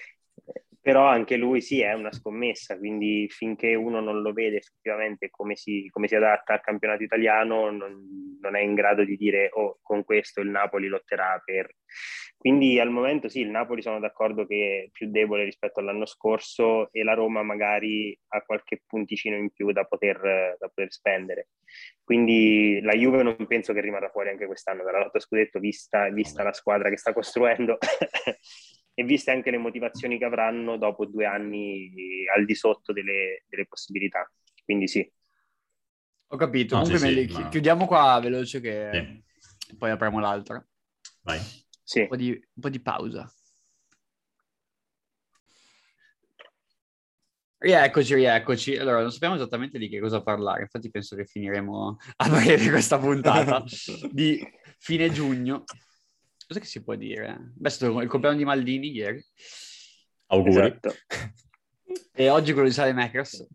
però 0.79 1.07
anche 1.07 1.35
lui 1.35 1.59
sì 1.61 1.81
è 1.81 1.93
una 1.93 2.11
scommessa, 2.11 2.77
quindi 2.77 3.27
finché 3.29 3.73
uno 3.73 3.99
non 3.99 4.21
lo 4.21 4.31
vede 4.31 4.57
effettivamente 4.57 5.31
come 5.31 5.55
si, 5.55 5.87
come 5.89 6.07
si 6.07 6.13
adatta 6.13 6.53
al 6.53 6.61
campionato 6.61 7.01
italiano 7.01 7.71
non, 7.71 8.28
non, 8.39 8.55
è 8.55 8.61
in 8.61 8.73
grado 8.73 9.03
di 9.03 9.15
dire 9.15 9.49
oh 9.53 9.79
con 9.81 10.03
questo 10.03 10.41
il 10.41 10.49
Napoli 10.49 10.87
lotterà 10.87 11.41
per... 11.43 11.75
Quindi 12.37 12.79
al 12.79 12.89
momento 12.89 13.27
sì, 13.27 13.41
il 13.41 13.49
Napoli 13.49 13.81
sono 13.81 13.99
d'accordo 13.99 14.45
che 14.45 14.85
è 14.85 14.89
più 14.91 15.09
debole 15.09 15.43
rispetto 15.43 15.79
all'anno 15.79 16.05
scorso 16.05 16.89
e 16.91 17.03
la 17.03 17.13
Roma 17.13 17.43
magari 17.43 18.17
ha 18.29 18.41
qualche 18.43 18.81
punticino 18.85 19.35
in 19.35 19.51
più 19.51 19.71
da 19.71 19.83
poter, 19.83 20.55
da 20.57 20.67
poter 20.67 20.91
spendere. 20.91 21.49
Quindi 22.03 22.79
la 22.81 22.93
Juve 22.93 23.23
non 23.23 23.45
penso 23.45 23.73
che 23.73 23.81
rimarrà 23.81 24.09
fuori 24.09 24.29
anche 24.29 24.45
quest'anno 24.45 24.83
dalla 24.83 24.99
lotta 24.99 25.19
scudetto, 25.19 25.59
vista, 25.59 26.09
vista 26.09 26.43
la 26.43 26.53
squadra 26.53 26.89
che 26.89 26.97
sta 26.97 27.11
costruendo. 27.11 27.77
e 28.99 29.03
viste 29.05 29.31
anche 29.31 29.49
le 29.49 29.57
motivazioni 29.57 30.17
che 30.17 30.25
avranno 30.25 30.75
dopo 30.75 31.05
due 31.05 31.23
anni 31.23 32.25
al 32.35 32.43
di 32.43 32.53
sotto 32.53 32.91
delle, 32.91 33.45
delle 33.47 33.65
possibilità. 33.65 34.29
Quindi 34.65 34.89
sì. 34.89 35.09
Ho 36.31 36.37
capito, 36.37 36.75
no, 36.75 36.83
comunque 36.83 37.09
sì, 37.09 37.27
sì, 37.27 37.41
ma... 37.41 37.49
chiudiamo 37.49 37.87
qua 37.87 38.19
veloce 38.19 38.59
che 38.59 39.23
sì. 39.57 39.75
poi 39.75 39.89
apriamo 39.89 40.19
l'altra. 40.19 40.63
Vai. 41.23 41.39
Sì. 41.83 42.01
Un, 42.01 42.07
po 42.07 42.15
di, 42.15 42.29
un 42.29 42.61
po' 42.61 42.69
di 42.69 42.81
pausa. 42.81 43.33
Rieccoci, 47.57 48.13
rieccoci. 48.13 48.77
Allora, 48.77 49.01
non 49.01 49.11
sappiamo 49.11 49.35
esattamente 49.35 49.79
di 49.79 49.89
che 49.89 49.99
cosa 49.99 50.21
parlare, 50.21 50.61
infatti 50.61 50.91
penso 50.91 51.15
che 51.15 51.25
finiremo 51.25 51.97
a 52.17 52.29
breve 52.29 52.69
questa 52.69 52.99
puntata 52.99 53.63
di 54.11 54.39
fine 54.77 55.09
giugno. 55.09 55.63
Cosa 56.47 56.59
che 56.59 56.67
si 56.67 56.83
può 56.83 56.93
dire? 56.93 57.53
Beh, 57.55 57.67
è 57.67 57.71
stato 57.71 57.99
il 58.01 58.07
compleanno 58.07 58.37
di 58.37 58.45
Maldini 58.45 58.91
ieri. 58.91 59.23
Auguri. 60.27 60.51
Esatto. 60.51 60.93
E 62.13 62.29
oggi 62.29 62.53
quello 62.53 62.67
di 62.67 62.73
Salemekers. 62.73 63.47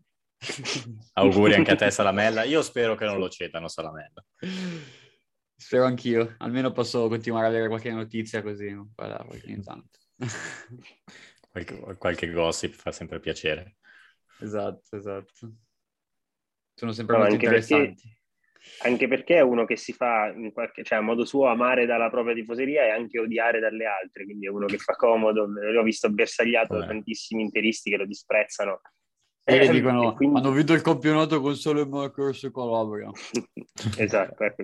Auguri 1.13 1.53
anche 1.53 1.71
a 1.71 1.75
te, 1.75 1.91
Salamella. 1.91 2.43
Io 2.43 2.61
spero 2.61 2.95
che 2.95 3.05
non 3.05 3.17
lo 3.17 3.29
cedano, 3.29 3.67
Salamella. 3.67 4.23
Spero 5.55 5.85
anch'io. 5.85 6.35
Almeno 6.39 6.71
posso 6.71 7.07
continuare 7.07 7.47
ad 7.47 7.53
avere 7.53 7.67
qualche 7.67 7.91
notizia 7.91 8.41
così. 8.41 8.73
Guarda, 8.95 9.23
qualche 9.25 9.61
qualche, 11.49 11.97
qualche 11.97 12.31
gossip 12.31 12.73
fa 12.73 12.91
sempre 12.91 13.19
piacere. 13.19 13.77
Esatto, 14.39 14.95
esatto. 14.95 15.53
Sono 16.73 16.91
sempre 16.91 17.15
no, 17.15 17.21
molto 17.21 17.35
interessanti. 17.35 18.01
Perché 18.01 18.19
anche 18.81 19.07
perché 19.07 19.35
è 19.35 19.41
uno 19.41 19.65
che 19.65 19.77
si 19.77 19.93
fa 19.93 20.27
in 20.35 20.51
qualche, 20.51 20.83
cioè 20.83 20.97
a 20.97 21.01
modo 21.01 21.23
suo 21.25 21.47
amare 21.47 21.85
dalla 21.85 22.09
propria 22.09 22.33
tifoseria 22.33 22.85
e 22.85 22.89
anche 22.89 23.19
odiare 23.19 23.59
dalle 23.59 23.85
altre, 23.85 24.25
quindi 24.25 24.47
è 24.47 24.49
uno 24.49 24.65
che 24.65 24.77
fa 24.77 24.93
comodo, 24.93 25.45
l'ho 25.45 25.83
visto 25.83 26.09
bersagliato 26.09 26.77
da 26.77 26.85
tantissimi 26.87 27.41
interisti 27.41 27.89
che 27.89 27.97
lo 27.97 28.05
disprezzano. 28.05 28.81
E 29.47 29.57
eh, 29.57 29.69
dicono, 29.69 30.15
quindi... 30.15 30.39
hanno 30.39 30.51
vinto 30.51 30.73
il 30.73 30.81
campionato 30.81 31.39
con 31.39 31.55
solo 31.55 31.81
il 31.81 31.87
Marcos 31.87 32.43
e 32.43 32.51
Calabria. 32.51 33.11
esatto, 33.97 34.43
ecco. 34.43 34.63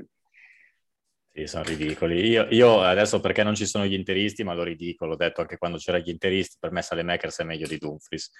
Sì, 1.33 1.45
sono 1.45 1.63
ridicoli. 1.63 2.27
Io, 2.27 2.47
io, 2.49 2.81
adesso 2.81 3.19
perché 3.19 3.43
non 3.43 3.53
ci 3.53 3.67
sono 3.67 3.85
gli 3.85 3.93
interisti, 3.93 4.43
ma 4.43 4.55
lo 4.55 4.63
ridicolo, 4.63 5.13
ho 5.13 5.15
detto 5.15 5.41
anche 5.41 5.57
quando 5.57 5.77
c'erano 5.77 6.03
gli 6.03 6.09
interisti, 6.09 6.57
per 6.59 6.71
me 6.71 6.81
Salemakers 6.81 7.39
è 7.39 7.43
meglio 7.43 7.67
di 7.67 7.77
Dumfries. 7.77 8.31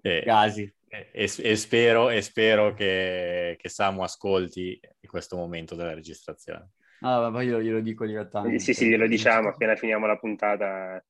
E, 0.00 0.22
Casi. 0.24 0.74
E, 0.88 1.10
e, 1.12 1.56
spero, 1.56 2.08
e 2.08 2.22
spero 2.22 2.72
che, 2.72 3.56
che, 3.60 3.68
Samu 3.68 4.02
ascolti 4.02 4.80
in 5.00 5.08
questo 5.08 5.36
momento 5.36 5.74
della 5.74 5.92
registrazione. 5.92 6.70
Ah, 7.00 7.28
ma 7.28 7.42
io 7.42 7.60
glielo 7.60 7.80
dico 7.80 8.06
direttamente. 8.06 8.58
Sì, 8.58 8.72
sì, 8.72 8.88
glielo 8.88 9.06
diciamo 9.06 9.50
appena 9.50 9.76
finiamo 9.76 10.06
la 10.06 10.16
puntata. 10.16 11.04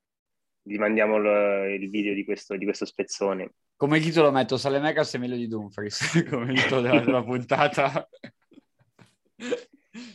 Gli 0.60 0.76
mandiamo 0.76 1.16
il, 1.16 1.80
il 1.80 1.88
video 1.88 2.12
di 2.12 2.24
questo, 2.24 2.56
di 2.56 2.64
questo, 2.64 2.84
spezzone. 2.84 3.52
Come 3.78 4.00
titolo 4.00 4.32
metto 4.32 4.56
Salemakers 4.56 5.14
è 5.14 5.18
meglio 5.18 5.36
di 5.36 5.46
Dumfries, 5.46 6.24
come 6.28 6.52
titolo 6.52 6.80
della, 6.80 6.98
della 6.98 7.22
puntata. 7.22 8.08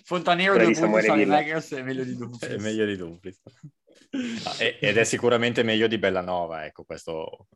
Fontanero 0.03 0.57
due 0.57 0.73
punti 0.73 1.05
Salemakers 1.05 1.71
è 1.71 1.81
meglio 1.81 2.03
di 2.03 2.17
Dumfries. 2.17 2.51
È 2.51 2.61
meglio 2.61 2.85
di 2.85 2.97
Dumfries. 2.97 3.41
Ah, 4.43 4.55
ed 4.59 4.97
è 4.97 5.03
sicuramente 5.05 5.63
meglio 5.63 5.87
di 5.87 5.97
Bellanova, 5.97 6.65
ecco, 6.65 6.83
questo 6.83 7.47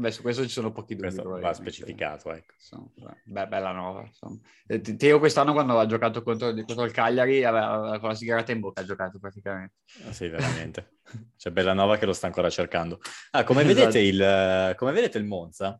Beh, 0.00 0.10
su 0.12 0.22
questo 0.22 0.44
ci 0.44 0.48
sono 0.48 0.72
pochi 0.72 0.94
dubbi. 0.94 1.08
Questo 1.08 1.28
va 1.28 1.52
specificato, 1.52 2.32
ecco. 2.32 2.54
Insomma, 2.54 3.14
beh, 3.22 3.46
bella 3.48 3.70
nuova. 3.72 4.02
Insomma. 4.02 4.38
Eh, 4.66 4.80
Teo 4.80 5.18
quest'anno 5.18 5.52
quando 5.52 5.78
ha 5.78 5.84
giocato 5.84 6.22
contro, 6.22 6.54
contro 6.54 6.84
il 6.84 6.90
Cagliari 6.90 7.44
aveva 7.44 7.98
con 8.00 8.08
la 8.08 8.14
sigaretta 8.14 8.52
in 8.52 8.60
bocca 8.60 8.80
ha 8.80 8.84
giocato 8.84 9.18
praticamente. 9.18 9.74
Ah, 10.06 10.12
sì, 10.12 10.28
veramente. 10.28 11.00
C'è 11.36 11.50
Bellanova 11.50 11.98
che 11.98 12.06
lo 12.06 12.14
sta 12.14 12.26
ancora 12.26 12.48
cercando. 12.48 12.98
Ah, 13.32 13.44
come, 13.44 13.60
esatto. 13.60 13.74
vedete 13.74 13.98
il, 13.98 14.74
come 14.76 14.92
vedete 14.92 15.18
il 15.18 15.24
Monza? 15.24 15.78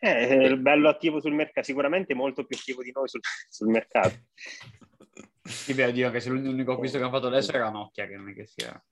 Eh, 0.00 0.28
è 0.28 0.56
bello 0.56 0.90
attivo 0.90 1.20
sul 1.20 1.32
mercato, 1.32 1.64
sicuramente 1.64 2.12
molto 2.12 2.44
più 2.44 2.54
attivo 2.54 2.82
di 2.82 2.92
noi 2.92 3.08
sul, 3.08 3.20
sul 3.48 3.68
mercato. 3.68 4.14
sì, 5.42 5.72
beh, 5.72 5.90
dire 5.92 6.10
che 6.10 6.20
se 6.20 6.28
l'unico 6.28 6.72
acquisto 6.72 6.98
che 6.98 7.04
hanno 7.04 7.12
fatto 7.14 7.28
adesso 7.28 7.50
era 7.50 7.70
Nokia, 7.70 8.06
che 8.06 8.16
non 8.16 8.28
è 8.28 8.34
che 8.34 8.46
sia 8.46 8.84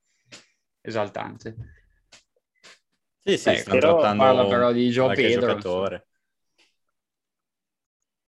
esaltante. 0.80 1.75
Sì, 3.26 3.38
sì, 3.38 3.50
Beh, 3.50 3.56
stanno 3.56 3.78
però 3.80 3.98
trattando 3.98 4.22
parla 4.22 4.46
però 4.46 4.72
di 4.72 4.88
Gio 4.88 5.08
Pedro. 5.08 5.40
Giocatore. 5.48 6.06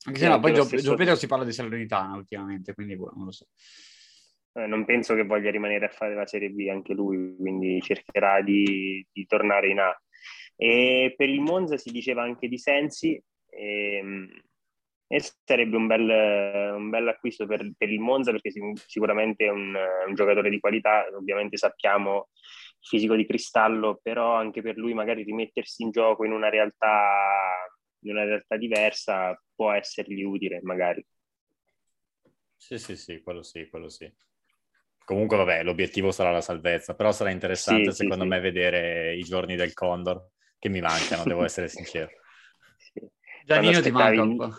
Anche 0.06 0.20
se 0.20 0.28
no, 0.30 0.40
poi 0.40 0.54
Gio, 0.54 0.64
stesso... 0.64 0.84
Gio, 0.84 0.96
Pedro 0.96 1.16
si 1.16 1.28
parla 1.28 1.44
di 1.44 1.52
Salernitana 1.52 2.16
ultimamente, 2.16 2.74
quindi 2.74 2.96
boh, 2.96 3.12
non 3.14 3.26
lo 3.26 3.32
so. 3.32 3.48
Eh, 4.54 4.66
non 4.66 4.86
penso 4.86 5.14
che 5.14 5.26
voglia 5.26 5.52
rimanere 5.52 5.88
a 5.88 5.90
fare 5.90 6.16
la 6.16 6.26
Serie 6.26 6.52
B 6.52 6.70
anche 6.72 6.94
lui, 6.94 7.36
quindi 7.38 7.82
cercherà 7.82 8.42
di, 8.42 9.06
di 9.12 9.26
tornare 9.26 9.68
in 9.68 9.80
A. 9.80 10.02
E 10.56 11.14
per 11.18 11.28
il 11.28 11.42
Monza 11.42 11.76
si 11.76 11.92
diceva 11.92 12.24
anche 12.24 12.48
di 12.48 12.58
Sensi, 12.58 13.22
e, 13.50 13.98
ehm, 13.98 14.42
e 15.08 15.22
sarebbe 15.44 15.76
un 15.76 15.88
bel, 15.88 16.76
un 16.78 16.90
bel 16.90 17.10
acquisto 17.10 17.46
per, 17.46 17.70
per, 17.78 17.90
il 17.90 18.00
Monza 18.00 18.32
perché 18.32 18.52
sicuramente 18.86 19.46
è 19.46 19.50
un, 19.50 19.76
un 20.08 20.14
giocatore 20.16 20.50
di 20.50 20.62
qualità, 20.62 21.08
ovviamente 21.14 21.58
sappiamo 21.58 22.30
fisico 22.88 23.16
di 23.16 23.26
cristallo, 23.26 24.00
però 24.02 24.36
anche 24.36 24.62
per 24.62 24.78
lui 24.78 24.94
magari 24.94 25.24
rimettersi 25.24 25.84
in 25.84 25.92
gioco 25.92 26.26
in 26.26 26.32
una 26.32 26.50
realtà, 26.50 27.68
in 28.04 28.12
una 28.12 28.24
realtà 28.24 28.58
diversa 28.58 29.40
può 29.54 29.72
essergli 29.72 30.24
utile 30.24 30.60
magari. 30.64 31.06
Sì, 32.56 32.78
sì, 32.78 32.96
sì, 32.96 33.22
quello 33.22 33.44
sì, 33.44 33.68
quello 33.70 33.90
sì. 33.90 34.12
Comunque, 35.06 35.38
vabbè, 35.38 35.64
l'obiettivo 35.64 36.12
sarà 36.12 36.32
la 36.32 36.42
salvezza, 36.42 36.96
però 36.96 37.12
sarà 37.12 37.30
interessante 37.30 37.92
sì, 37.92 38.04
secondo 38.04 38.24
sì, 38.24 38.30
me 38.30 38.36
sì. 38.38 38.42
vedere 38.42 39.16
i 39.16 39.24
giorni 39.24 39.56
del 39.56 39.74
Condor, 39.74 40.32
che 40.60 40.68
mi 40.70 40.82
mancano, 40.82 41.24
devo 41.24 41.46
essere 41.46 41.68
sincero. 41.70 42.10
Giannino 43.46 43.80
ti 43.80 43.92
manca 43.92 44.22
un 44.22 44.36
po' 44.36 44.54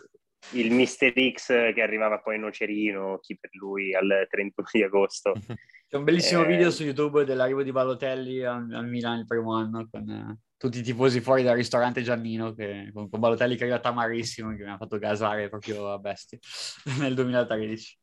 il 0.52 0.70
Mister 0.72 1.12
X 1.12 1.48
che 1.74 1.82
arrivava 1.82 2.20
poi 2.20 2.36
in 2.36 2.42
Nocerino, 2.42 3.18
chi 3.18 3.36
per 3.38 3.50
lui 3.52 3.94
al 3.94 4.26
31 4.30 4.68
di 4.72 4.82
agosto. 4.82 5.32
C'è 5.88 5.96
un 5.96 6.04
bellissimo 6.04 6.42
eh... 6.42 6.46
video 6.46 6.70
su 6.70 6.84
YouTube 6.84 7.24
dell'arrivo 7.24 7.62
di 7.62 7.72
Balotelli 7.72 8.44
al, 8.44 8.70
al 8.72 8.86
Milan 8.86 9.20
il 9.20 9.26
primo 9.26 9.54
anno 9.54 9.88
con 9.90 10.06
eh, 10.08 10.38
tutti 10.58 10.80
i 10.80 10.82
tifosi 10.82 11.20
fuori 11.20 11.42
dal 11.42 11.56
ristorante 11.56 12.02
Giannino 12.02 12.52
che, 12.52 12.90
con, 12.92 13.08
con 13.08 13.18
Balotelli 13.18 13.56
che 13.56 13.62
arriva 13.62 13.78
tamarissimo 13.78 14.54
che 14.54 14.64
mi 14.64 14.70
ha 14.70 14.76
fatto 14.76 14.98
gasare 14.98 15.48
proprio 15.48 15.90
a 15.90 15.98
bestia 15.98 16.38
nel 17.00 17.14
2013. 17.14 17.98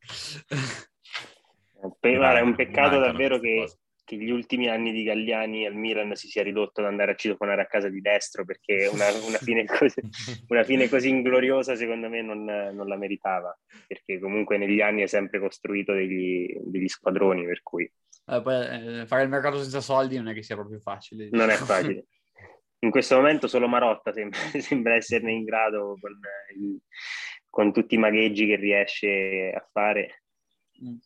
Guarda, 2.00 2.40
è 2.40 2.42
un 2.42 2.56
peccato 2.56 2.98
davvero 2.98 3.40
che, 3.40 3.58
cose 3.60 3.78
che 4.06 4.16
gli 4.16 4.30
ultimi 4.30 4.70
anni 4.70 4.92
di 4.92 5.04
Galliani 5.04 5.66
al 5.66 5.74
Milan 5.74 6.16
si 6.16 6.28
sia 6.30 6.44
ridotto 6.44 6.80
ad 6.80 6.88
andare 6.88 7.12
a 7.12 7.16
citofonare 7.16 7.64
a 7.64 7.66
casa 7.66 7.90
di 7.90 8.00
destro 8.00 8.46
perché 8.46 8.88
una, 8.94 9.08
una, 9.28 9.38
fine, 9.40 9.66
così, 9.68 10.00
una 10.48 10.64
fine, 10.64 10.88
così, 10.88 11.10
ingloriosa 11.10 11.76
secondo 11.76 12.08
me 12.08 12.22
non, 12.22 12.44
non, 12.44 12.88
la 12.88 12.96
meritava 12.96 13.58
perché 13.88 14.20
comunque 14.20 14.58
negli 14.58 14.80
anni 14.80 15.02
è 15.02 15.08
sempre 15.08 15.40
costruito 15.40 15.92
degli, 15.92 16.56
degli 16.62 16.88
squadroni 16.88 17.46
per 17.46 17.62
cui. 17.64 17.92
Eh, 18.28 18.42
poi, 18.42 19.00
eh, 19.02 19.06
fare 19.08 19.24
il 19.24 19.30
mercato 19.30 19.60
senza 19.62 19.82
soldi 19.82 20.18
non 20.18 20.30
è 20.30 20.34
che 20.34 20.44
sia 20.44 20.56
proprio 20.56 20.80
facile 20.80 21.28
non 21.32 21.50
è 21.50 21.56
facile. 21.56 22.06
In 22.80 22.92
questo 22.92 23.16
momento 23.16 23.48
solo 23.48 23.68
Marotta 23.68 24.14
sembra, 24.14 24.40
sembra 24.62 24.94
esserne 24.94 25.32
in 25.32 25.44
grado 25.44 25.98
con, 26.00 26.20
con, 27.50 27.74
tutti 27.74 27.96
i 27.96 27.98
magheggi 27.98 28.46
che 28.46 28.56
riesce 28.58 29.52
a 29.56 29.68
fare. 29.72 30.24
Mm. 30.84 30.98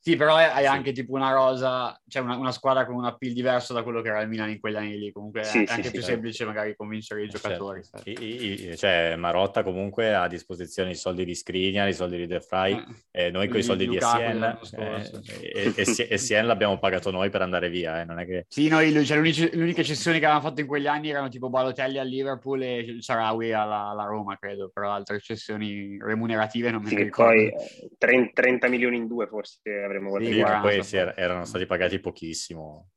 Sì, 0.00 0.14
però 0.16 0.36
hai 0.36 0.64
anche 0.64 0.92
tipo 0.92 1.14
una 1.14 1.32
rosa, 1.32 2.00
cioè 2.06 2.22
una, 2.22 2.36
una, 2.36 2.52
squadra 2.52 2.86
con 2.86 2.94
un 2.94 3.04
appeal 3.04 3.32
diverso 3.32 3.74
da 3.74 3.82
quello 3.82 4.00
che 4.00 4.08
era 4.08 4.20
il 4.20 4.28
Milan 4.28 4.48
in 4.48 4.60
quegli 4.60 4.76
anni 4.76 4.96
lì. 4.96 5.10
Comunque 5.10 5.42
sì, 5.42 5.64
è 5.64 5.66
sì, 5.66 5.72
anche 5.72 5.84
sì, 5.84 5.90
più 5.90 6.00
certo. 6.00 6.06
semplice 6.06 6.44
magari 6.44 6.76
convincere 6.76 7.24
i 7.24 7.28
giocatori. 7.28 7.82
Certo. 7.82 8.08
I, 8.08 8.70
i, 8.70 8.76
cioè, 8.76 9.16
Marotta 9.16 9.64
comunque 9.64 10.14
ha 10.14 10.22
a 10.22 10.28
disposizione 10.28 10.90
i 10.90 10.94
soldi 10.94 11.24
di 11.24 11.34
Skriniar, 11.34 11.88
i 11.88 11.94
soldi 11.94 12.16
di 12.16 12.26
De 12.26 12.40
Frey, 12.40 12.82
eh, 13.10 13.24
e 13.24 13.30
noi 13.30 13.48
con 13.48 13.58
i 13.58 13.62
soldi 13.64 13.88
di 13.88 13.96
Essien, 13.96 14.58
eh, 14.78 15.74
e, 15.76 16.06
Essien 16.08 16.46
l'abbiamo 16.46 16.78
pagato 16.78 17.10
noi 17.10 17.28
per 17.28 17.42
andare 17.42 17.68
via. 17.68 18.00
Eh, 18.00 18.04
non 18.04 18.20
è 18.20 18.24
che... 18.24 18.46
Sì, 18.48 18.68
noi, 18.68 19.04
cioè, 19.04 19.18
l'unica, 19.18 19.82
cessione 19.82 20.20
che 20.20 20.24
avevamo 20.26 20.46
fatto 20.46 20.60
in 20.60 20.68
quegli 20.68 20.86
anni 20.86 21.10
erano 21.10 21.28
tipo 21.28 21.50
Balotelli 21.50 21.98
al 21.98 22.06
Liverpool 22.06 22.62
e 22.62 22.96
Sarawi 23.00 23.52
alla, 23.52 23.88
alla, 23.88 24.04
Roma, 24.04 24.38
credo, 24.38 24.70
però 24.72 24.92
altre 24.92 25.18
cessioni 25.18 25.98
remunerative 26.00 26.70
non 26.70 26.82
mi 26.82 26.94
ricordo. 26.94 27.32
Poi 27.32 27.52
30, 27.98 28.30
30 28.32 28.68
milioni 28.68 28.96
in 28.96 29.06
due 29.06 29.26
forse 29.26 29.60
avremmo 29.88 30.18
sì, 30.20 30.42
poi 30.60 30.84
sì, 30.84 30.96
erano 30.96 31.44
stati 31.44 31.66
pagati 31.66 31.98
pochissimo. 31.98 32.90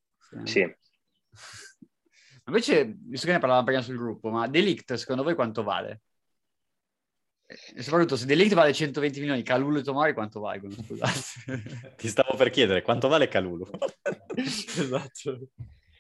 Sì. 0.44 0.70
Invece, 2.48 2.96
visto 2.98 3.26
che 3.28 3.34
ne 3.34 3.40
parlavamo 3.40 3.66
prima 3.66 3.82
sul 3.82 3.98
gruppo, 3.98 4.30
ma 4.30 4.48
Delict 4.48 4.94
secondo 4.96 5.24
voi 5.24 5.36
quanto 5.36 5.64
vale? 5.64 6.02
E 7.76 7.82
soprattutto 7.82 8.16
se 8.16 8.26
Delict 8.26 8.54
vale 8.54 8.74
120 8.74 9.20
milioni, 9.20 9.44
Calulu 9.44 9.78
e 9.80 9.84
Tomori 9.84 10.14
quanto 10.14 10.40
valgono? 10.40 10.74
Scusate. 10.74 11.96
Ti 11.98 12.08
stavo 12.08 12.36
per 12.36 12.50
chiedere 12.50 12.82
quanto 12.82 13.08
vale 13.08 13.28
Calulu. 13.28 13.70
esatto. 14.36 15.48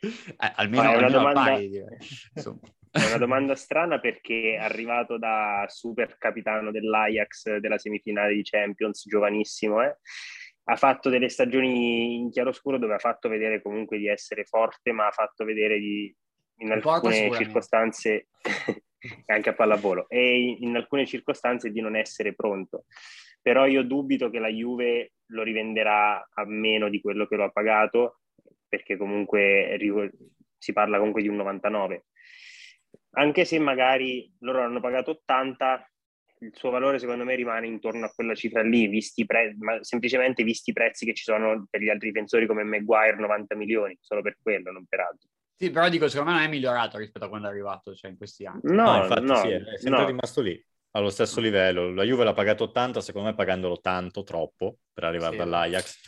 Eh, 0.01 0.51
almeno, 0.55 0.81
Ah, 0.83 0.93
è 0.93 0.97
una 0.97 1.05
almeno 1.05 1.17
domanda- 1.17 1.43
pari. 1.43 1.71
È 2.91 3.05
una 3.07 3.17
domanda 3.17 3.55
strana 3.55 4.01
perché 4.01 4.55
è 4.55 4.57
arrivato 4.57 5.17
da 5.17 5.63
super 5.69 6.17
capitano 6.17 6.71
dell'Ajax 6.71 7.55
della 7.59 7.77
semifinale 7.77 8.33
di 8.33 8.43
Champions, 8.43 9.07
giovanissimo, 9.07 9.81
eh. 9.81 9.95
Ha 10.65 10.75
fatto 10.75 11.09
delle 11.09 11.29
stagioni 11.29 12.15
in 12.15 12.29
chiaroscuro 12.29 12.77
dove 12.77 12.93
ha 12.93 12.99
fatto 12.99 13.29
vedere 13.29 13.61
comunque 13.61 13.97
di 13.97 14.07
essere 14.07 14.45
forte, 14.45 14.91
ma 14.91 15.07
ha 15.07 15.11
fatto 15.11 15.43
vedere 15.43 15.79
di, 15.79 16.13
in 16.57 16.71
alcune 16.71 17.31
circostanze, 17.33 18.27
anche 19.27 19.49
a 19.49 19.53
pallavolo, 19.53 20.07
e 20.07 20.57
in, 20.59 20.75
alcune 20.75 21.05
circostanze 21.05 21.71
di 21.71 21.81
non 21.81 21.95
essere 21.95 22.33
pronto. 22.33 22.85
Però 23.41 23.65
io 23.65 23.83
dubito 23.83 24.29
che 24.29 24.39
la 24.39 24.49
Juve 24.49 25.13
lo 25.27 25.43
rivenderà 25.43 26.15
a 26.31 26.45
meno 26.45 26.89
di 26.89 27.01
quello 27.01 27.25
che 27.25 27.35
lo 27.35 27.45
ha 27.45 27.49
pagato, 27.49 28.19
perché 28.67 28.97
comunque 28.97 29.77
si 30.57 30.73
parla 30.73 30.99
comunque 30.99 31.21
di 31.21 31.27
un 31.27 31.37
99 31.37 32.05
anche 33.13 33.45
se 33.45 33.59
magari 33.59 34.31
loro 34.39 34.61
hanno 34.61 34.79
pagato 34.79 35.11
80, 35.11 35.90
il 36.41 36.51
suo 36.55 36.69
valore 36.69 36.99
secondo 36.99 37.23
me 37.23 37.35
rimane 37.35 37.67
intorno 37.67 38.05
a 38.05 38.11
quella 38.13 38.35
cifra 38.35 38.61
lì, 38.61 38.87
visti 38.87 39.21
i 39.21 39.25
pre- 39.25 39.55
ma 39.59 39.83
semplicemente 39.83 40.43
visti 40.43 40.71
i 40.71 40.73
prezzi 40.73 41.05
che 41.05 41.13
ci 41.13 41.23
sono 41.23 41.67
per 41.69 41.81
gli 41.81 41.89
altri 41.89 42.09
difensori 42.09 42.47
come 42.47 42.63
Maguire, 42.63 43.15
90 43.17 43.55
milioni, 43.55 43.97
solo 44.01 44.21
per 44.21 44.37
quello, 44.41 44.71
non 44.71 44.85
per 44.85 44.99
altro. 45.01 45.29
Sì, 45.55 45.69
però 45.69 45.89
dico, 45.89 46.07
secondo 46.09 46.31
me 46.31 46.37
non 46.37 46.47
è 46.47 46.49
migliorato 46.49 46.97
rispetto 46.97 47.25
a 47.25 47.29
quando 47.29 47.47
è 47.47 47.51
arrivato, 47.51 47.93
cioè 47.93 48.09
in 48.09 48.17
questi 48.17 48.45
anni. 48.45 48.61
No, 48.63 48.95
No, 48.95 48.97
infatti 48.97 49.21
no, 49.27 49.35
sì, 49.35 49.49
è 49.49 49.61
è 49.63 49.77
sempre 49.77 50.05
no. 50.05 50.07
rimasto 50.07 50.41
lì, 50.41 50.59
allo 50.91 51.11
stesso 51.11 51.39
livello. 51.39 51.93
La 51.93 52.03
Juve 52.03 52.23
l'ha 52.23 52.33
pagato 52.33 52.63
80, 52.63 52.99
secondo 52.99 53.29
me 53.29 53.35
pagandolo 53.35 53.79
tanto, 53.79 54.23
troppo, 54.23 54.79
per 54.91 55.03
arrivare 55.03 55.31
Sì. 55.31 55.37
dall'Ajax. 55.37 55.99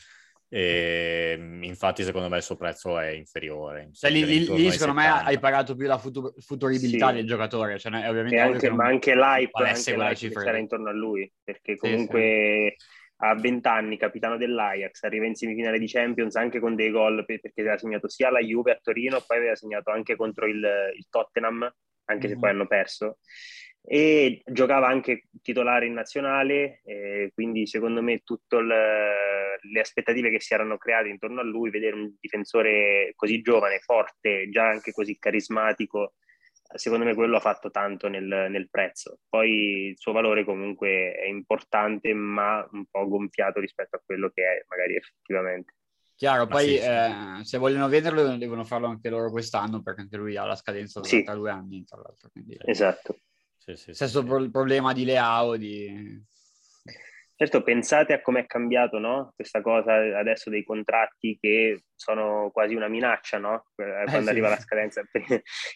E 0.56 1.36
mm, 1.36 1.64
infatti 1.64 2.04
secondo 2.04 2.30
me 2.30 2.38
il 2.38 2.44
suo 2.44 2.56
prezzo 2.56 3.00
è 3.00 3.08
inferiore. 3.08 3.90
Cioè, 3.92 4.12
lì, 4.12 4.24
lì- 4.24 4.44
secondo 4.46 4.94
me 4.94 5.04
70. 5.06 5.24
hai 5.24 5.40
pagato 5.40 5.76
più 5.76 5.88
la 5.88 5.98
futu- 5.98 6.40
futuribilità 6.40 7.08
Sì. 7.10 7.16
del 7.16 7.26
giocatore, 7.26 7.80
cioè 7.80 7.92
è 7.92 8.08
ovviamente 8.08 8.36
E 8.36 8.42
ovvio 8.42 8.54
anche, 8.54 8.68
che 8.68 8.74
ma 8.76 8.86
anche 8.86 9.16
l'hype, 9.16 9.64
anche 9.64 9.98
l'hype 9.98 10.14
che 10.14 10.30
c'era 10.30 10.58
intorno 10.60 10.90
a 10.90 10.94
lui, 10.94 11.32
perché 11.44 11.74
Sì, 11.74 11.80
comunque 11.80 12.76
a 13.18 13.34
20 13.34 13.68
anni, 13.68 13.98
capitano 13.98 14.38
dell'Ajax, 14.38 15.02
arriva 15.04 15.26
in 15.26 15.34
semifinale 15.34 15.80
di 15.80 15.88
Champions 15.88 16.36
anche 16.36 16.60
con 16.60 16.76
dei 16.76 16.92
gol, 16.92 17.26
per- 17.26 17.40
perché 17.40 17.62
aveva 17.62 17.78
segnato 17.80 18.08
sia 18.08 18.30
la 18.30 18.40
Juve 18.40 18.74
a 18.74 18.80
Torino, 18.80 19.24
poi 19.26 19.38
aveva 19.38 19.56
segnato 19.56 19.90
anche 19.90 20.16
contro 20.16 20.46
il, 20.46 20.64
il 20.96 21.08
Tottenham, 21.10 21.68
anche 22.06 22.28
se 22.28 22.36
Mhm. 22.36 22.40
poi 22.40 22.50
hanno 22.52 22.68
perso. 22.68 23.18
E 23.86 24.42
giocava 24.46 24.88
anche 24.88 25.28
titolare 25.42 25.86
in 25.86 25.94
nazionale, 25.94 26.82
eh, 26.86 27.32
quindi 27.34 27.68
secondo 27.68 28.02
me 28.02 28.20
tutte 28.20 28.62
le 28.62 29.80
aspettative 29.80 30.30
che 30.30 30.40
si 30.40 30.54
erano 30.54 30.78
create 30.78 31.10
intorno 31.10 31.42
a 31.42 31.44
lui, 31.44 31.70
vedere 31.70 31.96
un 31.96 32.16
difensore 32.18 33.12
così 33.16 33.42
giovane, 33.42 33.80
forte, 33.80 34.50
già 34.50 34.68
anche 34.68 34.94
così 34.94 35.18
carismatico, 35.20 36.14
secondo 36.76 37.04
me 37.04 37.14
quello 37.14 37.36
ha 37.38 37.42
fatto 37.42 37.72
tanto 37.72 38.08
nel, 38.08 38.48
nel 38.50 38.70
prezzo. 38.70 39.20
Poi 39.28 39.88
il 39.90 39.98
suo 39.98 40.14
valore 40.14 40.46
comunque 40.46 41.14
è 41.14 41.26
importante, 41.26 42.14
ma 42.14 42.66
un 42.72 42.86
po' 42.90 43.08
gonfiato 43.08 43.60
rispetto 43.60 43.98
a 43.98 44.02
quello 44.06 44.30
che 44.34 44.44
è 44.44 44.66
magari 44.70 44.96
effettivamente. 44.96 45.74
Chiaro, 46.16 46.44
Ma 46.44 46.50
poi 46.50 46.68
sì, 46.68 46.78
sì. 46.78 46.86
eh, 46.86 47.44
se 47.44 47.58
vogliono 47.58 47.90
venderlo 47.90 48.38
devono 48.38 48.64
farlo 48.64 48.88
anche 48.88 49.10
loro 49.10 49.30
quest'anno 49.30 49.82
perché 49.82 50.02
anche 50.02 50.16
lui 50.16 50.38
ha 50.38 50.46
la 50.46 50.56
scadenza 50.56 51.04
Sì. 51.04 51.24
tra 51.24 51.34
due 51.36 51.52
anni, 51.52 51.84
tra 51.84 51.98
l'altro. 51.98 52.30
Quindi... 52.32 52.58
Esatto. 52.66 53.18
Sì, 53.66 53.78
sì, 53.78 53.94
Stesso 53.94 54.20
sì. 54.20 54.26
pro- 54.26 54.50
problema 54.50 54.92
di 54.92 55.06
Leao, 55.06 55.56
di... 55.56 56.22
Certo, 57.36 57.64
pensate 57.64 58.14
a 58.14 58.22
com'è 58.22 58.46
cambiato 58.46 59.00
no? 59.00 59.34
questa 59.36 59.62
cosa 59.62 59.94
adesso 60.18 60.50
dei 60.50 60.64
contratti 60.64 61.38
che 61.42 61.84
sono 61.96 62.52
quasi 62.54 62.76
una 62.76 62.88
minaccia, 62.88 63.38
no? 63.38 63.66
Eh, 63.76 64.04
Quando 64.06 64.24
sì. 64.24 64.30
arriva 64.30 64.50
la 64.50 64.60
scadenza, 64.60 65.02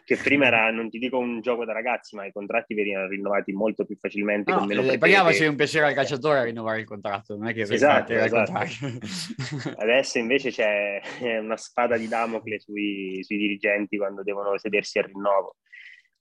che 0.05 0.17
prima 0.17 0.47
era, 0.47 0.69
non 0.69 0.89
ti 0.89 0.99
dico 0.99 1.17
un 1.17 1.39
gioco 1.41 1.65
da 1.65 1.73
ragazzi, 1.73 2.15
ma 2.15 2.25
i 2.25 2.31
contratti 2.31 2.75
venivano 2.75 3.07
rinnovati 3.07 3.53
molto 3.53 3.85
più 3.85 3.97
facilmente 3.97 4.51
No, 4.51 4.59
con 4.59 4.67
meno 4.67 4.81
eh, 4.81 4.97
prima 4.97 5.23
facevi 5.23 5.47
un 5.47 5.55
piacere 5.55 5.87
al 5.87 5.93
calciatore 5.93 6.39
a 6.39 6.43
rinnovare 6.43 6.81
il 6.81 6.85
contratto, 6.85 7.37
non 7.37 7.47
è 7.47 7.53
che 7.53 7.61
Esatto, 7.61 8.13
esatto. 8.13 8.51
Adesso 9.77 10.19
invece 10.19 10.51
c'è 10.51 11.01
una 11.39 11.57
spada 11.57 11.97
di 11.97 12.07
Damocle 12.07 12.59
sui, 12.59 13.23
sui 13.23 13.37
dirigenti 13.37 13.97
quando 13.97 14.23
devono 14.23 14.57
sedersi 14.57 14.99
al 14.99 15.05
rinnovo. 15.05 15.55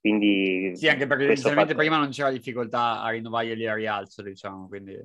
Quindi 0.07 0.71
sì, 0.75 0.87
anche 0.87 1.05
perché 1.07 1.25
inizialmente 1.25 1.73
fatto- 1.73 1.83
prima 1.85 1.97
non 1.97 2.09
c'era 2.11 2.31
difficoltà 2.31 3.01
a 3.01 3.09
rinnovarglieli 3.09 3.67
a 3.67 3.73
rialzo, 3.75 4.21
diciamo, 4.21 4.67
quindi... 4.67 4.97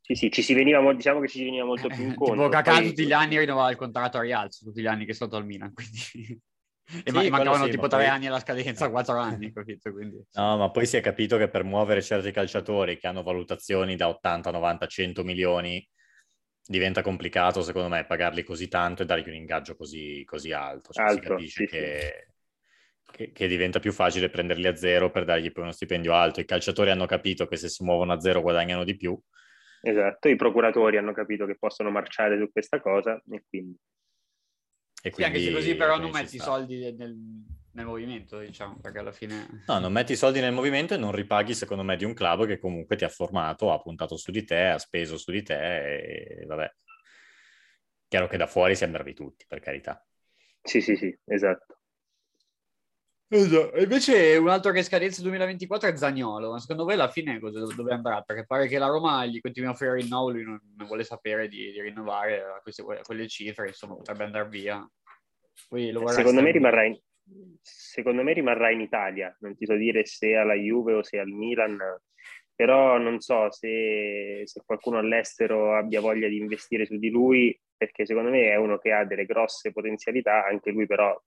Sì, 0.00 0.14
sì, 0.14 0.30
ci 0.30 0.42
si 0.42 0.54
veniva, 0.54 0.80
mo- 0.80 0.94
diciamo 0.94 1.20
che 1.20 1.28
ci 1.28 1.38
si 1.38 1.44
veniva 1.44 1.64
molto 1.64 1.88
più 1.88 2.02
Eh, 2.02 2.06
incontro. 2.08 2.34
tipo 2.34 2.48
Kakà 2.48 2.72
Poi- 2.78 2.88
tutti 2.88 3.06
gli 3.06 3.12
anni 3.12 3.38
rinnovava 3.38 3.70
il 3.70 3.76
contratto 3.76 4.18
a 4.18 4.22
rialzo, 4.22 4.64
tutti 4.64 4.80
gli 4.80 4.86
anni 4.86 5.04
che 5.04 5.12
è 5.12 5.14
stato 5.14 5.36
al 5.36 5.44
Milan, 5.44 5.72
quindi... 5.72 6.40
e 7.04 7.10
Sì, 7.10 7.30
mancavano 7.30 7.64
sì, 7.64 7.70
tipo 7.70 7.82
ma 7.82 7.88
tre 7.88 7.98
poi- 7.98 8.08
anni 8.08 8.26
alla 8.26 8.40
scadenza, 8.40 8.90
quattro 8.90 9.18
anni, 9.18 9.52
capito? 9.52 9.92
Quindi... 9.92 10.20
No, 10.32 10.56
ma 10.56 10.70
poi 10.70 10.86
si 10.86 10.96
è 10.96 11.00
capito 11.00 11.36
che 11.36 11.48
per 11.48 11.64
muovere 11.64 12.02
certi 12.02 12.32
calciatori 12.32 12.98
che 12.98 13.06
hanno 13.06 13.22
valutazioni 13.22 13.94
da 13.96 14.08
80, 14.08 14.50
90, 14.50 14.86
100 14.86 15.22
milioni 15.22 15.86
diventa 16.70 17.02
complicato, 17.02 17.62
secondo 17.62 17.88
me, 17.88 18.04
pagarli 18.04 18.44
così 18.44 18.68
tanto 18.68 19.02
e 19.02 19.04
dargli 19.04 19.28
un 19.28 19.34
ingaggio 19.34 19.74
così, 19.74 20.22
così 20.24 20.52
alto. 20.52 20.92
Cioè, 20.92 21.08
si 21.08 21.14
Alto, 21.16 21.28
capisce 21.30 21.64
sì, 21.64 21.66
che, 21.66 22.26
che- 23.10 23.32
che 23.32 23.48
diventa 23.48 23.80
più 23.80 23.90
facile 23.90 24.30
prenderli 24.30 24.68
a 24.68 24.76
zero 24.76 25.10
per 25.10 25.24
dargli 25.24 25.50
poi 25.50 25.64
uno 25.64 25.72
stipendio 25.72 26.14
alto. 26.14 26.38
I 26.38 26.44
calciatori 26.44 26.90
hanno 26.90 27.06
capito 27.06 27.48
che 27.48 27.56
se 27.56 27.68
si 27.68 27.82
muovono 27.82 28.12
a 28.12 28.20
zero 28.20 28.40
guadagnano 28.40 28.84
di 28.84 28.94
più. 28.96 29.20
Esatto, 29.82 30.28
i 30.28 30.36
procuratori 30.36 30.96
hanno 30.96 31.12
capito 31.12 31.44
che 31.44 31.56
possono 31.58 31.90
marciare 31.90 32.38
su 32.38 32.48
questa 32.52 32.80
cosa 32.80 33.20
e 33.30 33.44
quindi 33.48 33.76
E 35.02 35.10
Sì, 35.12 35.24
anche 35.24 35.38
se 35.38 35.50
quindi- 35.50 35.60
così 35.60 35.74
però 35.76 35.94
quindi 35.96 36.10
non 36.12 36.20
metti 36.22 36.36
i 36.36 36.38
soldi 36.38 36.92
nel, 36.92 37.16
nel 37.72 37.86
movimento, 37.86 38.38
diciamo, 38.38 38.78
perché 38.80 38.98
alla 38.98 39.12
fine... 39.12 39.64
No, 39.66 39.78
non 39.78 39.92
metti 39.92 40.12
i 40.12 40.16
soldi 40.16 40.40
nel 40.40 40.52
movimento 40.52 40.94
e 40.94 40.96
non 40.96 41.12
ripaghi, 41.12 41.54
secondo 41.54 41.82
me, 41.82 41.96
di 41.96 42.04
un 42.04 42.14
club 42.14 42.46
che 42.46 42.58
comunque 42.58 42.96
ti 42.96 43.04
ha 43.04 43.08
formato, 43.08 43.72
ha 43.72 43.80
puntato 43.80 44.16
su 44.16 44.30
di 44.30 44.44
te, 44.44 44.66
ha 44.66 44.78
speso 44.78 45.16
su 45.16 45.30
di 45.30 45.42
te 45.42 46.40
e 46.40 46.46
vabbè. 46.46 46.74
Chiaro 48.08 48.26
che 48.26 48.36
da 48.36 48.46
fuori 48.46 48.74
siamo 48.74 48.94
bravi 48.94 49.14
tutti, 49.14 49.44
per 49.46 49.60
carità. 49.60 50.04
sì, 50.62 50.80
sì, 50.80 50.96
sì, 50.96 51.16
esatto. 51.26 51.80
Esatto. 53.32 53.72
E 53.74 53.82
invece 53.84 54.36
un 54.38 54.48
altro 54.48 54.72
che 54.72 54.82
scadenza 54.82 55.22
2024 55.22 55.88
è 55.88 55.96
Zagnolo, 55.96 56.50
ma 56.50 56.58
secondo 56.58 56.82
voi 56.82 56.94
alla 56.94 57.08
fine 57.08 57.38
cosa, 57.38 57.60
dove 57.60 57.92
andrà? 57.92 58.22
Perché 58.22 58.44
pare 58.44 58.66
che 58.66 58.78
la 58.78 58.88
Roma 58.88 59.24
gli 59.24 59.40
continui 59.40 59.68
a 59.68 59.72
offrire 59.72 59.98
il 59.98 60.02
rinnovo, 60.02 60.30
lui 60.30 60.42
non, 60.42 60.60
non 60.76 60.86
vuole 60.88 61.04
sapere 61.04 61.46
di, 61.46 61.70
di 61.70 61.80
rinnovare 61.80 62.42
a 62.42 62.60
queste, 62.60 62.82
a 62.82 63.02
quelle 63.02 63.28
cifre, 63.28 63.68
insomma 63.68 63.94
potrebbe 63.94 64.24
andare 64.24 64.48
via. 64.48 64.84
Poi 65.68 65.92
lo 65.92 66.00
vorreste- 66.00 66.22
Secondo 66.22 66.42
me, 66.42 66.50
rimarrà 66.50 66.84
in, 66.86 66.98
secondo 67.60 68.22
me 68.22 68.32
rimarrà 68.32 68.70
in 68.70 68.80
Italia, 68.80 69.34
non 69.40 69.56
ti 69.56 69.66
so 69.66 69.74
dire 69.74 70.04
se 70.04 70.34
alla 70.34 70.54
Juve 70.54 70.94
o 70.94 71.02
se 71.02 71.18
al 71.18 71.28
Milan, 71.28 71.78
però 72.54 72.98
non 72.98 73.20
so 73.20 73.50
se, 73.50 74.42
se 74.44 74.62
qualcuno 74.64 74.98
all'estero 74.98 75.74
abbia 75.74 76.00
voglia 76.00 76.28
di 76.28 76.36
investire 76.36 76.84
su 76.84 76.96
di 76.98 77.08
lui, 77.08 77.58
perché 77.76 78.04
secondo 78.04 78.30
me 78.30 78.50
è 78.50 78.56
uno 78.56 78.78
che 78.78 78.92
ha 78.92 79.04
delle 79.04 79.24
grosse 79.24 79.72
potenzialità, 79.72 80.44
anche 80.44 80.70
lui 80.70 80.86
però 80.86 81.18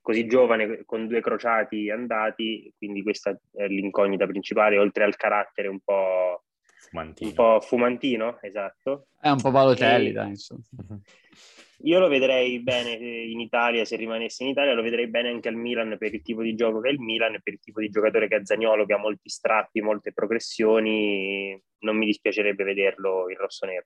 così 0.00 0.26
giovane, 0.26 0.84
con 0.84 1.06
due 1.08 1.20
crociati 1.20 1.90
andati, 1.90 2.72
quindi 2.76 3.02
questa 3.02 3.36
è 3.54 3.66
l'incognita 3.66 4.26
principale, 4.26 4.78
oltre 4.78 5.04
al 5.04 5.16
carattere 5.16 5.68
un 5.68 5.80
po', 5.80 6.44
Fumantino. 6.88 7.28
un 7.28 7.34
po' 7.34 7.60
fumantino, 7.60 8.38
esatto. 8.40 9.08
È 9.20 9.28
un 9.28 9.40
po' 9.40 9.50
Balotelli, 9.50 10.10
E- 10.10 10.12
dai, 10.12 10.28
insomma. 10.28 10.62
Io 11.80 11.98
lo 11.98 12.08
vedrei 12.08 12.62
bene 12.62 12.98
eh, 12.98 13.30
in 13.30 13.40
Italia, 13.40 13.84
se 13.84 13.96
rimanesse 13.96 14.42
in 14.44 14.50
Italia, 14.50 14.72
lo 14.74 14.82
vedrei 14.82 15.08
bene 15.08 15.28
anche 15.28 15.48
al 15.48 15.54
Milan 15.56 15.96
per 15.98 16.14
il 16.14 16.22
tipo 16.22 16.42
di 16.42 16.54
gioco 16.54 16.80
che 16.80 16.88
è 16.88 16.92
il 16.92 17.00
Milan 17.00 17.34
e 17.34 17.40
per 17.42 17.52
il 17.54 17.60
tipo 17.60 17.80
di 17.80 17.90
giocatore 17.90 18.28
che 18.28 18.36
è 18.36 18.40
Zagnolo, 18.44 18.86
che 18.86 18.94
ha 18.94 18.98
molti 18.98 19.28
strappi, 19.28 19.80
molte 19.80 20.12
progressioni. 20.12 21.60
Non 21.80 21.96
mi 21.96 22.06
dispiacerebbe 22.06 22.64
vederlo 22.64 23.28
in 23.30 23.36
rosso-nero. 23.36 23.84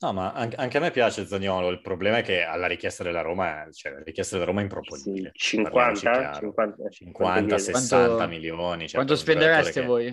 No, 0.00 0.12
ma 0.12 0.32
anche, 0.32 0.56
anche 0.56 0.76
a 0.76 0.80
me 0.80 0.90
piace 0.90 1.24
Zagnolo, 1.24 1.68
il 1.68 1.80
problema 1.80 2.18
è 2.18 2.22
che 2.22 2.42
alla 2.42 2.66
richiesta 2.66 3.02
della 3.04 3.20
Roma, 3.22 3.66
cioè 3.70 3.92
la 3.92 4.02
richiesta 4.02 4.34
della 4.34 4.46
Roma 4.46 4.60
è 4.60 4.64
improponibile. 4.64 5.30
Sì, 5.34 5.62
parliamoci 5.62 6.00
50, 6.00 6.18
chiaro. 6.20 6.38
50, 6.40 6.88
50, 6.90 7.12
quanto 7.12 7.58
60 7.58 8.06
Quanto- 8.06 8.28
milioni. 8.28 8.82
cioè, 8.86 8.94
Quanto 8.94 9.16
spendereste 9.16 9.80
che- 9.80 9.86
voi? 9.86 10.12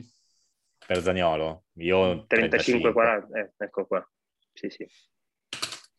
Per 0.85 1.01
Zagnolo? 1.01 1.65
Io 1.75 2.25
35, 2.27 2.91
35-40, 2.91 3.37
eh, 3.39 3.51
ecco 3.57 3.85
qua. 3.85 4.11
Sì, 4.53 4.69
sì. 4.69 4.87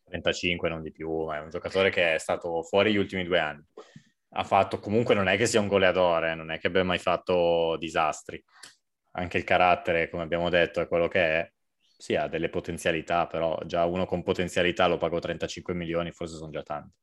35, 0.05 0.69
non 0.69 0.81
di 0.81 0.91
più, 0.91 1.25
ma 1.25 1.37
è 1.37 1.41
un 1.41 1.49
giocatore 1.49 1.89
che 1.89 2.15
è 2.15 2.17
stato 2.17 2.63
fuori 2.63 2.91
gli 2.91 2.97
ultimi 2.97 3.23
due 3.23 3.39
anni. 3.39 3.63
Ha 4.35 4.43
fatto, 4.43 4.79
comunque 4.79 5.13
non 5.15 5.27
è 5.27 5.37
che 5.37 5.45
sia 5.45 5.59
un 5.59 5.67
goleadore, 5.67 6.31
eh, 6.31 6.35
non 6.35 6.51
è 6.51 6.59
che 6.59 6.67
abbia 6.67 6.83
mai 6.83 6.99
fatto 6.99 7.77
disastri. 7.77 8.43
Anche 9.15 9.37
il 9.37 9.43
carattere, 9.43 10.09
come 10.09 10.23
abbiamo 10.23 10.49
detto, 10.49 10.81
è 10.81 10.87
quello 10.87 11.07
che 11.07 11.19
è. 11.21 11.51
Sì, 11.95 12.15
ha 12.15 12.27
delle 12.27 12.49
potenzialità, 12.49 13.27
però 13.27 13.57
già 13.65 13.85
uno 13.85 14.05
con 14.05 14.23
potenzialità 14.23 14.87
lo 14.87 14.97
pago 14.97 15.19
35 15.19 15.73
milioni, 15.73 16.11
forse 16.11 16.35
sono 16.35 16.51
già 16.51 16.63
tanti. 16.63 16.97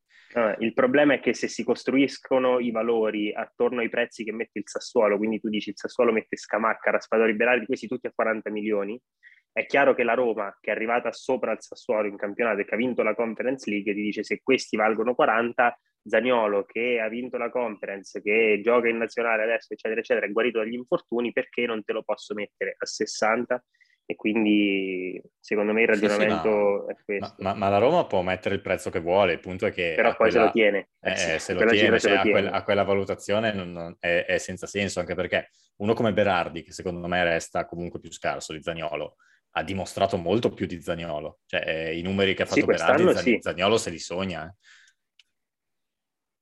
Il 0.59 0.73
problema 0.73 1.15
è 1.15 1.19
che 1.19 1.33
se 1.33 1.49
si 1.49 1.63
costruiscono 1.63 2.59
i 2.59 2.71
valori 2.71 3.33
attorno 3.33 3.81
ai 3.81 3.89
prezzi 3.89 4.23
che 4.23 4.31
mette 4.31 4.59
il 4.59 4.63
Sassuolo, 4.65 5.17
quindi 5.17 5.41
tu 5.41 5.49
dici 5.49 5.71
il 5.71 5.77
Sassuolo 5.77 6.13
mette 6.13 6.37
Scamacca, 6.37 6.91
Raspadori, 6.91 7.35
Berardi, 7.35 7.65
questi 7.65 7.87
tutti 7.87 8.07
a 8.07 8.13
40 8.15 8.49
milioni, 8.49 8.99
è 9.53 9.65
chiaro 9.65 9.93
che 9.93 10.03
la 10.03 10.13
Roma, 10.13 10.55
che 10.61 10.71
è 10.71 10.73
arrivata 10.73 11.11
sopra 11.11 11.51
il 11.51 11.61
Sassuolo 11.61 12.07
in 12.07 12.17
campionato 12.17 12.59
e 12.59 12.65
che 12.65 12.73
ha 12.73 12.77
vinto 12.77 13.03
la 13.03 13.15
Conference 13.15 13.69
League, 13.69 13.93
ti 13.93 14.01
dice 14.01 14.23
se 14.23 14.39
questi 14.41 14.77
valgono 14.77 15.13
40, 15.13 15.77
Zaniolo 16.03 16.63
che 16.65 16.99
ha 16.99 17.09
vinto 17.09 17.37
la 17.37 17.49
Conference, 17.49 18.21
che 18.21 18.59
gioca 18.63 18.87
in 18.87 18.97
nazionale 18.97 19.43
adesso, 19.43 19.73
eccetera, 19.73 19.99
eccetera, 19.99 20.25
è 20.25 20.31
guarito 20.31 20.59
dagli 20.59 20.73
infortuni, 20.73 21.31
perché 21.31 21.65
non 21.65 21.83
te 21.83 21.93
lo 21.93 22.03
posso 22.03 22.33
mettere 22.33 22.75
a 22.77 22.85
60? 22.85 23.63
E 24.05 24.15
quindi 24.15 25.21
secondo 25.39 25.71
me 25.71 25.83
il 25.83 25.87
ragionamento 25.87 26.85
sì, 26.85 26.85
sì, 26.85 26.91
è 26.91 27.03
questo. 27.05 27.35
Ma, 27.43 27.53
ma, 27.53 27.69
la 27.69 27.77
Roma 27.77 28.05
può 28.07 28.21
mettere 28.21 28.55
il 28.55 28.61
prezzo 28.61 28.89
che 28.89 28.99
vuole, 28.99 29.33
il 29.33 29.39
punto 29.39 29.65
è 29.65 29.71
che... 29.71 29.93
Però 29.95 30.15
poi 30.15 30.29
quella, 30.29 30.31
se 30.31 30.39
lo 30.39 30.51
tiene. 30.51 30.89
Eh, 30.99 31.11
eh, 31.11 31.39
se 31.39 31.53
lo 31.53 31.65
tiene, 31.69 31.99
cioè, 31.99 32.15
a, 32.15 32.21
quella, 32.21 32.51
a, 32.51 32.63
quella 32.63 32.83
valutazione 32.83 33.53
non, 33.53 33.71
non, 33.71 33.95
è, 33.99 34.25
è, 34.27 34.37
senza 34.37 34.67
senso, 34.67 34.99
anche 34.99 35.15
perché 35.15 35.51
uno 35.77 35.93
come 35.93 36.11
Berardi, 36.11 36.63
che 36.63 36.73
secondo 36.73 37.07
me 37.07 37.23
resta 37.23 37.65
comunque 37.65 37.99
più 37.99 38.11
scarso 38.11 38.51
di 38.51 38.61
Zagnolo, 38.61 39.15
ha 39.51 39.63
dimostrato 39.63 40.17
molto 40.17 40.49
più 40.49 40.65
di 40.65 40.81
Zagnolo. 40.81 41.39
Cioè, 41.45 41.63
eh, 41.65 41.97
i 41.97 42.01
numeri 42.01 42.33
che 42.33 42.43
ha 42.43 42.45
fatto 42.45 42.61
sì, 42.61 42.65
Berardi, 42.65 43.13
Zan- 43.13 43.41
Zagnolo 43.41 43.77
se 43.77 43.89
li 43.89 43.99
sogna. 43.99 44.47
Eh. 44.47 44.55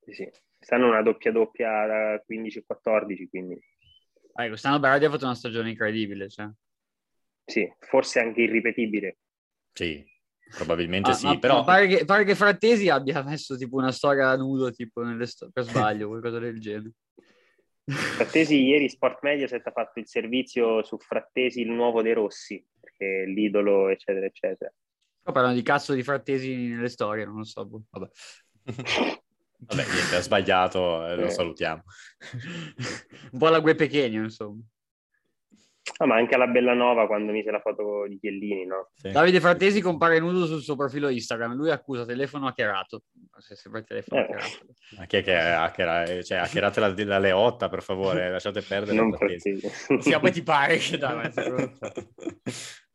Sì, 0.05 0.13
sì. 0.13 0.31
Quest'anno 0.57 0.87
una 0.87 1.01
doppia 1.01 1.31
doppia 1.31 1.85
da 1.85 2.23
15-14, 2.27 3.27
quindi... 3.29 3.59
Eh, 4.35 4.47
quest'anno 4.47 4.79
Berardi 4.79 5.05
ha 5.05 5.09
fatto 5.09 5.25
una 5.25 5.35
stagione 5.35 5.69
incredibile, 5.69 6.29
cioè. 6.29 6.49
Sì, 7.45 7.67
forse 7.79 8.19
anche 8.19 8.41
irripetibile. 8.41 9.17
Sì, 9.73 10.05
probabilmente 10.55 11.11
ah, 11.11 11.13
sì, 11.13 11.25
ma, 11.25 11.39
però... 11.39 11.57
Ma 11.59 11.63
pare, 11.63 11.87
che, 11.87 12.05
pare 12.05 12.25
che 12.25 12.35
Frattesi 12.35 12.89
abbia 12.89 13.23
messo 13.23 13.57
tipo 13.57 13.77
una 13.77 13.91
storia 13.91 14.35
nudo, 14.35 14.71
tipo 14.71 15.01
nelle 15.01 15.25
sto- 15.25 15.49
per 15.51 15.63
sbaglio, 15.65 16.07
qualcosa 16.07 16.39
del 16.39 16.59
genere. 16.59 16.91
Frattesi 17.89 18.61
ieri 18.61 18.87
Sport 18.87 19.19
Mediaset 19.23 19.65
ha 19.65 19.71
fatto 19.71 19.99
il 19.99 20.07
servizio 20.07 20.83
su 20.83 20.97
Frattesi 20.99 21.61
il 21.61 21.71
nuovo 21.71 22.03
De 22.03 22.13
Rossi, 22.13 22.63
perché 22.99 23.25
l'idolo, 23.25 23.87
eccetera, 23.87 24.25
eccetera. 24.25 24.71
Però 25.21 25.31
parlano 25.31 25.55
di 25.55 25.61
cazzo 25.61 25.93
di 25.93 26.03
Frattesi 26.03 26.67
nelle 26.67 26.89
storie, 26.89 27.25
non 27.25 27.37
lo 27.37 27.43
so. 27.45 27.65
Boh, 27.65 27.83
vabbè. 27.89 28.09
Vabbè, 29.61 29.83
niente, 29.83 30.15
ha 30.15 30.21
sbagliato, 30.21 31.05
eh, 31.05 31.15
lo 31.17 31.25
eh. 31.25 31.29
salutiamo. 31.31 31.83
Un 33.33 33.39
po' 33.39 33.49
la 33.49 33.59
Gue 33.59 33.75
Pechegno, 33.75 34.23
insomma. 34.23 34.61
Ah, 35.97 36.05
ma 36.05 36.15
anche 36.15 36.35
alla 36.35 36.47
Bellanova 36.47 37.07
quando 37.07 37.31
mise 37.31 37.51
la 37.51 37.59
foto 37.59 38.05
di 38.07 38.17
Chiellini, 38.19 38.65
no? 38.65 38.91
Sì. 38.93 39.11
Davide 39.11 39.39
Frattesi 39.39 39.81
compare 39.81 40.19
nudo 40.19 40.45
sul 40.45 40.61
suo 40.61 40.75
profilo 40.75 41.09
Instagram. 41.09 41.55
Lui 41.55 41.71
accusa 41.71 42.05
telefono 42.05 42.47
hackerato. 42.47 43.03
Se 43.37 43.55
sempre 43.55 43.83
telefono 43.83 44.21
eh. 44.21 44.23
hackerato. 44.23 44.65
Ma 44.97 45.05
chi 45.05 45.17
è 45.17 45.23
che 45.23 45.35
hackera? 45.35 46.23
Cioè, 46.23 46.37
hackerate 46.37 46.79
la, 46.79 46.93
la 46.95 47.19
Leotta, 47.19 47.69
per 47.69 47.81
favore, 47.81 48.29
lasciate 48.29 48.61
perdere 48.61 48.95
non 48.95 49.11
Frattesi. 49.13 49.59
Sì, 49.99 50.17
poi 50.19 50.31
ti 50.31 50.43
pare 50.43 50.77
che 50.77 50.95
dai, 50.97 51.29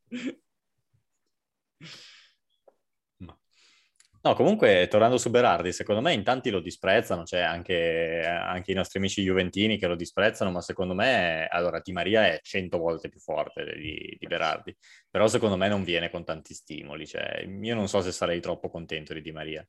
No, 4.24 4.32
comunque, 4.34 4.88
tornando 4.88 5.18
su 5.18 5.28
Berardi, 5.28 5.70
secondo 5.70 6.00
me 6.00 6.14
in 6.14 6.24
tanti 6.24 6.48
lo 6.48 6.60
disprezzano, 6.60 7.24
c'è 7.24 7.40
cioè 7.40 7.46
anche, 7.46 8.22
anche, 8.24 8.70
i 8.70 8.74
nostri 8.74 8.98
amici 8.98 9.20
juventini 9.22 9.76
che 9.76 9.86
lo 9.86 9.94
disprezzano, 9.96 10.50
ma 10.50 10.62
secondo 10.62 10.94
me, 10.94 11.46
allora, 11.46 11.78
Di 11.80 11.92
Maria 11.92 12.26
è 12.26 12.40
cento 12.42 12.78
volte 12.78 13.10
più 13.10 13.20
forte 13.20 13.74
di, 13.76 14.16
di, 14.18 14.26
Berardi, 14.26 14.74
però 15.10 15.26
secondo 15.28 15.58
me 15.58 15.68
non 15.68 15.84
viene 15.84 16.08
con 16.08 16.24
tanti 16.24 16.54
stimoli, 16.54 17.06
cioè, 17.06 17.46
io 17.46 17.74
non 17.74 17.86
so 17.86 18.00
se 18.00 18.12
sarei 18.12 18.40
troppo 18.40 18.70
contento 18.70 19.12
di 19.12 19.20
Di 19.20 19.30
Maria, 19.30 19.66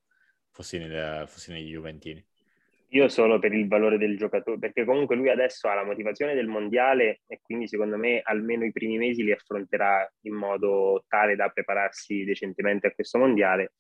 fossi, 0.52 0.80
fossi 1.28 1.52
negli 1.52 1.72
juventini. 1.72 2.26
Io 2.96 3.10
solo 3.10 3.40
per 3.40 3.54
il 3.54 3.68
valore 3.68 3.98
del 3.98 4.16
giocatore, 4.16 4.58
perché 4.58 4.86
comunque 4.86 5.18
lui 5.18 5.30
adesso 5.30 5.68
ha 5.68 5.74
la 5.74 5.84
motivazione 5.84 6.34
del 6.34 6.48
mondiale 6.48 7.24
e 7.28 7.42
quindi 7.42 7.68
secondo 7.68 7.98
me 7.98 8.22
almeno 8.24 8.64
i 8.64 8.72
primi 8.72 8.98
mesi 8.98 9.22
li 9.22 9.34
affronterà 9.34 10.10
in 10.22 10.34
modo 10.34 11.04
tale 11.10 11.36
da 11.36 11.50
prepararsi 11.50 12.24
decentemente 12.24 12.88
a 12.88 12.92
questo 12.94 13.18
mondiale. 13.18 13.74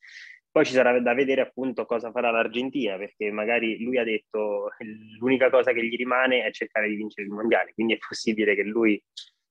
Poi 0.51 0.65
ci 0.65 0.73
sarà 0.73 0.99
da 0.99 1.13
vedere 1.13 1.39
appunto 1.39 1.85
cosa 1.85 2.11
farà 2.11 2.29
l'Argentina, 2.29 2.97
perché 2.97 3.31
magari 3.31 3.81
lui 3.81 3.97
ha 3.97 4.03
detto 4.03 4.71
l'unica 5.17 5.49
cosa 5.49 5.71
che 5.71 5.85
gli 5.85 5.95
rimane 5.95 6.43
è 6.43 6.51
cercare 6.51 6.89
di 6.89 6.95
vincere 6.95 7.25
il 7.25 7.33
mondiale, 7.33 7.71
quindi 7.73 7.93
è 7.93 7.97
possibile 8.05 8.53
che 8.53 8.63
lui 8.63 9.01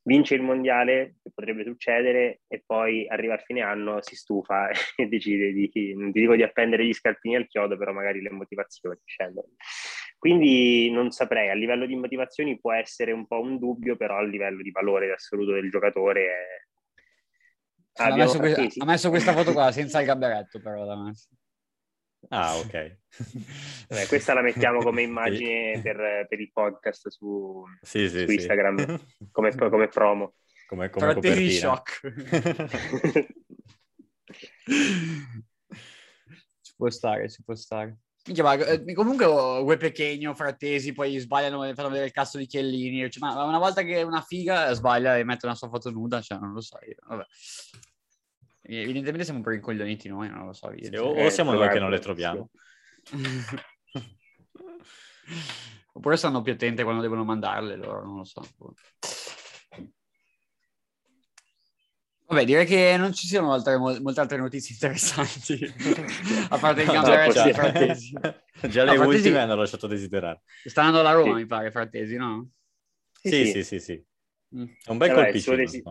vince 0.05 0.35
il 0.35 0.43
mondiale, 0.43 1.17
che 1.23 1.31
potrebbe 1.35 1.65
succedere, 1.65 2.43
e 2.47 2.63
poi 2.65 3.07
arriva 3.09 3.35
a 3.35 3.43
fine 3.45 3.63
anno, 3.63 4.03
si 4.03 4.17
stufa 4.17 4.69
e 4.97 5.07
decide 5.07 5.53
di, 5.53 5.95
non 5.97 6.13
ti 6.13 6.21
dico 6.21 6.37
di 6.37 6.43
appendere 6.43 6.87
gli 6.87 6.93
scalpini 6.93 7.37
al 7.37 7.49
chiodo, 7.49 7.77
però 7.77 7.93
magari 7.93 8.23
le 8.23 8.31
motivazioni 8.31 8.99
scendono. 9.05 9.49
Quindi 10.19 10.91
non 10.91 11.11
saprei, 11.11 11.51
a 11.51 11.55
livello 11.55 11.85
di 11.85 11.97
motivazioni 11.97 12.59
può 12.59 12.73
essere 12.73 13.13
un 13.13 13.27
po' 13.27 13.41
un 13.41 13.59
dubbio, 13.59 13.97
però 13.97 14.17
a 14.17 14.23
livello 14.23 14.63
di 14.63 14.71
valore 14.71 15.13
assoluto 15.13 15.53
del 15.53 15.69
giocatore 15.71 16.25
è 16.25 18.03
ha, 18.03 18.17
messo 18.17 18.39
que- 18.39 18.73
ha, 18.77 18.85
messo 18.85 19.11
questa 19.11 19.33
foto 19.33 19.53
qua 19.53 19.71
senza 19.73 20.01
il 20.01 20.07
gamberetto 20.07 20.61
però 20.61 20.85
da 20.85 20.97
me. 20.97 21.13
Ah, 22.29 22.57
ok. 22.57 22.97
Beh, 23.89 24.07
questa 24.07 24.35
la 24.35 24.43
mettiamo 24.43 24.81
come 24.83 25.03
immagine 25.03 25.81
per, 25.83 26.27
per 26.29 26.41
il 26.41 26.51
podcast 26.53 27.09
su, 27.09 27.65
sì, 27.81 28.09
sì, 28.09 28.25
su 28.25 28.31
Instagram, 28.31 29.01
come, 29.33 29.55
come, 29.55 29.89
promo. 29.89 30.35
Come, 30.67 30.91
come 30.91 31.15
copertina. 31.15 31.51
shock. 31.51 32.13
ci 36.63 36.73
può 36.77 36.91
stare, 36.91 37.31
ci 37.31 37.43
può 37.43 37.55
stare. 37.55 37.99
Minchia, 38.27 38.43
ma, 38.43 38.55
eh, 38.55 38.95
comunque 38.95 39.27
Gue 39.27 39.77
Pechegno, 39.77 40.35
Frattesi, 40.35 40.95
poi 40.95 41.19
sbagliano 41.19 41.63
e 41.65 41.75
fanno 41.75 41.89
vedere 41.89 42.07
il 42.07 42.13
cazzo 42.13 42.39
di 42.39 42.47
Chiellini. 42.47 43.11
Cioè, 43.11 43.23
ma 43.23 43.45
una 43.45 43.59
volta 43.59 43.83
che 43.83 44.01
una 44.03 44.23
figa 44.23 44.73
sbaglia 44.73 45.19
e 45.19 45.25
mette 45.25 45.45
una 45.45 45.55
sua 45.55 45.69
foto 45.69 45.91
nuda, 45.91 46.23
cioè 46.23 46.39
non 46.39 46.53
lo 46.53 46.63
so 46.63 46.79
io. 46.87 46.97
Vabbè. 47.07 47.25
Evidentemente 48.67 49.25
siamo 49.25 49.41
un 49.41 49.45
po' 49.45 49.53
incoglioniti 49.53 50.09
noi, 50.09 50.31
non 50.31 50.47
lo 50.47 50.53
so. 50.55 50.73
Sì, 50.81 50.97
o, 50.97 51.05
o, 51.05 51.29
siamo 51.29 51.53
noi 51.53 51.69
che 51.69 51.79
non 51.79 51.91
le 51.91 51.99
troviamo. 51.99 52.49
Oppure 55.93 56.17
stanno 56.17 56.41
più 56.43 56.53
attente 56.53 56.83
quando 56.83 57.03
devono 57.03 57.25
mandarle 57.25 57.77
loro, 57.77 58.05
non 58.05 58.17
lo 58.17 58.25
so. 58.25 58.43
Vabbè, 62.27 62.47
direi 62.47 62.65
che 62.65 62.97
non 62.97 63.13
ci 63.13 63.27
siano 63.27 63.53
altre, 63.53 63.77
molte 63.77 64.21
altre 64.21 64.39
notizie 64.39 64.75
interessanti, 64.75 65.61
a 66.49 66.59
parte 66.59 66.83
il 66.83 66.91
cambiamento 66.91 67.39
no, 67.39 67.45
di 67.45 67.53
Frattesi. 67.53 68.13
Già 68.69 68.85
le 68.85 68.97
no, 68.97 69.07
ultime 69.07 69.41
hanno 69.41 69.57
lasciato 69.57 69.87
desiderare. 69.87 70.41
Sta 70.65 70.85
andando 70.85 71.07
alla 71.07 71.13
Roma, 71.13 71.35
sì. 71.35 71.43
mi 71.43 71.47
pare, 71.47 71.71
Frattesi, 71.71 72.17
no? 72.17 72.49
Sì, 73.13 73.29
sì, 73.29 73.47
sì. 73.47 73.63
sì, 73.63 73.79
sì. 73.79 74.05
Mm. 74.57 74.65
È 74.85 74.91
un 74.91 74.97
bel 74.97 75.11
allora, 75.11 75.25
colpicino, 75.25 75.57
resi... 75.57 75.83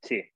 Sì, 0.00 0.31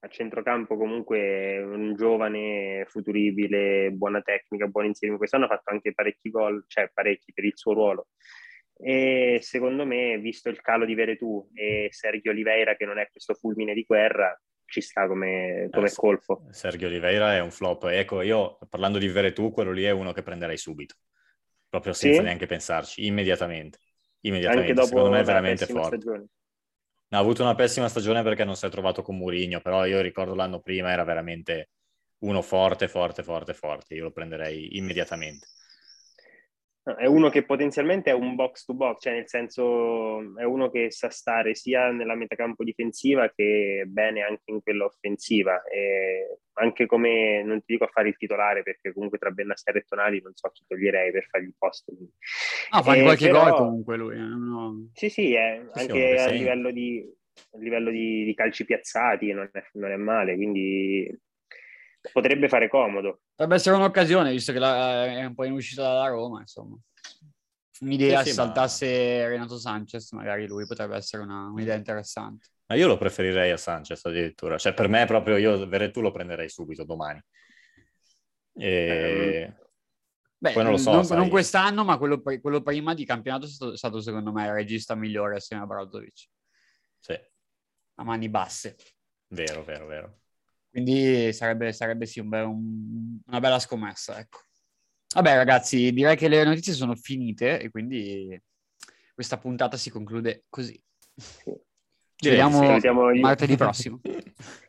a 0.00 0.08
centrocampo 0.08 0.76
comunque 0.76 1.60
un 1.60 1.94
giovane, 1.96 2.84
futuribile, 2.86 3.90
buona 3.90 4.20
tecnica, 4.22 4.66
buon 4.66 4.86
inserimento. 4.86 5.18
Quest'anno 5.24 5.46
ha 5.46 5.56
fatto 5.56 5.70
anche 5.70 5.92
parecchi 5.92 6.30
gol, 6.30 6.64
cioè 6.68 6.90
parecchi 6.92 7.32
per 7.32 7.44
il 7.44 7.56
suo 7.56 7.72
ruolo. 7.72 8.08
E 8.80 9.40
secondo 9.42 9.84
me, 9.84 10.18
visto 10.18 10.48
il 10.48 10.60
calo 10.60 10.84
di 10.84 10.94
Veretù 10.94 11.48
e 11.52 11.88
Sergio 11.90 12.30
Oliveira, 12.30 12.76
che 12.76 12.84
non 12.84 12.98
è 12.98 13.08
questo 13.10 13.34
fulmine 13.34 13.74
di 13.74 13.82
guerra, 13.82 14.40
ci 14.64 14.80
sta 14.80 15.08
come, 15.08 15.68
come 15.72 15.88
eh, 15.88 15.94
colpo. 15.94 16.46
Sergio 16.50 16.86
Oliveira 16.86 17.34
è 17.34 17.40
un 17.40 17.50
flop. 17.50 17.84
Ecco, 17.84 18.20
io 18.22 18.58
parlando 18.68 18.98
di 18.98 19.08
Veretù, 19.08 19.50
quello 19.50 19.72
lì 19.72 19.82
è 19.82 19.90
uno 19.90 20.12
che 20.12 20.22
prenderei 20.22 20.58
subito, 20.58 20.94
proprio 21.68 21.92
senza 21.92 22.18
sì? 22.18 22.24
neanche 22.24 22.46
pensarci, 22.46 23.04
immediatamente. 23.04 23.78
Immediatamente, 24.20 24.70
anche 24.70 24.80
dopo 24.80 24.88
secondo 24.88 25.10
me 25.10 25.20
è 25.20 25.24
veramente 25.24 25.66
forte. 25.66 26.00
Stagione. 26.00 26.26
Ha 27.10 27.18
avuto 27.18 27.42
una 27.42 27.54
pessima 27.54 27.88
stagione 27.88 28.22
perché 28.22 28.44
non 28.44 28.54
si 28.54 28.66
è 28.66 28.68
trovato 28.68 29.02
con 29.02 29.16
Murigno, 29.16 29.60
però 29.60 29.86
io 29.86 30.00
ricordo 30.00 30.34
l'anno 30.34 30.60
prima 30.60 30.90
era 30.90 31.04
veramente 31.04 31.70
uno 32.18 32.42
forte, 32.42 32.86
forte, 32.86 33.22
forte, 33.22 33.54
forte. 33.54 33.94
Io 33.94 34.04
lo 34.04 34.12
prenderei 34.12 34.76
immediatamente. 34.76 35.46
È 36.82 37.06
uno 37.06 37.28
che 37.28 37.44
potenzialmente 37.44 38.10
è 38.10 38.14
un 38.14 38.34
box 38.34 38.64
to 38.64 38.74
box, 38.74 39.02
cioè 39.02 39.12
nel 39.12 39.28
senso 39.28 40.36
è 40.38 40.44
uno 40.44 40.70
che 40.70 40.90
sa 40.90 41.10
stare 41.10 41.54
sia 41.54 41.90
nella 41.90 42.14
metacampo 42.14 42.64
difensiva 42.64 43.30
che 43.34 43.84
bene 43.86 44.22
anche 44.22 44.44
in 44.46 44.62
quella 44.62 44.84
offensiva. 44.84 45.62
E 45.64 46.40
anche 46.58 46.86
come, 46.86 47.42
non 47.42 47.58
ti 47.60 47.72
dico 47.72 47.84
a 47.84 47.90
fare 47.92 48.08
il 48.08 48.16
titolare, 48.16 48.62
perché 48.62 48.92
comunque 48.92 49.18
tra 49.18 49.30
Bennaster 49.30 49.76
e 49.76 49.84
Tonali 49.86 50.20
non 50.20 50.32
so 50.34 50.50
chi 50.50 50.64
toglierei 50.66 51.10
per 51.12 51.26
fargli 51.28 51.52
posto. 51.56 51.92
Ah, 52.70 52.82
fa 52.82 52.94
eh, 52.94 53.02
qualche 53.02 53.26
però... 53.26 53.44
gol 53.44 53.56
comunque 53.56 53.96
lui. 53.96 54.16
Eh? 54.16 54.20
No. 54.20 54.88
Sì, 54.92 55.08
sì, 55.08 55.32
eh, 55.32 55.66
anche 55.72 56.18
a 56.18 56.28
livello, 56.28 56.70
di, 56.70 57.08
a 57.52 57.58
livello 57.58 57.90
di, 57.90 58.24
di, 58.24 58.34
calci 58.34 58.64
piazzati 58.64 59.32
non 59.32 59.48
è, 59.52 59.64
non 59.74 59.90
è 59.90 59.96
male, 59.96 60.34
quindi 60.34 61.16
potrebbe 62.12 62.48
fare 62.48 62.68
comodo. 62.68 63.20
Potrebbe 63.30 63.54
essere 63.54 63.76
un'occasione, 63.76 64.30
visto 64.30 64.52
che 64.52 64.58
la, 64.58 65.06
è 65.06 65.24
un 65.24 65.34
po' 65.34 65.44
in 65.44 65.52
uscita 65.52 65.82
dalla 65.82 66.08
Roma, 66.08 66.40
insomma. 66.40 66.76
Un'idea, 67.80 68.18
sì, 68.18 68.24
sì, 68.24 68.30
se 68.30 68.34
saltasse 68.34 69.18
ma... 69.20 69.28
Renato 69.28 69.56
Sanchez, 69.56 70.10
magari 70.10 70.46
lui 70.46 70.66
potrebbe 70.66 70.96
essere 70.96 71.22
una, 71.22 71.48
un'idea 71.48 71.76
interessante. 71.76 72.48
Ma 72.68 72.76
io 72.76 72.86
lo 72.86 72.98
preferirei 72.98 73.50
a 73.50 73.56
Sanchez 73.56 74.04
addirittura. 74.04 74.58
Cioè, 74.58 74.74
per 74.74 74.88
me 74.88 75.06
proprio 75.06 75.36
io 75.36 75.66
Veretù 75.66 76.02
lo 76.02 76.10
prenderei 76.10 76.50
subito 76.50 76.84
domani. 76.84 77.22
E... 78.54 79.54
Beh, 80.36 80.52
Poi 80.52 80.62
non 80.62 80.72
lo 80.72 80.78
so. 80.78 80.92
Non, 80.92 81.06
non 81.08 81.28
quest'anno, 81.30 81.82
ma 81.82 81.96
quello, 81.96 82.20
quello, 82.20 82.62
prima 82.62 82.92
di 82.92 83.06
campionato 83.06 83.46
è 83.46 83.48
stato, 83.48 83.72
è 83.72 83.76
stato, 83.76 84.00
secondo 84.00 84.32
me 84.32 84.44
il 84.44 84.52
regista 84.52 84.94
migliore 84.94 85.36
assieme 85.36 85.62
a 85.62 85.66
Brozovic. 85.66 86.28
Sì. 86.98 87.18
A 87.94 88.04
mani 88.04 88.28
basse. 88.28 88.76
Vero, 89.28 89.64
vero, 89.64 89.86
vero. 89.86 90.20
Quindi 90.70 91.32
sarebbe, 91.32 91.72
sarebbe 91.72 92.04
sì 92.04 92.20
un 92.20 92.28
be- 92.28 92.40
un, 92.40 93.18
una 93.26 93.40
bella 93.40 93.58
scommessa, 93.58 94.18
ecco. 94.18 94.40
Vabbè 95.14 95.36
ragazzi, 95.36 95.90
direi 95.90 96.16
che 96.16 96.28
le 96.28 96.44
notizie 96.44 96.74
sono 96.74 96.94
finite 96.94 97.58
e 97.60 97.70
quindi 97.70 98.40
questa 99.14 99.38
puntata 99.38 99.78
si 99.78 99.88
conclude 99.88 100.44
così. 100.50 100.80
Ci 102.20 102.30
vediamo 102.30 103.12
gli... 103.12 103.20
martedì 103.20 103.54
prossimo. 103.56 104.00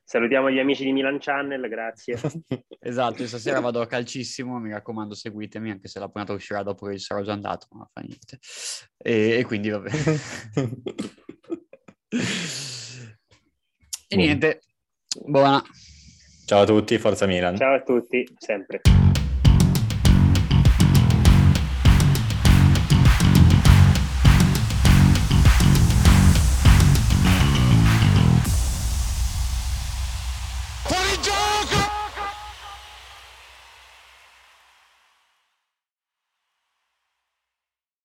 Salutiamo 0.03 0.51
gli 0.51 0.59
amici 0.59 0.83
di 0.83 0.91
Milan 0.91 1.17
Channel, 1.19 1.67
grazie. 1.67 2.19
esatto, 2.79 3.25
stasera 3.25 3.59
vado 3.59 3.81
a 3.81 3.87
calcissimo, 3.87 4.59
mi 4.59 4.69
raccomando 4.71 5.15
seguitemi, 5.15 5.71
anche 5.71 5.87
se 5.87 5.97
la 5.99 6.09
puntata 6.09 6.33
uscirà 6.33 6.61
dopo 6.61 6.85
che 6.85 6.99
sarò 6.99 7.23
già 7.23 7.33
andato, 7.33 7.65
ma 7.71 7.89
fa 7.91 8.01
niente. 8.01 8.37
E, 8.97 9.39
e 9.39 9.43
quindi 9.45 9.69
vabbè. 9.69 9.89
e 14.09 14.15
niente, 14.15 14.61
buona. 15.25 15.63
Ciao 16.45 16.61
a 16.61 16.65
tutti, 16.65 16.99
forza 16.99 17.25
Milan. 17.25 17.55
Ciao 17.55 17.75
a 17.75 17.81
tutti, 17.81 18.27
sempre. 18.37 18.81